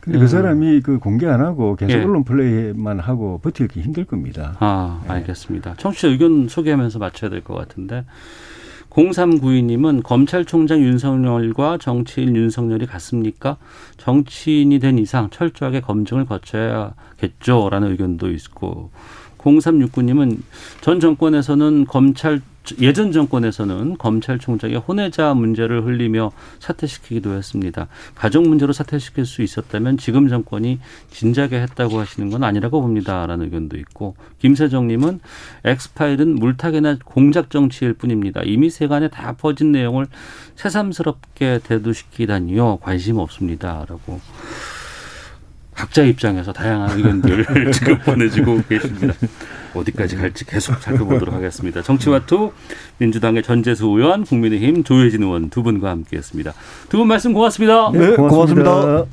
근데 0.07 0.19
음. 0.19 0.21
그 0.21 0.29
사람이 0.29 0.81
그 0.83 0.99
공개 1.01 1.27
안 1.27 1.41
하고 1.41 1.75
계속 1.75 1.99
예. 1.99 2.03
언론 2.03 2.23
플레이만 2.23 3.01
하고 3.01 3.41
버티기 3.43 3.81
힘들 3.81 4.05
겁니다. 4.05 4.57
아, 4.61 5.03
알겠습니다. 5.09 5.75
청취자 5.77 6.09
의견 6.09 6.47
소개하면서 6.49 6.99
맞춰야 7.01 7.29
될 7.29 7.43
것 7.43 7.55
같은데. 7.55 8.05
0392님은 8.91 10.03
검찰총장 10.03 10.81
윤석열과 10.81 11.79
정치인 11.79 12.35
윤석열이 12.35 12.87
같습니까? 12.87 13.59
정치인이 13.99 14.79
된 14.79 14.99
이상 14.99 15.29
철저하게 15.29 15.81
검증을 15.81 16.25
거쳐야겠죠. 16.25 17.69
라는 17.71 17.91
의견도 17.91 18.31
있고, 18.31 18.91
0369님은 19.39 20.39
전 20.81 20.99
정권에서는 21.01 21.85
검찰 21.87 22.41
예전 22.81 23.12
정권에서는 23.12 23.97
검찰총장의 23.99 24.79
혼외자 24.79 25.35
문제를 25.35 25.85
흘리며 25.85 26.33
사퇴시키기도 26.59 27.35
했습니다. 27.35 27.89
가족 28.14 28.47
문제로 28.49 28.73
사퇴시킬 28.73 29.27
수 29.27 29.43
있었다면 29.43 29.99
지금 29.99 30.29
정권이 30.29 30.81
진작에 31.11 31.53
했다고 31.53 31.99
하시는 31.99 32.31
건 32.31 32.45
아니라고 32.45 32.81
봅니다라는 32.81 33.47
의견도 33.47 33.77
있고 33.79 34.17
김세정님은 34.39 35.21
엑스파일은 35.64 36.37
물타기나 36.37 36.99
공작 37.05 37.51
정치일 37.51 37.95
뿐입니다. 37.95 38.43
이미 38.45 38.71
세간에 38.71 39.09
다 39.09 39.33
퍼진 39.33 39.73
내용을 39.73 40.07
새삼스럽게 40.57 41.61
대두시키다니요 41.64 42.79
관심 42.79 43.19
없습니다라고 43.19 44.21
각자 45.77 46.03
입장에서 46.03 46.53
다양한 46.53 46.97
의견들 46.97 47.45
지금 47.72 47.99
보내주고 47.99 48.62
계십니다. 48.68 49.14
어디까지 49.74 50.16
갈지 50.16 50.45
계속 50.47 50.79
살펴보도록 50.81 51.35
하겠습니다. 51.35 51.83
정치와투 51.83 52.51
민주당의 52.99 53.43
전재수 53.43 53.85
의원, 53.87 54.24
국민의힘 54.24 54.85
조혜진 54.85 55.22
의원 55.22 55.51
두 55.51 55.62
분과 55.62 55.91
함께했습니다. 55.91 56.53
두 56.89 56.97
분 56.97 57.09
말씀 57.09 57.33
고맙습니다. 57.35 57.91
네, 57.93 58.16
고맙습니다. 58.16 59.05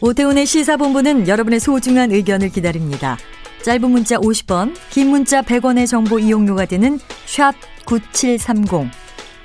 오태훈의 0.00 0.46
시사본부는 0.46 1.28
여러분의 1.28 1.60
소중한 1.60 2.10
의견을 2.10 2.48
기다립니다. 2.50 3.16
짧은 3.62 3.88
문자 3.88 4.16
50원, 4.16 4.74
긴 4.90 5.08
문자 5.10 5.42
100원의 5.42 5.86
정보 5.86 6.18
이용료가 6.18 6.66
되는 6.66 6.98
샵 7.26 7.54
9730, 7.86 8.90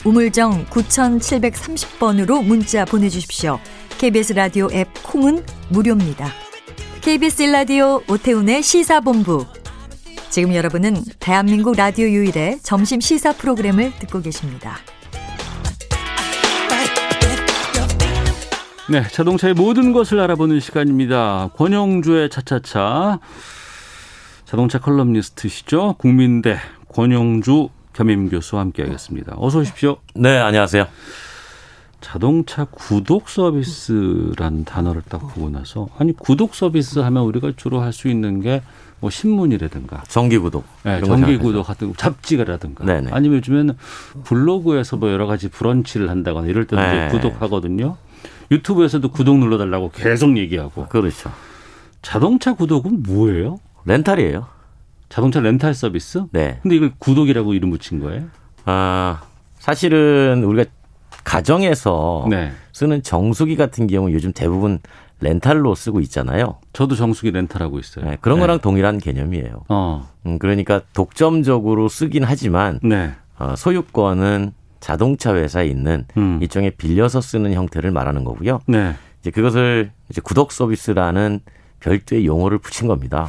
우물정 0.06 0.66
9730번으로 0.66 2.44
문자 2.44 2.86
보내주십시오. 2.86 3.60
KBS 3.98 4.34
라디오 4.34 4.70
앱 4.72 4.88
콩은 5.04 5.44
무료입니다. 5.70 6.30
KBS 7.02 7.44
라디오 7.44 8.02
오태훈의 8.08 8.62
시사본부. 8.62 9.46
지금 10.30 10.54
여러분은 10.54 11.04
대한민국 11.20 11.76
라디오 11.76 12.08
유일의 12.08 12.60
점심 12.62 13.02
시사 13.02 13.34
프로그램을 13.34 13.94
듣고 14.00 14.22
계십니다. 14.22 14.78
네, 18.90 19.04
자동차의 19.12 19.54
모든 19.54 19.92
것을 19.92 20.20
알아보는 20.20 20.60
시간입니다. 20.60 21.50
권영주의 21.56 22.30
차차차. 22.30 23.20
자동차 24.46 24.80
컬럼니스트시죠? 24.80 25.96
국민대 25.98 26.58
권영주 26.94 27.70
겸임 27.98 28.30
교수와 28.30 28.62
함께하겠습니다. 28.62 29.36
어서 29.38 29.60
오십시오. 29.60 29.98
네, 30.14 30.38
안녕하세요. 30.38 30.86
자동차 32.00 32.66
구독 32.66 33.28
서비스라는 33.28 34.66
단어를 34.66 35.02
딱 35.10 35.18
보고 35.34 35.50
나서 35.50 35.90
아니 35.98 36.14
구독 36.14 36.54
서비스 36.54 37.00
하면 37.00 37.24
우리가 37.24 37.54
주로 37.58 37.82
할 37.82 37.92
수 37.92 38.08
있는 38.08 38.42
게 38.42 38.62
뭐 39.00 39.10
신문이라든가 39.10 40.04
정기 40.08 40.38
구독, 40.40 40.66
네, 40.84 41.02
정기 41.02 41.38
구독 41.38 41.68
같은 41.68 41.94
잡지가라든가 41.96 42.84
네네. 42.84 43.12
아니면 43.12 43.38
요즘에는 43.38 43.78
블로그에서 44.24 44.98
뭐 44.98 45.12
여러 45.12 45.28
가지 45.28 45.50
브런치를 45.50 46.10
한다거나 46.10 46.48
이럴 46.48 46.66
때도 46.66 46.82
네. 46.82 47.08
구독하거든요. 47.10 47.98
유튜브에서도 48.50 49.08
구독 49.12 49.38
눌러달라고 49.38 49.92
계속 49.92 50.38
얘기하고 50.38 50.88
그렇죠. 50.88 51.32
자동차 52.02 52.54
구독은 52.54 53.04
뭐예요? 53.04 53.60
렌탈이에요. 53.86 54.48
자동차 55.10 55.40
렌탈 55.40 55.74
서비스? 55.74 56.26
네. 56.32 56.60
근데 56.62 56.76
이걸 56.76 56.92
구독이라고 56.98 57.54
이름 57.54 57.70
붙인 57.72 58.00
거예요? 58.00 58.26
아, 58.66 59.22
사실은 59.60 60.44
우리가 60.44 60.70
가정에서 61.24 62.28
네. 62.30 62.52
쓰는 62.74 63.04
정수기 63.04 63.56
같은 63.56 63.88
경우 63.88 64.12
요즘 64.12 64.32
대부분 64.34 64.80
렌탈로 65.20 65.76
쓰고 65.76 66.00
있잖아요. 66.02 66.60
저도 66.74 66.96
정수기 66.96 67.32
렌탈하고 67.32 67.80
있어요. 67.80 68.06
네, 68.06 68.18
그런 68.22 68.40
거랑 68.40 68.60
동일한 68.60 69.00
개념이에요. 69.00 69.64
어. 69.68 70.08
음, 70.26 70.38
그러니까 70.38 70.82
독점적으로 70.94 71.90
쓰긴 71.90 72.24
하지만 72.24 72.80
네. 72.84 73.12
어, 73.40 73.56
소유권은 73.58 74.54
자동차 74.80 75.36
회사에 75.36 75.68
있는 75.68 76.06
음. 76.18 76.40
일종의 76.42 76.72
빌려서 76.78 77.22
쓰는 77.22 77.54
형태를 77.54 77.92
말하는 77.92 78.24
거고요. 78.24 78.62
네. 78.68 78.96
이제 79.22 79.32
그것을 79.32 79.92
이제 80.10 80.22
구독 80.22 80.52
서비스라는 80.52 81.40
별도의 81.80 82.26
용어를 82.26 82.60
붙인 82.60 82.88
겁니다. 82.88 83.28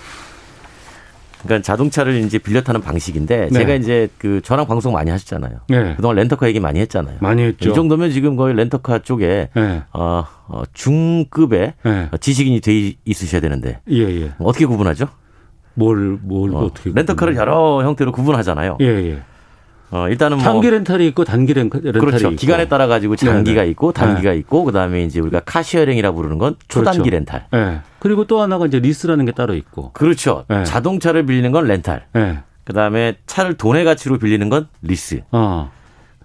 그러니까 1.48 1.62
자동차를 1.62 2.14
이제 2.16 2.38
빌려 2.38 2.62
타는 2.62 2.80
방식인데 2.82 3.48
네. 3.50 3.58
제가 3.58 3.74
이제 3.74 4.08
그 4.18 4.40
저랑 4.42 4.66
방송 4.66 4.92
많이 4.92 5.10
하셨잖아요. 5.10 5.60
네. 5.68 5.94
그동안 5.96 6.16
렌터카 6.16 6.46
얘기 6.48 6.60
많이 6.60 6.78
했잖아요. 6.80 7.16
많이 7.20 7.42
했죠. 7.42 7.70
이 7.70 7.74
정도면 7.74 8.10
지금 8.10 8.36
거의 8.36 8.54
렌터카 8.54 9.00
쪽에 9.00 9.48
네. 9.54 9.82
어, 9.92 10.24
어, 10.48 10.62
중급의 10.74 11.74
네. 11.82 12.08
지식인이 12.20 12.60
돼 12.60 12.92
있으셔야 13.04 13.40
되는데 13.40 13.80
예, 13.90 14.22
예. 14.22 14.32
어떻게 14.38 14.66
구분하죠? 14.66 15.08
뭘, 15.74 16.18
뭘 16.22 16.54
어, 16.54 16.58
어떻게. 16.60 16.90
렌터카를 16.94 17.36
여러 17.36 17.82
형태로 17.84 18.12
구분하잖아요. 18.12 18.78
예, 18.80 18.86
예. 18.86 19.22
어, 19.90 20.08
일단은 20.08 20.36
뭐 20.36 20.44
장기 20.44 20.70
렌탈이 20.70 21.06
있고 21.08 21.24
단기 21.24 21.54
렌- 21.54 21.70
렌탈이 21.72 21.98
그렇죠. 21.98 22.28
있고. 22.28 22.36
기간에 22.36 22.68
따라 22.68 22.86
가지고 22.86 23.16
장기가 23.16 23.60
네네. 23.62 23.70
있고 23.70 23.92
단기가 23.92 24.32
네. 24.32 24.36
있고 24.38 24.64
그다음에 24.64 25.02
이제 25.04 25.20
우리가 25.20 25.40
카셰어링이라 25.40 26.12
부르는 26.12 26.36
건 26.38 26.56
초단기 26.68 26.98
그렇죠. 26.98 27.10
렌탈. 27.10 27.46
예. 27.54 27.80
그리고 27.98 28.26
또 28.26 28.40
하나가 28.42 28.66
이제 28.66 28.78
리스라는 28.80 29.24
게 29.24 29.32
따로 29.32 29.54
있고. 29.54 29.92
그렇죠. 29.92 30.44
네. 30.48 30.64
자동차를 30.64 31.24
빌리는 31.24 31.50
건 31.52 31.64
렌탈. 31.66 32.04
예. 32.16 32.40
그다음에 32.64 33.16
차를 33.26 33.54
돈의 33.56 33.84
가치로 33.86 34.18
빌리는 34.18 34.46
건 34.50 34.68
리스. 34.82 35.22
어. 35.32 35.70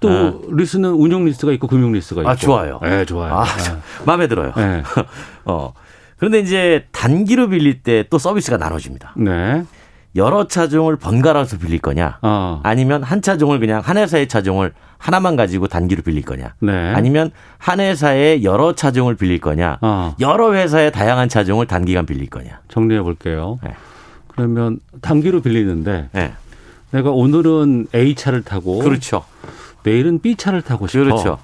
또 0.02 0.10
아. 0.10 0.34
리스는 0.52 0.90
운용 0.92 1.24
리스가 1.24 1.54
있고 1.54 1.68
금융 1.68 1.94
리스가 1.94 2.20
있고. 2.22 2.30
아, 2.30 2.36
좋아요. 2.36 2.82
예, 2.84 3.06
좋아요. 3.06 3.34
아, 3.34 3.46
마음에 4.06 4.28
들어요. 4.28 4.52
예. 4.58 4.84
어. 5.46 5.72
그런데 6.18 6.40
이제 6.40 6.86
단기로 6.92 7.48
빌릴 7.50 7.82
때 7.82 8.04
또 8.10 8.18
서비스가 8.18 8.58
나눠집니다. 8.58 9.14
네. 9.18 9.64
여러 10.16 10.48
차종을 10.48 10.96
번갈아서 10.98 11.58
빌릴 11.58 11.80
거냐, 11.80 12.20
어. 12.22 12.60
아니면 12.64 13.04
한 13.04 13.22
차종을 13.22 13.60
그냥 13.60 13.82
한 13.84 13.98
회사의 13.98 14.28
차종을 14.28 14.74
하나만 14.98 15.36
가지고 15.36 15.68
단기로 15.68 16.04
빌릴 16.04 16.24
거냐, 16.24 16.54
네. 16.60 16.94
아니면 16.94 17.32
한 17.58 17.80
회사의 17.80 18.44
여러 18.44 18.74
차종을 18.74 19.16
빌릴 19.16 19.40
거냐, 19.40 19.80
어. 19.82 20.16
여러 20.20 20.54
회사의 20.54 20.92
다양한 20.92 21.30
차종을 21.30 21.66
단기간 21.66 22.06
빌릴 22.06 22.30
거냐. 22.30 22.60
정리해 22.68 23.02
볼게요. 23.02 23.60
네. 23.64 23.74
그러면 24.28 24.80
단기로 25.02 25.42
빌리는데 25.42 26.10
네. 26.12 26.34
내가 26.92 27.12
오늘은 27.12 27.88
A 27.94 28.16
차를 28.16 28.44
타고 28.44 28.80
그렇죠. 28.80 29.24
내일은 29.84 30.20
B 30.20 30.36
차를 30.36 30.62
타고 30.62 30.88
싶어. 30.88 31.04
그렇죠. 31.04 31.38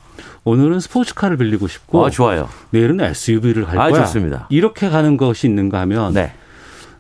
오늘은 0.44 0.80
스포츠카를 0.80 1.38
빌리고 1.38 1.68
싶고 1.68 2.02
어, 2.02 2.10
좋아요. 2.10 2.50
내일은 2.70 3.02
SUV를 3.02 3.66
갈 3.66 3.80
아, 3.80 3.90
거야. 3.90 4.02
좋습니다. 4.06 4.48
이렇게 4.50 4.90
가는 4.90 5.18
것이 5.18 5.48
있는가 5.48 5.80
하면 5.82 6.14
네. 6.14 6.34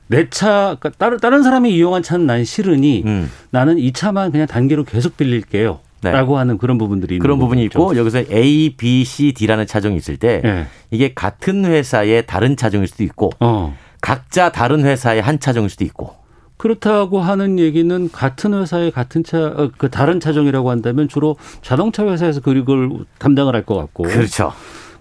내 0.10 0.28
차, 0.30 0.76
그러니까 0.80 0.90
다른, 0.98 1.18
다른 1.20 1.44
사람이 1.44 1.74
이용한 1.74 2.02
차는 2.04 2.26
난 2.26 2.44
싫으니 2.44 3.04
음. 3.06 3.32
나는 3.52 3.78
이 3.78 3.92
차만 3.94 4.32
그냥 4.32 4.48
단기로 4.48 4.84
계속 4.84 5.16
빌릴게요. 5.18 5.80
네. 6.02 6.12
라고 6.12 6.38
하는 6.38 6.58
그런 6.58 6.78
부분들이 6.78 7.16
있는 7.16 7.22
그런 7.22 7.40
부분이. 7.40 7.64
있고 7.66 7.96
여기서 7.98 8.24
A, 8.32 8.76
B, 8.78 9.04
C, 9.04 9.34
D라는 9.34 9.68
차종이 9.68 9.98
있을 9.98 10.16
때 10.18 10.42
예. 10.46 10.68
이게 10.92 11.14
같은 11.14 11.66
회사의 11.66 12.26
다른 12.26 12.56
차종일 12.56 12.88
수도 12.88 13.04
있고 13.04 13.32
어. 13.42 13.76
각자 14.02 14.50
다른 14.52 14.84
회사의 14.86 15.22
한 15.22 15.40
차종일 15.42 15.70
수도 15.70 15.84
있고 15.84 16.16
그렇다고 16.56 17.20
하는 17.20 17.60
얘기는 17.60 18.10
같은 18.12 18.54
회사의 18.54 18.92
같은 18.92 19.24
차, 19.24 19.38
어, 19.40 19.72
그 19.78 19.90
다른 19.90 20.20
차종이라고 20.22 20.70
한다면 20.72 21.08
주로 21.10 21.36
자동차 21.62 22.06
회사에서 22.06 22.40
그걸 22.42 22.90
담당을 23.18 23.54
할 23.54 23.64
것 23.64 23.76
같고. 23.76 24.04
그렇죠. 24.04 24.54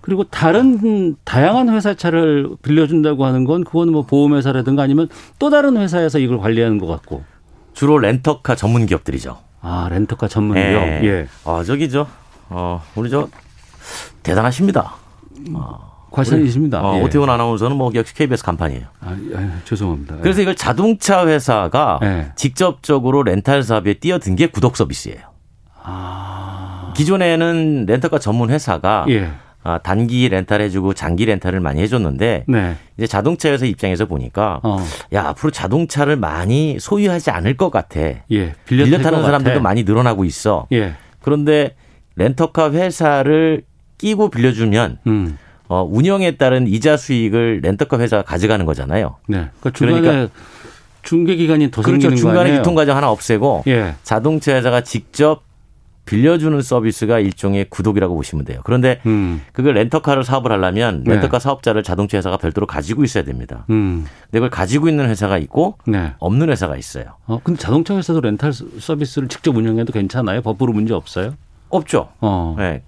그리고 0.08 0.24
다른 0.24 1.16
다양한 1.24 1.68
회사 1.68 1.92
차를 1.92 2.48
빌려준다고 2.62 3.26
하는 3.26 3.44
건 3.44 3.62
그건 3.62 3.92
뭐 3.92 4.06
보험회사라든가 4.06 4.82
아니면 4.82 5.10
또 5.38 5.50
다른 5.50 5.76
회사에서 5.76 6.18
이걸 6.18 6.38
관리하는 6.38 6.78
것 6.78 6.86
같고. 6.86 7.24
주로 7.74 7.98
렌터카 7.98 8.54
전문 8.54 8.86
기업들이죠. 8.86 9.36
아 9.60 9.86
렌터카 9.90 10.28
전문 10.28 10.56
기업. 10.56 10.66
예. 10.66 11.00
예. 11.04 11.28
어, 11.44 11.62
저기죠. 11.62 12.06
어, 12.48 12.82
우리 12.94 13.10
저 13.10 13.28
대단하십니다. 14.22 14.94
과찬이십니다. 16.10 16.80
어, 16.80 16.96
예. 16.96 17.02
오태훈 17.02 17.28
아나운서는 17.28 17.76
뭐 17.76 17.92
역시 17.94 18.14
KBS 18.14 18.42
간판이에요. 18.44 18.86
아, 19.00 19.14
아, 19.34 19.58
죄송합니다. 19.66 20.16
예. 20.16 20.20
그래서 20.22 20.40
이걸 20.40 20.56
자동차 20.56 21.26
회사가 21.26 22.00
예. 22.02 22.32
직접적으로 22.34 23.24
렌탈 23.24 23.62
사업에 23.62 23.92
뛰어든 23.92 24.36
게 24.36 24.46
구독 24.46 24.78
서비스예요. 24.78 25.20
기존에는 26.96 27.84
렌터카 27.86 28.18
전문 28.18 28.48
회사가 28.48 29.04
아. 29.06 29.10
예. 29.10 29.30
아, 29.68 29.76
단기 29.76 30.26
렌탈 30.30 30.62
해주고 30.62 30.94
장기 30.94 31.26
렌탈을 31.26 31.60
많이 31.60 31.82
해줬는데 31.82 32.44
네. 32.48 32.76
이제 32.96 33.06
자동차 33.06 33.50
회사 33.50 33.66
입장에서 33.66 34.06
보니까 34.06 34.60
어. 34.62 34.82
야 35.12 35.26
앞으로 35.28 35.50
자동차를 35.50 36.16
많이 36.16 36.78
소유하지 36.80 37.30
않을 37.30 37.58
것 37.58 37.70
같아. 37.70 38.00
예. 38.00 38.54
빌려, 38.64 38.84
빌려 38.84 38.96
탈 38.96 39.04
타는 39.04 39.18
것 39.18 39.24
사람들도 39.26 39.58
같아. 39.58 39.62
많이 39.62 39.82
늘어나고 39.82 40.24
있어. 40.24 40.66
예. 40.72 40.94
그런데 41.20 41.74
렌터카 42.16 42.72
회사를 42.72 43.64
끼고 43.98 44.30
빌려주면 44.30 44.98
음. 45.06 45.36
어, 45.68 45.86
운영에 45.86 46.38
따른 46.38 46.66
이자 46.66 46.96
수익을 46.96 47.60
렌터카 47.62 47.98
회사가 47.98 48.22
가져가는 48.22 48.64
거잖아요. 48.64 49.16
네. 49.28 49.50
그러니까 49.60 49.70
중간에 49.72 50.00
그러니까 50.00 50.34
중개 51.02 51.36
기간이 51.36 51.70
더 51.70 51.82
그렇죠. 51.82 52.08
생기는 52.08 52.22
거 52.24 52.30
중간에? 52.30 52.56
유통 52.56 52.74
과정 52.74 52.96
하나 52.96 53.10
없애고 53.10 53.64
예. 53.66 53.96
자동차 54.02 54.54
회사가 54.54 54.80
직접 54.80 55.42
빌려주는 56.08 56.62
서비스가 56.62 57.18
일종의 57.18 57.66
구독이라고 57.68 58.14
보시면 58.14 58.46
돼요. 58.46 58.60
그런데 58.64 59.00
음. 59.04 59.42
그걸 59.52 59.74
렌터카를 59.74 60.24
사업을 60.24 60.50
하려면 60.50 61.04
네. 61.04 61.12
렌터카 61.12 61.38
사업자를 61.38 61.82
자동차 61.82 62.16
회사가 62.16 62.38
별도로 62.38 62.66
가지고 62.66 63.04
있어야 63.04 63.24
됩니다. 63.24 63.66
음. 63.68 64.06
근데 64.22 64.38
그걸 64.38 64.48
가지고 64.48 64.88
있는 64.88 65.06
회사가 65.08 65.36
있고 65.36 65.76
네. 65.86 66.14
없는 66.18 66.48
회사가 66.48 66.78
있어요. 66.78 67.04
어, 67.26 67.40
근데 67.44 67.60
자동차 67.60 67.94
회사도 67.94 68.22
렌탈 68.22 68.52
서비스를 68.52 69.28
직접 69.28 69.54
운영해도 69.54 69.92
괜찮아요? 69.92 70.40
법으로 70.40 70.72
문제 70.72 70.94
없어요? 70.94 71.34
없죠. 71.68 72.08
어. 72.20 72.54
네. 72.56 72.82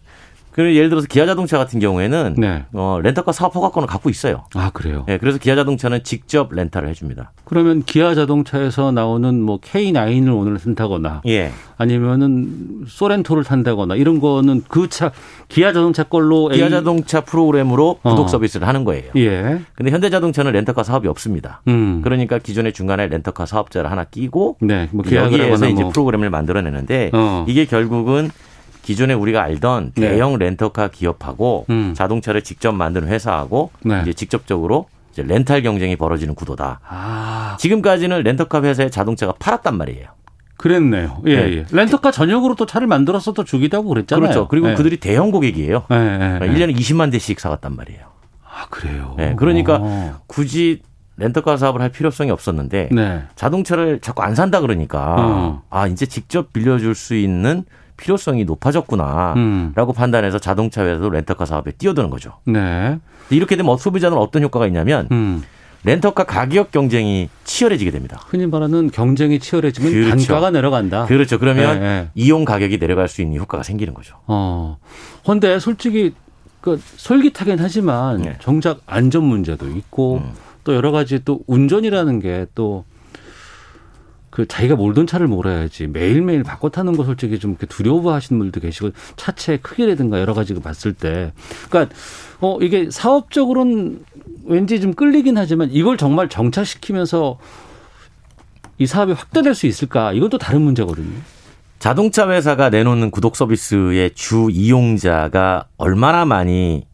그리고 0.52 0.74
예를 0.74 0.88
들어서 0.90 1.06
기아 1.06 1.26
자동차 1.26 1.58
같은 1.58 1.78
경우에는 1.78 2.34
네. 2.36 2.64
어, 2.72 2.98
렌터카 3.02 3.30
사업 3.32 3.54
허가권을 3.54 3.86
갖고 3.86 4.10
있어요. 4.10 4.44
아, 4.54 4.70
그래요? 4.70 5.04
네, 5.06 5.16
그래서 5.18 5.38
기아 5.38 5.54
자동차는 5.54 6.02
직접 6.02 6.52
렌탈을 6.52 6.88
해줍니다. 6.88 7.32
그러면 7.44 7.82
기아 7.84 8.14
자동차에서 8.14 8.90
나오는 8.92 9.40
뭐 9.40 9.58
K9을 9.60 10.36
오늘 10.36 10.58
탄다거나 10.58 11.22
예. 11.26 11.52
아니면은 11.78 12.84
소렌토를 12.86 13.44
탄다거나 13.44 13.94
이런 13.96 14.20
거는 14.20 14.62
그 14.68 14.88
차 14.90 15.12
기아 15.48 15.72
자동차 15.72 16.02
걸로 16.04 16.48
기아 16.48 16.64
A- 16.64 16.70
자동차 16.70 17.20
프로그램으로 17.20 17.98
구독 18.02 18.24
어. 18.24 18.28
서비스를 18.28 18.66
하는 18.66 18.84
거예요. 18.84 19.10
예. 19.16 19.60
근데 19.76 19.92
현대 19.92 20.10
자동차는 20.10 20.50
렌터카 20.52 20.82
사업이 20.82 21.06
없습니다. 21.08 21.62
음. 21.68 22.00
그러니까 22.02 22.38
기존에 22.38 22.72
중간에 22.72 23.06
렌터카 23.06 23.46
사업자를 23.46 23.90
하나 23.90 24.04
끼고 24.04 24.56
네. 24.60 24.88
뭐 24.90 25.04
여기에서 25.06 25.44
하거나 25.44 25.68
이제 25.68 25.82
뭐. 25.82 25.92
프로그램을 25.92 26.28
만들어내는데 26.30 27.10
어. 27.14 27.44
이게 27.48 27.64
결국은 27.66 28.30
기존에 28.90 29.14
우리가 29.14 29.40
알던 29.44 29.92
네. 29.94 30.10
대형 30.10 30.36
렌터카 30.36 30.88
기업하고 30.88 31.64
음. 31.70 31.94
자동차를 31.94 32.42
직접 32.42 32.72
만드는 32.72 33.06
회사하고 33.06 33.70
네. 33.84 34.00
이제 34.02 34.12
직접적으로 34.12 34.86
이제 35.12 35.22
렌탈 35.22 35.62
경쟁이 35.62 35.94
벌어지는 35.94 36.34
구도다. 36.34 36.80
아, 36.88 37.56
지금까지는 37.60 38.24
렌터카 38.24 38.62
회사의 38.62 38.90
자동차가 38.90 39.34
팔았단 39.38 39.76
말이에요. 39.76 40.08
그랬네요. 40.56 41.22
예, 41.26 41.36
네. 41.36 41.56
예. 41.58 41.66
렌터카 41.70 42.10
전용으로 42.10 42.56
또 42.56 42.66
차를 42.66 42.88
만들어서 42.88 43.32
또 43.32 43.44
주기도 43.44 43.76
하고 43.76 43.90
그랬잖아요. 43.90 44.22
그렇죠. 44.22 44.48
그리고 44.48 44.70
예. 44.70 44.74
그들이 44.74 44.96
대형 44.96 45.30
고객이에요. 45.30 45.84
예, 45.92 45.94
예, 45.94 46.38
예. 46.42 46.48
1년에 46.48 46.76
20만 46.76 47.12
대씩 47.12 47.38
사갔단 47.38 47.76
말이에요. 47.76 48.00
아, 48.44 48.66
그래요. 48.70 49.14
네, 49.16 49.34
그러니까 49.36 49.78
어. 49.80 50.20
굳이 50.26 50.82
렌터카 51.16 51.58
사업을 51.58 51.80
할 51.80 51.90
필요성이 51.90 52.32
없었는데 52.32 52.88
네. 52.90 53.22
자동차를 53.36 54.00
자꾸 54.00 54.22
안 54.22 54.34
산다 54.34 54.60
그러니까 54.60 55.14
어. 55.18 55.62
아 55.70 55.86
이제 55.86 56.06
직접 56.06 56.52
빌려줄 56.52 56.96
수 56.96 57.14
있는 57.14 57.64
필요성이 58.00 58.44
높아졌구나라고 58.44 59.36
음. 59.36 59.72
판단해서 59.94 60.38
자동차 60.38 60.84
회사도 60.84 61.10
렌터카 61.10 61.44
사업에 61.44 61.72
뛰어드는 61.72 62.10
거죠. 62.10 62.32
네. 62.44 62.98
이렇게 63.28 63.56
되면 63.56 63.76
소비자는 63.76 64.16
어떤 64.16 64.42
효과가 64.42 64.66
있냐면 64.66 65.06
음. 65.12 65.42
렌터카 65.84 66.24
가격 66.24 66.72
경쟁이 66.72 67.28
치열해지게 67.44 67.90
됩니다. 67.90 68.20
흔히 68.26 68.46
말하는 68.46 68.90
경쟁이 68.90 69.38
치열해지면 69.38 69.92
그렇죠. 69.92 70.10
단가가 70.10 70.50
내려간다. 70.50 71.06
그렇죠. 71.06 71.38
그러면 71.38 71.76
예, 71.76 71.84
예. 71.84 72.08
이용 72.14 72.44
가격이 72.44 72.78
내려갈 72.78 73.08
수 73.08 73.22
있는 73.22 73.38
효과가 73.38 73.62
생기는 73.62 73.94
거죠. 73.94 74.16
어. 74.26 74.78
근데 75.24 75.58
솔직히 75.58 76.14
그 76.60 76.78
솔깃하긴 76.96 77.56
하지만 77.58 78.22
네. 78.22 78.36
정작 78.40 78.80
안전 78.86 79.24
문제도 79.24 79.66
있고 79.68 80.18
음. 80.18 80.32
또 80.64 80.74
여러 80.74 80.90
가지 80.90 81.24
또 81.24 81.40
운전이라는 81.46 82.20
게또 82.20 82.84
그 84.30 84.46
자기가 84.46 84.76
몰던 84.76 85.06
차를 85.06 85.26
몰아야지 85.26 85.88
매일매일 85.88 86.44
바꿔 86.44 86.70
타는 86.70 86.96
거 86.96 87.04
솔직히 87.04 87.38
좀 87.38 87.56
두려워하시는 87.56 88.38
분들도 88.38 88.60
계시고 88.60 88.90
차체의 89.16 89.58
크기라든가 89.58 90.20
여러 90.20 90.34
가지가 90.34 90.60
봤을 90.60 90.92
때 90.92 91.32
그러니까 91.68 91.94
어 92.40 92.58
이게 92.62 92.88
사업적으로는 92.90 94.04
왠지 94.44 94.80
좀 94.80 94.94
끌리긴 94.94 95.36
하지만 95.36 95.70
이걸 95.72 95.96
정말 95.96 96.28
정착시키면서 96.28 97.38
이 98.78 98.86
사업이 98.86 99.12
확대될 99.12 99.54
수 99.54 99.66
있을까 99.66 100.12
이건 100.12 100.30
또 100.30 100.38
다른 100.38 100.62
문제거든요. 100.62 101.10
자동차 101.80 102.28
회사가 102.28 102.70
내놓는 102.70 103.10
구독 103.10 103.36
서비스의 103.36 104.12
주 104.14 104.48
이용자가 104.50 105.66
얼마나 105.76 106.24
많이 106.24 106.86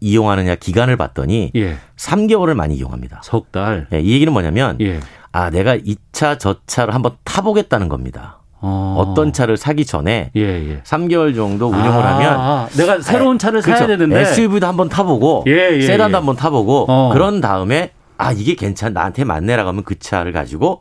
이용하느냐 0.00 0.56
기간을 0.56 0.96
봤더니 0.96 1.52
예. 1.56 1.76
3개월을 1.96 2.54
많이 2.54 2.76
이용합니다. 2.76 3.22
석 3.24 3.50
달. 3.50 3.86
예, 3.92 4.00
이 4.00 4.12
얘기는 4.12 4.30
뭐냐면 4.32 4.76
예. 4.80 5.00
아 5.36 5.50
내가 5.50 5.74
이 5.76 5.96
차 6.12 6.38
저 6.38 6.56
차를 6.66 6.94
한번 6.94 7.12
타보겠다는 7.24 7.88
겁니다. 7.90 8.38
어. 8.62 9.12
떤 9.14 9.32
차를 9.34 9.58
사기 9.58 9.84
전에 9.84 10.30
예, 10.34 10.40
예. 10.40 10.80
3개월 10.82 11.34
정도 11.34 11.68
운영을 11.68 12.02
아, 12.02 12.14
하면 12.16 12.40
아, 12.40 12.68
내가 12.76 13.00
새로운 13.00 13.38
차를 13.38 13.60
그렇죠. 13.60 13.78
사야 13.78 13.86
되는데 13.86 14.18
SUV도 14.20 14.66
한번 14.66 14.88
타보고 14.88 15.44
예, 15.46 15.76
예, 15.76 15.82
세단도 15.82 16.12
예. 16.14 16.16
한번 16.16 16.36
타보고 16.36 16.86
어. 16.88 17.10
그런 17.12 17.42
다음에 17.42 17.90
아 18.16 18.32
이게 18.32 18.54
괜찮 18.54 18.94
나한테 18.94 19.24
맞네라고 19.24 19.68
하면 19.68 19.84
그 19.84 19.98
차를 19.98 20.32
가지고 20.32 20.80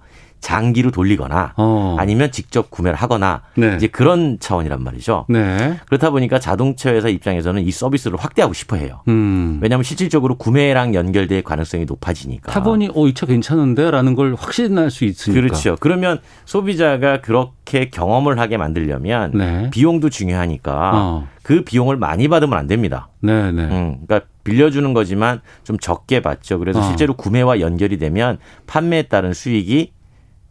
장기로 0.50 0.92
돌리거나 0.92 1.54
어. 1.58 1.96
아니면 1.98 2.32
직접 2.32 2.70
구매를 2.70 2.96
하거나 2.96 3.42
네. 3.56 3.76
이제 3.78 3.88
그런 3.88 4.38
차원이란 4.40 4.84
말이죠. 4.84 5.26
네. 5.28 5.80
그렇다 5.88 6.12
보니까 6.12 6.38
자동차 6.40 6.92
회사 6.94 7.10
입장에서는 7.10 7.64
이 7.64 7.72
서비스를 7.72 8.20
확대하고 8.20 8.54
싶어 8.54 8.76
해요. 8.76 9.02
음. 9.08 9.58
왜냐하면 9.64 9.84
실질적으로 9.84 10.36
구매랑 10.36 10.94
연결될 10.94 11.42
가능성이 11.42 11.86
높아지니까. 11.86 12.52
타보니 12.52 12.90
어, 12.94 13.08
이 13.08 13.16
차 13.16 13.26
괜찮은데 13.26 13.90
라는 13.90 14.14
걸 14.14 14.36
확신할 14.38 14.92
수 14.92 15.06
있으니까. 15.06 15.42
그렇죠. 15.42 15.78
그러면 15.80 16.20
소비자가 16.46 17.22
그렇게 17.22 17.90
경험을 17.90 18.38
하게 18.38 18.58
만들려면 18.58 19.32
네. 19.34 19.70
비용도 19.72 20.10
중요하니까 20.12 20.92
어. 20.94 21.28
그 21.42 21.64
비용을 21.64 21.98
많이 21.98 22.28
받으면 22.28 22.56
안 22.56 22.68
됩니다. 22.68 23.08
네, 23.22 23.52
네. 23.52 23.64
음, 23.64 23.98
그러니까 24.06 24.28
빌려주는 24.44 24.94
거지만 24.94 25.42
좀 25.64 25.80
적게 25.80 26.20
받죠. 26.20 26.60
그래서 26.60 26.82
어. 26.82 26.84
실제로 26.84 27.16
구매와 27.16 27.62
연결이 27.62 27.98
되면 27.98 28.38
판매에 28.68 29.04
따른 29.04 29.34
수익이 29.34 29.94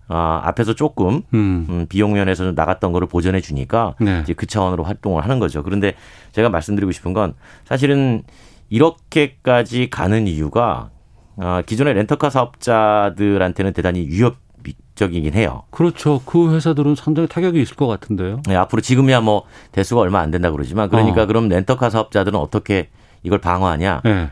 어, 0.09 0.41
앞에서 0.45 0.75
조금 0.75 1.23
음. 1.33 1.67
음, 1.69 1.87
비용 1.89 2.13
면에서 2.13 2.45
좀 2.45 2.55
나갔던 2.55 2.93
거를 2.93 3.09
보전해 3.09 3.41
주니까 3.41 3.95
네. 4.01 4.21
이제 4.23 4.35
그 4.35 4.47
차원으로 4.47 4.85
활동을 4.85 5.25
하는 5.25 5.39
거죠. 5.39 5.63
그런데 5.63 5.95
제가 6.33 6.49
말씀드리고 6.51 6.93
싶은 6.93 7.13
건 7.13 7.35
사실은 7.65 8.23
이렇게까지 8.69 9.89
가는 9.91 10.27
이유가 10.27 10.91
어, 11.37 11.63
기존의 11.65 11.95
렌터카 11.95 12.31
사업자들한테는 12.31 13.73
대단히 13.73 14.07
위협 14.09 14.37
적이긴 14.95 15.35
해요. 15.35 15.65
그렇죠. 15.71 16.23
그 16.25 16.55
회사들은 16.55 16.95
상당히 16.95 17.29
타격이 17.29 17.61
있을 17.61 17.75
것 17.75 17.87
같은데요. 17.87 18.43
네, 18.47 18.55
앞으로 18.55 18.81
지금이야 18.81 19.21
뭐 19.21 19.45
대수가 19.73 20.01
얼마 20.01 20.21
안 20.21 20.31
된다 20.31 20.51
그러지만 20.53 20.89
그러니까 20.89 21.23
어. 21.23 21.27
그럼 21.27 21.49
렌터카 21.49 21.91
사업자들은 21.91 22.39
어떻게 22.39 22.91
이걸 23.25 23.39
방어하냐? 23.39 24.03
네. 24.05 24.31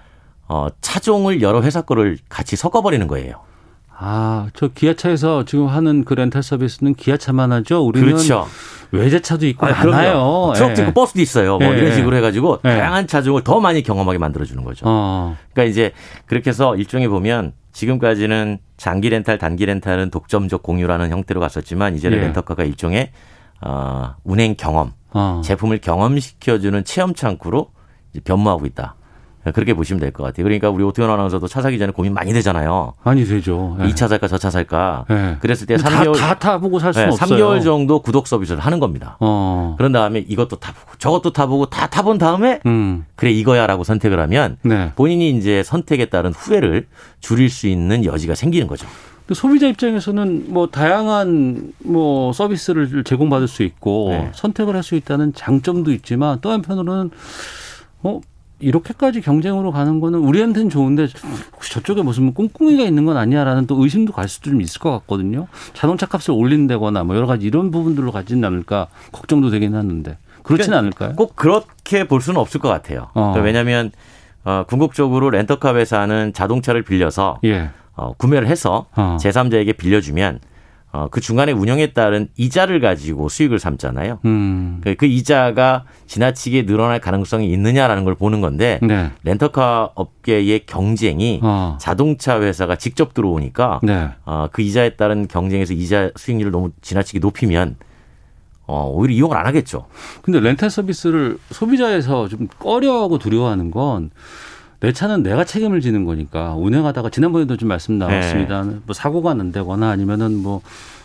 어, 0.48 0.68
차종을 0.80 1.42
여러 1.42 1.62
회사 1.62 1.82
거를 1.82 2.18
같이 2.28 2.56
섞어버리는 2.56 3.06
거예요. 3.08 3.40
아, 4.05 4.48
저 4.55 4.68
기아차에서 4.68 5.44
지금 5.44 5.68
하는 5.68 6.05
그 6.05 6.14
렌탈 6.14 6.42
서비스는 6.42 6.94
기아차만 6.94 7.53
하죠. 7.53 7.84
우리는 7.84 8.09
그렇죠. 8.09 8.46
외제차도 8.90 9.46
있고 9.46 9.66
아, 9.66 9.70
많아요. 9.70 10.12
그럼요. 10.12 10.53
트럭도 10.55 10.82
예. 10.82 10.86
있고 10.88 11.00
버스도 11.00 11.20
있어요. 11.20 11.59
뭐 11.59 11.72
예, 11.72 11.78
이런 11.78 11.90
예. 11.90 11.94
식으로 11.94 12.16
해가지고 12.16 12.59
예. 12.64 12.68
다양한 12.68 13.07
차종을 13.07 13.44
더 13.44 13.61
많이 13.61 13.82
경험하게 13.82 14.18
만들어주는 14.18 14.62
거죠. 14.64 14.84
어. 14.88 15.36
그러니까 15.53 15.70
이제 15.70 15.92
그렇게 16.26 16.50
해서 16.50 16.76
일종의 16.76 17.09
보면 17.09 17.53
지금까지는 17.72 18.59
장기 18.76 19.09
렌탈, 19.09 19.38
단기 19.38 19.64
렌탈은 19.66 20.11
독점적 20.11 20.62
공유라는 20.62 21.11
형태로 21.11 21.40
갔었지만 21.40 21.94
이제는 21.94 22.18
예. 22.18 22.22
렌터카가 22.22 22.64
일종의 22.64 23.12
어, 23.62 24.14
운행 24.24 24.57
경험, 24.57 24.92
어. 25.12 25.40
제품을 25.44 25.78
경험시켜주는 25.78 26.84
체험 26.84 27.14
창구로 27.14 27.70
이제 28.11 28.20
변모하고 28.20 28.66
있다. 28.66 28.96
그렇게 29.51 29.74
보시면 29.74 29.99
될 30.01 30.12
것 30.12 30.22
같아요. 30.22 30.45
그러니까 30.45 30.70
우리 30.70 30.84
오태원 30.84 31.11
아나운서도 31.11 31.49
차 31.49 31.61
사기 31.62 31.78
전에 31.78 31.90
고민 31.90 32.14
많이 32.14 32.32
되잖아요. 32.32 32.93
많이 33.03 33.24
되죠. 33.24 33.76
예. 33.82 33.88
이차 33.88 34.07
살까 34.07 34.28
저 34.28 34.38
차 34.38 34.51
살까. 34.51 35.05
예. 35.11 35.36
그랬을 35.40 35.66
때 35.66 35.76
다, 35.76 35.88
3개월 35.88 36.16
다 36.16 36.38
타보고 36.38 36.78
살 36.78 36.93
수는 36.93 37.09
네, 37.09 37.12
없어요. 37.12 37.38
3개월 37.38 37.64
정도 37.64 37.99
구독 38.01 38.26
서비스를 38.28 38.61
하는 38.61 38.78
겁니다. 38.78 39.16
어. 39.20 39.74
그런 39.78 39.90
다음에 39.90 40.20
이것도 40.20 40.57
타보고 40.57 40.93
저것도 40.99 41.32
타보고 41.32 41.66
다 41.66 41.88
타본 41.88 42.18
다음에 42.18 42.61
음. 42.66 43.05
그래 43.16 43.30
이거야라고 43.32 43.82
선택을 43.84 44.20
하면 44.20 44.59
네. 44.62 44.93
본인이 44.95 45.30
이제 45.30 45.62
선택에 45.64 46.05
따른 46.07 46.32
후회를 46.32 46.86
줄일 47.20 47.51
수 47.51 47.66
있는 47.66 48.05
여지가 48.05 48.34
생기는 48.36 48.66
거죠. 48.68 48.86
소비자 49.32 49.66
입장에서는 49.66 50.47
뭐 50.49 50.66
다양한 50.66 51.72
뭐 51.84 52.32
서비스를 52.32 53.03
제공받을 53.05 53.49
수 53.49 53.62
있고 53.62 54.09
네. 54.11 54.30
선택을 54.34 54.74
할 54.76 54.82
수 54.82 54.95
있다는 54.95 55.32
장점도 55.32 55.90
있지만 55.93 56.38
또 56.43 56.51
한편으로는 56.51 57.11
어 58.03 58.20
이렇게까지 58.62 59.20
경쟁으로 59.20 59.72
가는 59.72 60.00
거는 60.00 60.20
우리한테는 60.20 60.70
좋은데 60.70 61.08
혹시 61.52 61.72
저쪽에 61.72 62.02
무슨 62.02 62.32
꿍꿍이가 62.32 62.84
있는 62.84 63.04
건 63.04 63.16
아니야라는 63.16 63.66
또 63.66 63.82
의심도 63.82 64.12
갈 64.12 64.28
수도 64.28 64.50
좀 64.50 64.60
있을 64.60 64.80
것 64.80 64.90
같거든요. 65.00 65.48
자동차 65.74 66.06
값을 66.06 66.32
올린다거나 66.32 67.04
뭐 67.04 67.16
여러 67.16 67.26
가지 67.26 67.46
이런 67.46 67.70
부분들로 67.70 68.12
가지는 68.12 68.44
않을까 68.44 68.88
걱정도 69.10 69.50
되긴 69.50 69.74
하는데 69.74 70.16
그렇지는 70.42 70.78
않을까요? 70.78 71.14
꼭 71.14 71.36
그렇게 71.36 72.06
볼 72.06 72.20
수는 72.20 72.40
없을 72.40 72.60
것 72.60 72.68
같아요. 72.68 73.08
어. 73.14 73.32
그러니까 73.32 73.42
왜냐하면 73.42 73.90
어, 74.44 74.64
궁극적으로 74.66 75.30
렌터카 75.30 75.74
회사는 75.74 76.32
자동차를 76.32 76.82
빌려서 76.82 77.38
예. 77.44 77.70
어, 77.94 78.12
구매를 78.14 78.48
해서 78.48 78.86
어. 78.96 79.16
제3자에게 79.20 79.76
빌려주면 79.76 80.40
어, 80.93 81.09
그 81.11 81.22
중간에 81.22 81.53
운영에 81.53 81.95
따른 81.95 82.28
이자를 82.36 82.80
가지고 82.80 83.30
수익을 83.30 83.59
삼잖아요. 83.59 84.18
음. 84.26 84.80
그, 84.84 84.95
그 84.95 85.07
이자가 85.07 85.84
지나치게 86.07 86.66
늘어날 86.66 87.01
가능성이 87.01 87.51
있느냐라는 87.51 88.05
걸 88.05 88.14
보는 88.14 88.43
건데 88.43 88.78
네. 88.82 89.11
렌터카 89.24 89.93
업계의 89.95 90.66
경쟁이 90.66 91.40
어. 91.43 91.78
자동차 91.80 92.40
회사가 92.40 92.76
직접 92.76 93.14
들어오니까 93.14 93.80
네. 93.82 94.11
어, 94.26 94.49
그 94.53 94.61
이자에 94.61 94.90
따른 94.90 95.26
경쟁에서 95.26 95.72
이자 95.72 96.11
수익률을 96.14 96.53
너무 96.53 96.70
지나치게 96.82 97.20
높이면 97.20 97.76
어, 98.66 98.90
오히려 98.95 99.14
이용을 99.14 99.36
안 99.36 99.47
하겠죠. 99.47 99.86
근데 100.20 100.40
렌탈 100.40 100.68
서비스를 100.68 101.38
소비자에서 101.51 102.28
좀 102.28 102.49
꺼려하고 102.59 103.18
두려워하는 103.18 103.70
건 103.70 104.11
내 104.83 104.93
차는 104.93 105.22
내가 105.22 105.45
책임을 105.45 105.80
지는 105.80 106.05
거니까 106.05 106.55
운행하다가 106.57 107.11
지난번에도 107.11 107.57
좀 107.57 107.68
말씀 107.68 107.99
나왔습니다. 107.99 108.64
네. 108.64 108.78
뭐 108.85 108.93
사고가 108.93 109.33
난다거나 109.33 109.89
아니면은 109.89 110.37
뭐 110.37 110.61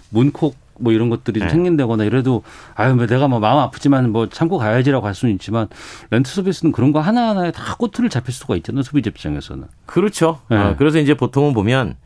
문콕 0.09 0.55
뭐 0.79 0.91
이런 0.91 1.09
것들이 1.09 1.39
좀 1.39 1.47
네. 1.47 1.53
생긴다거나 1.53 2.03
이래도 2.03 2.41
아유 2.73 2.95
뭐 2.95 3.05
내가 3.05 3.27
뭐 3.27 3.39
마음 3.39 3.59
아프지만 3.59 4.11
뭐 4.11 4.27
참고 4.29 4.57
가야지라고 4.57 5.05
할 5.05 5.13
수는 5.13 5.35
있지만 5.35 5.67
렌트 6.09 6.29
서비스는 6.31 6.71
그런 6.71 6.91
거 6.91 7.01
하나하나에 7.01 7.51
다 7.51 7.75
꼬투리를 7.75 8.09
잡힐 8.09 8.33
수가 8.33 8.55
있잖아요 8.55 8.81
소비자 8.81 9.09
입장에서는. 9.11 9.65
그렇죠. 9.85 10.39
네. 10.49 10.57
어, 10.57 10.75
그래서 10.75 10.97
이제 10.97 11.13
보통은 11.13 11.53
보면 11.53 11.97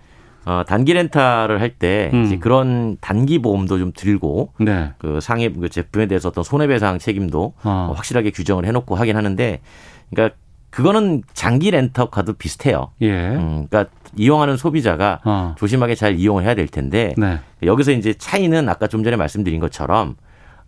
어, 0.43 0.63
단기 0.67 0.91
렌탈을 0.91 1.61
할때 1.61 2.11
음. 2.13 2.37
그런 2.41 2.97
단기 2.99 3.39
보험도 3.39 3.77
좀 3.77 3.93
들고 3.95 4.51
네. 4.59 4.91
그 4.97 5.21
상해 5.21 5.49
그 5.49 5.69
제품에 5.69 6.07
대해서 6.07 6.27
어떤 6.27 6.43
손해배상 6.43 6.99
책임도 6.99 7.53
아. 7.63 7.87
어, 7.89 7.93
확실하게 7.93 8.31
규정을 8.31 8.65
해놓고 8.65 8.95
하긴 8.95 9.15
하는데, 9.15 9.61
그러니까 10.09 10.35
그거는 10.71 11.21
장기 11.33 11.69
렌터카도 11.69 12.33
비슷해요. 12.33 12.91
예. 13.01 13.11
음, 13.11 13.67
그러니까 13.69 13.85
이용하는 14.15 14.57
소비자가 14.57 15.19
어. 15.23 15.55
조심하게 15.57 15.95
잘 15.95 16.15
이용을 16.15 16.43
해야 16.43 16.55
될 16.55 16.67
텐데 16.67 17.13
네. 17.17 17.39
여기서 17.61 17.91
이제 17.91 18.13
차이는 18.13 18.67
아까 18.67 18.87
좀 18.87 19.03
전에 19.03 19.15
말씀드린 19.17 19.59
것처럼 19.59 20.15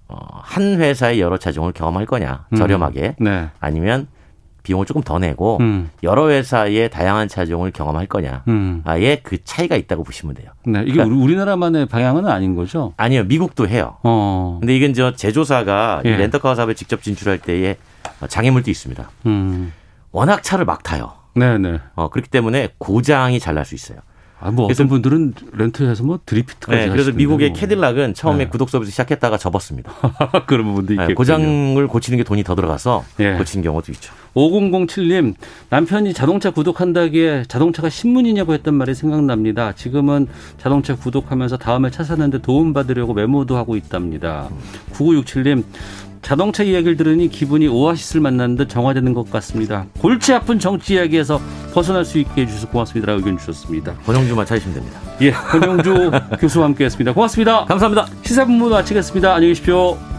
어, 0.10 0.18
한 0.44 0.80
회사의 0.80 1.20
여러 1.20 1.38
차종을 1.38 1.72
경험할 1.72 2.06
거냐 2.06 2.46
음. 2.52 2.56
저렴하게 2.58 3.16
네. 3.20 3.50
아니면 3.60 4.08
비용을 4.64 4.86
조금 4.86 5.02
더 5.02 5.20
내고 5.20 5.58
음. 5.62 5.90
여러 6.04 6.30
회사의 6.30 6.90
다양한 6.90 7.28
차종을 7.28 7.72
경험할 7.72 8.06
거냐 8.08 8.44
음. 8.48 8.82
아예 8.86 9.20
그 9.24 9.44
차이가 9.44 9.76
있다고 9.76 10.04
보시면 10.04 10.36
돼요. 10.36 10.52
네. 10.66 10.82
이게 10.84 10.94
그러니까- 10.94 11.06
우리, 11.16 11.24
우리나라만의 11.24 11.86
방향은 11.88 12.28
아닌 12.28 12.56
거죠. 12.56 12.94
아니요 12.98 13.24
미국도 13.24 13.68
해요. 13.68 13.98
어. 14.04 14.58
근데 14.60 14.76
이건 14.76 14.94
저 14.94 15.14
제조사가 15.16 16.02
이 16.06 16.08
예. 16.10 16.18
렌터카 16.18 16.56
사업에 16.56 16.74
직접 16.74 17.02
진출할 17.02 17.40
때에 17.40 17.78
장애물도 18.28 18.70
있습니다. 18.72 19.10
음. 19.26 19.74
워낙 20.14 20.44
차를 20.44 20.64
막 20.64 20.84
타요. 20.84 21.12
네네. 21.36 21.80
어, 21.96 22.10
그렇기 22.10 22.30
때문에 22.30 22.70
고장이 22.78 23.40
잘 23.40 23.56
날 23.56 23.66
수 23.66 23.76
있어요. 23.76 23.98
아, 24.40 24.52
뭐 24.52 24.66
어떤 24.70 24.90
분들은 24.90 25.36
렌트해서 25.54 26.04
뭐 26.04 26.20
드리프트까지 26.26 26.78
네, 26.78 26.90
그래서 26.90 27.14
미국의 27.14 27.52
뭐. 27.52 27.58
캐딜락은 27.58 28.14
처음에 28.14 28.44
네. 28.44 28.50
구독 28.50 28.70
서비스 28.70 28.92
시작했다가 28.92 29.38
접었습니다. 29.38 29.90
그런 30.48 30.66
부분도 30.66 30.88
네, 30.90 30.94
있겠군요. 30.96 31.16
고장을 31.16 31.88
고치는 31.88 32.18
게 32.18 32.24
돈이 32.26 32.44
더 32.44 32.54
들어가서 32.54 33.06
예. 33.22 33.36
고치는 33.38 33.64
경우도 33.64 33.94
있죠. 33.94 34.14
5007님 34.36 35.36
남편이 35.70 36.14
자동차 36.14 36.52
구독한다기에 36.52 37.46
자동차가 37.48 37.88
신문이냐고 37.90 38.54
했던 38.54 38.74
말이 38.74 38.94
생각납니다. 38.96 39.72
지금은 39.76 40.28
자동차 40.58 40.94
구독하면서 40.98 41.58
다음에 41.58 41.90
차 41.90 42.04
사는데 42.04 42.40
도움 42.40 42.74
받으려고 42.74 43.14
메모도 43.14 43.56
하고 43.56 43.78
있답니다. 43.78 44.50
9967님 44.92 45.64
자동차 46.24 46.64
이야기를 46.64 46.98
들으니 46.98 47.28
기분이 47.28 47.68
오아시스를 47.68 48.22
만나는 48.22 48.56
듯 48.56 48.70
정화되는 48.70 49.14
것 49.14 49.30
같습니다. 49.30 49.86
골치 50.00 50.34
아픈 50.34 50.58
정치 50.58 50.96
이야기에서 50.96 51.40
벗어날 51.74 52.06
수 52.06 52.18
있게 52.18 52.42
해주셔서 52.42 52.70
고맙습니다. 52.70 53.12
의견 53.12 53.38
주셨습니다. 53.38 53.94
권영주만 54.06 54.46
찾으시면 54.46 54.76
됩니다. 54.76 55.00
예, 55.22 55.32
권영주 55.32 56.12
교수와 56.40 56.66
함께했습니다. 56.66 57.14
고맙습니다. 57.14 57.66
감사합니다. 57.66 58.08
시사분부 58.24 58.70
마치겠습니다. 58.70 59.36
안녕히 59.36 59.54
계십시오. 59.54 60.13